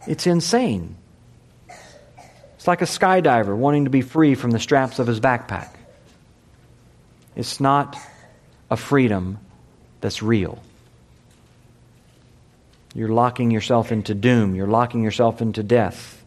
It's 0.07 0.27
insane. 0.27 0.97
It's 2.57 2.69
like 2.69 2.83
a 2.83 2.87
skydiver 2.87 3.57
wanting 3.57 3.85
to 3.85 3.91
be 3.91 4.03
free 4.03 4.35
from 4.35 4.51
the 4.51 4.61
straps 4.61 4.99
of 4.99 5.07
his 5.07 5.21
backpack. 5.21 5.71
It's 7.35 7.61
not 7.61 7.97
a 8.71 8.77
freedom 8.77 9.39
that's 10.01 10.23
real. 10.23 10.63
You're 12.95 13.09
locking 13.09 13.51
yourself 13.51 13.91
into 13.91 14.15
doom. 14.15 14.55
You're 14.55 14.67
locking 14.67 15.03
yourself 15.03 15.41
into 15.41 15.63
death. 15.63 16.22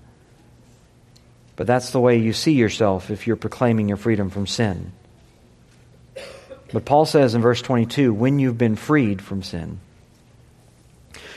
But 1.56 1.68
that's 1.68 1.92
the 1.92 2.00
way 2.00 2.18
you 2.18 2.34
see 2.34 2.54
yourself 2.54 3.10
if 3.10 3.28
you're 3.28 3.36
proclaiming 3.36 3.88
your 3.88 3.98
freedom 3.98 4.30
from 4.30 4.48
sin. 4.48 4.92
But 6.74 6.86
Paul 6.86 7.06
says 7.06 7.36
in 7.36 7.42
verse 7.42 7.62
22 7.62 8.14
when 8.14 8.40
you've 8.40 8.58
been 8.58 8.76
freed 8.76 9.22
from 9.22 9.44
sin, 9.44 9.80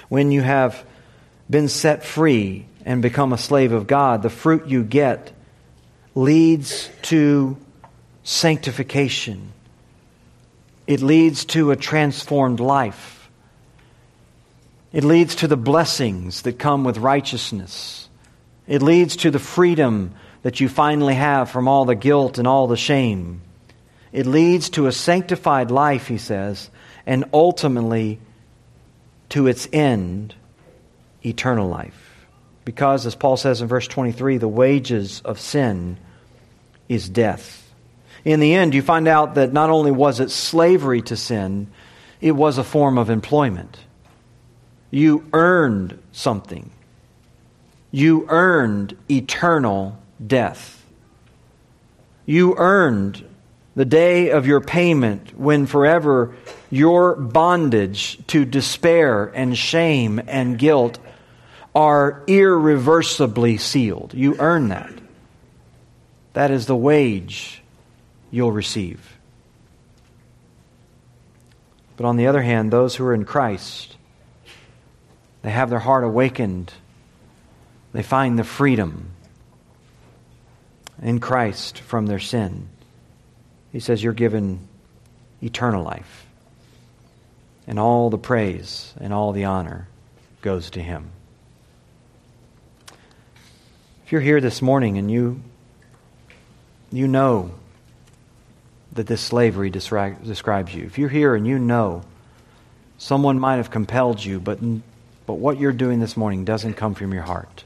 when 0.08 0.30
you 0.32 0.42
have 0.42 0.84
been 1.48 1.68
set 1.68 2.04
free 2.04 2.66
and 2.84 3.02
become 3.02 3.32
a 3.32 3.38
slave 3.38 3.72
of 3.72 3.86
God, 3.86 4.22
the 4.22 4.30
fruit 4.30 4.66
you 4.66 4.82
get 4.82 5.32
leads 6.14 6.90
to 7.02 7.56
sanctification. 8.24 9.52
It 10.86 11.02
leads 11.02 11.44
to 11.46 11.70
a 11.70 11.76
transformed 11.76 12.60
life. 12.60 13.30
It 14.92 15.04
leads 15.04 15.36
to 15.36 15.46
the 15.46 15.56
blessings 15.56 16.42
that 16.42 16.58
come 16.58 16.82
with 16.82 16.96
righteousness. 16.96 18.07
It 18.68 18.82
leads 18.82 19.16
to 19.16 19.30
the 19.30 19.38
freedom 19.38 20.14
that 20.42 20.60
you 20.60 20.68
finally 20.68 21.14
have 21.14 21.50
from 21.50 21.66
all 21.66 21.86
the 21.86 21.94
guilt 21.94 22.38
and 22.38 22.46
all 22.46 22.68
the 22.68 22.76
shame. 22.76 23.40
It 24.12 24.26
leads 24.26 24.70
to 24.70 24.86
a 24.86 24.92
sanctified 24.92 25.70
life, 25.70 26.06
he 26.06 26.18
says, 26.18 26.70
and 27.06 27.24
ultimately 27.32 28.20
to 29.30 29.46
its 29.46 29.68
end, 29.72 30.34
eternal 31.24 31.68
life. 31.68 32.26
Because, 32.64 33.06
as 33.06 33.14
Paul 33.14 33.38
says 33.38 33.62
in 33.62 33.68
verse 33.68 33.88
23, 33.88 34.36
the 34.36 34.48
wages 34.48 35.22
of 35.24 35.40
sin 35.40 35.98
is 36.88 37.08
death. 37.08 37.72
In 38.24 38.40
the 38.40 38.54
end, 38.54 38.74
you 38.74 38.82
find 38.82 39.08
out 39.08 39.36
that 39.36 39.52
not 39.52 39.70
only 39.70 39.90
was 39.90 40.20
it 40.20 40.30
slavery 40.30 41.00
to 41.02 41.16
sin, 41.16 41.68
it 42.20 42.32
was 42.32 42.58
a 42.58 42.64
form 42.64 42.98
of 42.98 43.08
employment. 43.08 43.78
You 44.90 45.26
earned 45.32 45.98
something. 46.12 46.70
You 47.91 48.26
earned 48.28 48.97
eternal 49.11 49.99
death. 50.24 50.84
You 52.26 52.55
earned 52.57 53.24
the 53.74 53.84
day 53.84 54.30
of 54.30 54.47
your 54.47 54.61
payment 54.61 55.39
when 55.39 55.66
forever 55.66 56.34
your 56.70 57.14
bondage 57.14 58.18
to 58.26 58.45
despair 58.45 59.26
and 59.26 59.57
shame 59.57 60.20
and 60.26 60.59
guilt 60.59 60.99
are 61.74 62.24
irreversibly 62.26 63.57
sealed. 63.57 64.12
You 64.14 64.36
earn 64.39 64.68
that. 64.68 64.93
That 66.32 66.51
is 66.51 66.66
the 66.66 66.76
wage 66.76 67.62
you'll 68.30 68.53
receive. 68.53 69.16
But 71.97 72.05
on 72.07 72.16
the 72.16 72.26
other 72.26 72.43
hand, 72.43 72.70
those 72.70 72.97
who 72.97 73.05
are 73.05 73.14
in 73.14 73.24
Christ, 73.24 73.97
they 75.43 75.51
have 75.51 75.70
their 75.70 75.78
heart 75.78 76.05
awakened. 76.05 76.72
They 77.93 78.03
find 78.03 78.39
the 78.39 78.45
freedom 78.45 79.11
in 81.03 81.20
Christ 81.20 81.78
from 81.78 82.07
their 82.07 82.18
sin. 82.18 82.68
He 83.72 83.80
says, 83.80 84.03
You're 84.03 84.12
given 84.12 84.66
eternal 85.43 85.84
life. 85.84 86.26
And 87.66 87.78
all 87.78 88.11
the 88.11 88.18
praise 88.18 88.95
and 88.99 89.12
all 89.12 89.32
the 89.32 89.45
honor 89.45 89.89
goes 90.41 90.70
to 90.70 90.82
Him. 90.82 91.11
If 94.05 94.12
you're 94.12 94.20
here 94.22 94.41
this 94.41 94.62
morning 94.62 94.97
and 94.97 95.11
you, 95.11 95.43
you 96.91 97.07
know 97.07 97.51
that 98.93 99.07
this 99.07 99.20
slavery 99.20 99.68
describes 99.68 100.74
you, 100.74 100.86
if 100.86 100.99
you're 100.99 101.11
here 101.11 101.34
and 101.34 101.47
you 101.47 101.59
know 101.59 102.03
someone 102.97 103.39
might 103.39 103.57
have 103.57 103.70
compelled 103.70 104.24
you, 104.24 104.41
but, 104.41 104.59
but 105.26 105.34
what 105.34 105.59
you're 105.59 105.72
doing 105.72 106.01
this 106.01 106.16
morning 106.16 106.47
doesn't 106.47 106.74
come 106.74 106.95
from 106.95 107.12
your 107.12 107.22
heart, 107.22 107.64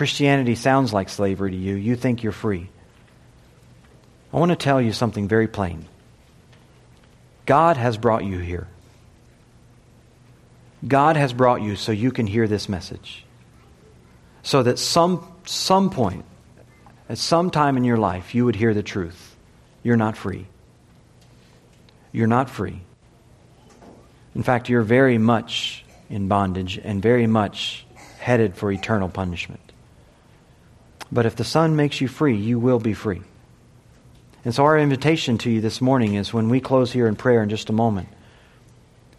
Christianity 0.00 0.54
sounds 0.54 0.94
like 0.94 1.10
slavery 1.10 1.50
to 1.50 1.56
you, 1.58 1.74
you 1.74 1.94
think 1.94 2.22
you're 2.22 2.32
free. 2.32 2.70
I 4.32 4.38
want 4.38 4.48
to 4.48 4.56
tell 4.56 4.80
you 4.80 4.94
something 4.94 5.28
very 5.28 5.46
plain. 5.46 5.84
God 7.44 7.76
has 7.76 7.98
brought 7.98 8.24
you 8.24 8.38
here. 8.38 8.66
God 10.88 11.18
has 11.18 11.34
brought 11.34 11.60
you 11.60 11.76
so 11.76 11.92
you 11.92 12.12
can 12.12 12.26
hear 12.26 12.48
this 12.48 12.66
message 12.66 13.26
so 14.42 14.62
that 14.62 14.78
some, 14.78 15.30
some 15.44 15.90
point, 15.90 16.24
at 17.10 17.18
some 17.18 17.50
time 17.50 17.76
in 17.76 17.84
your 17.84 17.98
life, 17.98 18.34
you 18.34 18.46
would 18.46 18.56
hear 18.56 18.72
the 18.72 18.82
truth. 18.82 19.36
You're 19.82 19.98
not 19.98 20.16
free. 20.16 20.46
You're 22.10 22.26
not 22.26 22.48
free. 22.48 22.80
In 24.34 24.44
fact, 24.44 24.70
you're 24.70 24.80
very 24.80 25.18
much 25.18 25.84
in 26.08 26.26
bondage 26.26 26.78
and 26.82 27.02
very 27.02 27.26
much 27.26 27.84
headed 28.18 28.56
for 28.56 28.72
eternal 28.72 29.10
punishment. 29.10 29.69
But 31.12 31.26
if 31.26 31.36
the 31.36 31.44
Son 31.44 31.76
makes 31.76 32.00
you 32.00 32.08
free, 32.08 32.36
you 32.36 32.58
will 32.58 32.78
be 32.78 32.94
free. 32.94 33.22
And 34.44 34.54
so, 34.54 34.64
our 34.64 34.78
invitation 34.78 35.38
to 35.38 35.50
you 35.50 35.60
this 35.60 35.80
morning 35.80 36.14
is 36.14 36.32
when 36.32 36.48
we 36.48 36.60
close 36.60 36.92
here 36.92 37.06
in 37.06 37.16
prayer 37.16 37.42
in 37.42 37.50
just 37.50 37.68
a 37.68 37.74
moment, 37.74 38.08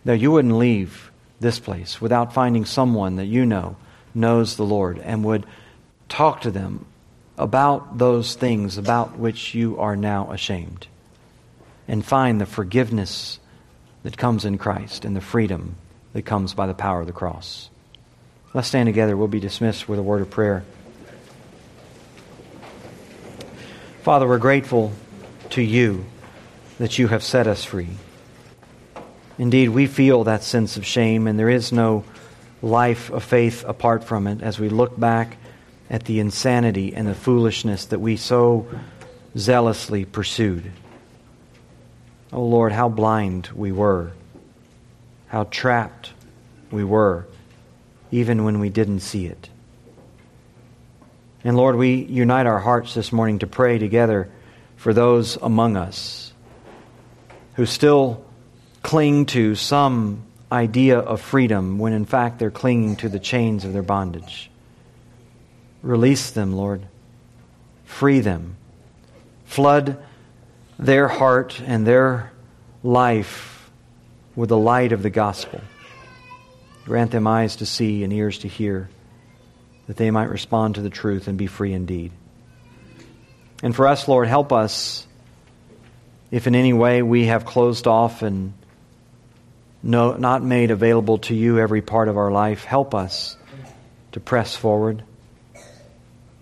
that 0.05 0.19
you 0.19 0.31
wouldn't 0.31 0.57
leave 0.57 1.11
this 1.39 1.59
place 1.59 2.01
without 2.01 2.33
finding 2.33 2.65
someone 2.65 3.17
that 3.17 3.25
you 3.25 3.45
know 3.45 3.75
knows 4.13 4.55
the 4.55 4.65
Lord 4.65 4.99
and 4.99 5.23
would 5.23 5.45
talk 6.09 6.41
to 6.41 6.51
them 6.51 6.85
about 7.37 7.97
those 7.97 8.35
things 8.35 8.77
about 8.77 9.17
which 9.17 9.55
you 9.55 9.79
are 9.79 9.95
now 9.95 10.31
ashamed 10.31 10.87
and 11.87 12.05
find 12.05 12.39
the 12.39 12.45
forgiveness 12.45 13.39
that 14.03 14.17
comes 14.17 14.45
in 14.45 14.57
Christ 14.57 15.05
and 15.05 15.15
the 15.15 15.21
freedom 15.21 15.75
that 16.13 16.23
comes 16.23 16.53
by 16.53 16.67
the 16.67 16.73
power 16.73 17.01
of 17.01 17.07
the 17.07 17.13
cross. 17.13 17.69
Let's 18.53 18.67
stand 18.67 18.87
together. 18.87 19.15
We'll 19.15 19.27
be 19.27 19.39
dismissed 19.39 19.87
with 19.87 19.99
a 19.99 20.03
word 20.03 20.21
of 20.21 20.29
prayer. 20.29 20.63
Father, 24.01 24.27
we're 24.27 24.39
grateful 24.39 24.91
to 25.51 25.61
you 25.61 26.03
that 26.79 26.97
you 26.97 27.07
have 27.07 27.23
set 27.23 27.45
us 27.45 27.63
free. 27.63 27.97
Indeed, 29.37 29.69
we 29.69 29.85
feel 29.85 30.23
that 30.23 30.41
sense 30.41 30.75
of 30.75 30.87
shame, 30.87 31.27
and 31.27 31.37
there 31.37 31.51
is 31.51 31.71
no 31.71 32.03
life 32.63 33.11
of 33.11 33.23
faith 33.23 33.63
apart 33.63 34.03
from 34.03 34.25
it 34.25 34.41
as 34.41 34.57
we 34.57 34.69
look 34.69 34.99
back 34.99 35.37
at 35.87 36.05
the 36.05 36.19
insanity 36.19 36.95
and 36.95 37.07
the 37.07 37.13
foolishness 37.13 37.85
that 37.85 37.99
we 37.99 38.17
so 38.17 38.67
zealously 39.37 40.03
pursued. 40.03 40.71
Oh 42.33 42.43
Lord, 42.43 42.71
how 42.71 42.89
blind 42.89 43.49
we 43.53 43.71
were, 43.71 44.13
how 45.27 45.43
trapped 45.43 46.11
we 46.71 46.83
were, 46.83 47.27
even 48.09 48.45
when 48.45 48.59
we 48.59 48.69
didn't 48.69 49.01
see 49.01 49.27
it. 49.27 49.50
And 51.43 51.57
Lord, 51.57 51.75
we 51.75 51.95
unite 51.95 52.45
our 52.45 52.59
hearts 52.59 52.93
this 52.93 53.11
morning 53.11 53.39
to 53.39 53.47
pray 53.47 53.79
together 53.79 54.29
for 54.75 54.93
those 54.93 55.37
among 55.37 55.77
us 55.77 56.33
who 57.55 57.65
still 57.65 58.23
cling 58.83 59.25
to 59.27 59.55
some 59.55 60.23
idea 60.51 60.99
of 60.99 61.21
freedom 61.21 61.79
when 61.79 61.93
in 61.93 62.05
fact 62.05 62.39
they're 62.39 62.51
clinging 62.51 62.95
to 62.97 63.09
the 63.09 63.19
chains 63.19 63.65
of 63.65 63.73
their 63.73 63.83
bondage. 63.83 64.49
Release 65.81 66.31
them, 66.31 66.53
Lord. 66.53 66.85
Free 67.85 68.19
them. 68.19 68.55
Flood 69.45 69.97
their 70.77 71.07
heart 71.07 71.59
and 71.65 71.85
their 71.85 72.31
life 72.83 73.69
with 74.35 74.49
the 74.49 74.57
light 74.57 74.91
of 74.91 75.03
the 75.03 75.09
gospel. 75.09 75.61
Grant 76.85 77.11
them 77.11 77.27
eyes 77.27 77.57
to 77.57 77.65
see 77.65 78.03
and 78.03 78.11
ears 78.11 78.39
to 78.39 78.47
hear, 78.47 78.89
that 79.91 79.97
they 79.97 80.09
might 80.09 80.29
respond 80.29 80.75
to 80.75 80.81
the 80.81 80.89
truth 80.89 81.27
and 81.27 81.37
be 81.37 81.47
free 81.47 81.73
indeed. 81.73 82.13
And 83.61 83.75
for 83.75 83.89
us, 83.89 84.07
Lord, 84.07 84.29
help 84.29 84.53
us 84.53 85.05
if 86.31 86.47
in 86.47 86.55
any 86.55 86.71
way 86.71 87.01
we 87.01 87.25
have 87.25 87.43
closed 87.43 87.87
off 87.87 88.21
and 88.21 88.53
no, 89.83 90.13
not 90.13 90.43
made 90.43 90.71
available 90.71 91.17
to 91.17 91.35
you 91.35 91.59
every 91.59 91.81
part 91.81 92.07
of 92.07 92.15
our 92.15 92.31
life. 92.31 92.63
Help 92.63 92.95
us 92.95 93.35
to 94.13 94.21
press 94.21 94.55
forward 94.55 95.03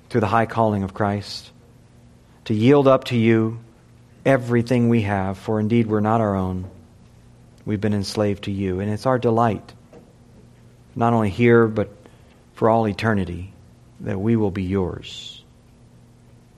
to 0.10 0.20
the 0.20 0.28
high 0.28 0.46
calling 0.46 0.84
of 0.84 0.94
Christ, 0.94 1.50
to 2.46 2.54
yield 2.54 2.88
up 2.88 3.06
to 3.06 3.18
you 3.18 3.62
everything 4.28 4.90
we 4.90 5.02
have, 5.02 5.40
for 5.40 5.60
indeed 5.60 5.88
we're 5.88 6.02
not 6.02 6.22
our 6.22 6.36
own. 6.36 6.70
We've 7.66 7.82
been 7.82 7.96
enslaved 7.96 8.44
to 8.44 8.52
you, 8.52 8.80
and 8.80 8.92
it's 8.92 9.08
our 9.08 9.18
delight, 9.18 9.74
not 10.96 11.14
only 11.14 11.32
here, 11.32 11.68
but 11.68 11.99
for 12.60 12.70
all 12.70 12.90
eternity, 12.90 13.54
that 14.02 14.20
we 14.20 14.36
will 14.36 14.52
be 14.52 14.64
yours. 14.64 15.42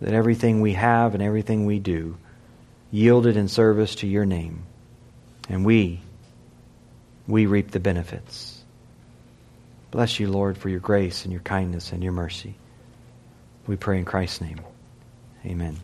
That 0.01 0.15
everything 0.15 0.59
we 0.59 0.73
have 0.73 1.13
and 1.13 1.21
everything 1.21 1.67
we 1.67 1.77
do 1.77 2.17
yielded 2.89 3.37
in 3.37 3.47
service 3.47 3.93
to 3.97 4.07
your 4.07 4.25
name. 4.25 4.63
And 5.47 5.63
we 5.63 6.01
we 7.27 7.45
reap 7.45 7.69
the 7.69 7.79
benefits. 7.79 8.63
Bless 9.91 10.19
you, 10.19 10.27
Lord, 10.27 10.57
for 10.57 10.69
your 10.69 10.79
grace 10.79 11.23
and 11.23 11.31
your 11.31 11.43
kindness 11.43 11.91
and 11.91 12.01
your 12.01 12.13
mercy. 12.13 12.55
We 13.67 13.75
pray 13.75 13.99
in 13.99 14.05
Christ's 14.05 14.41
name. 14.41 14.61
Amen. 15.45 15.77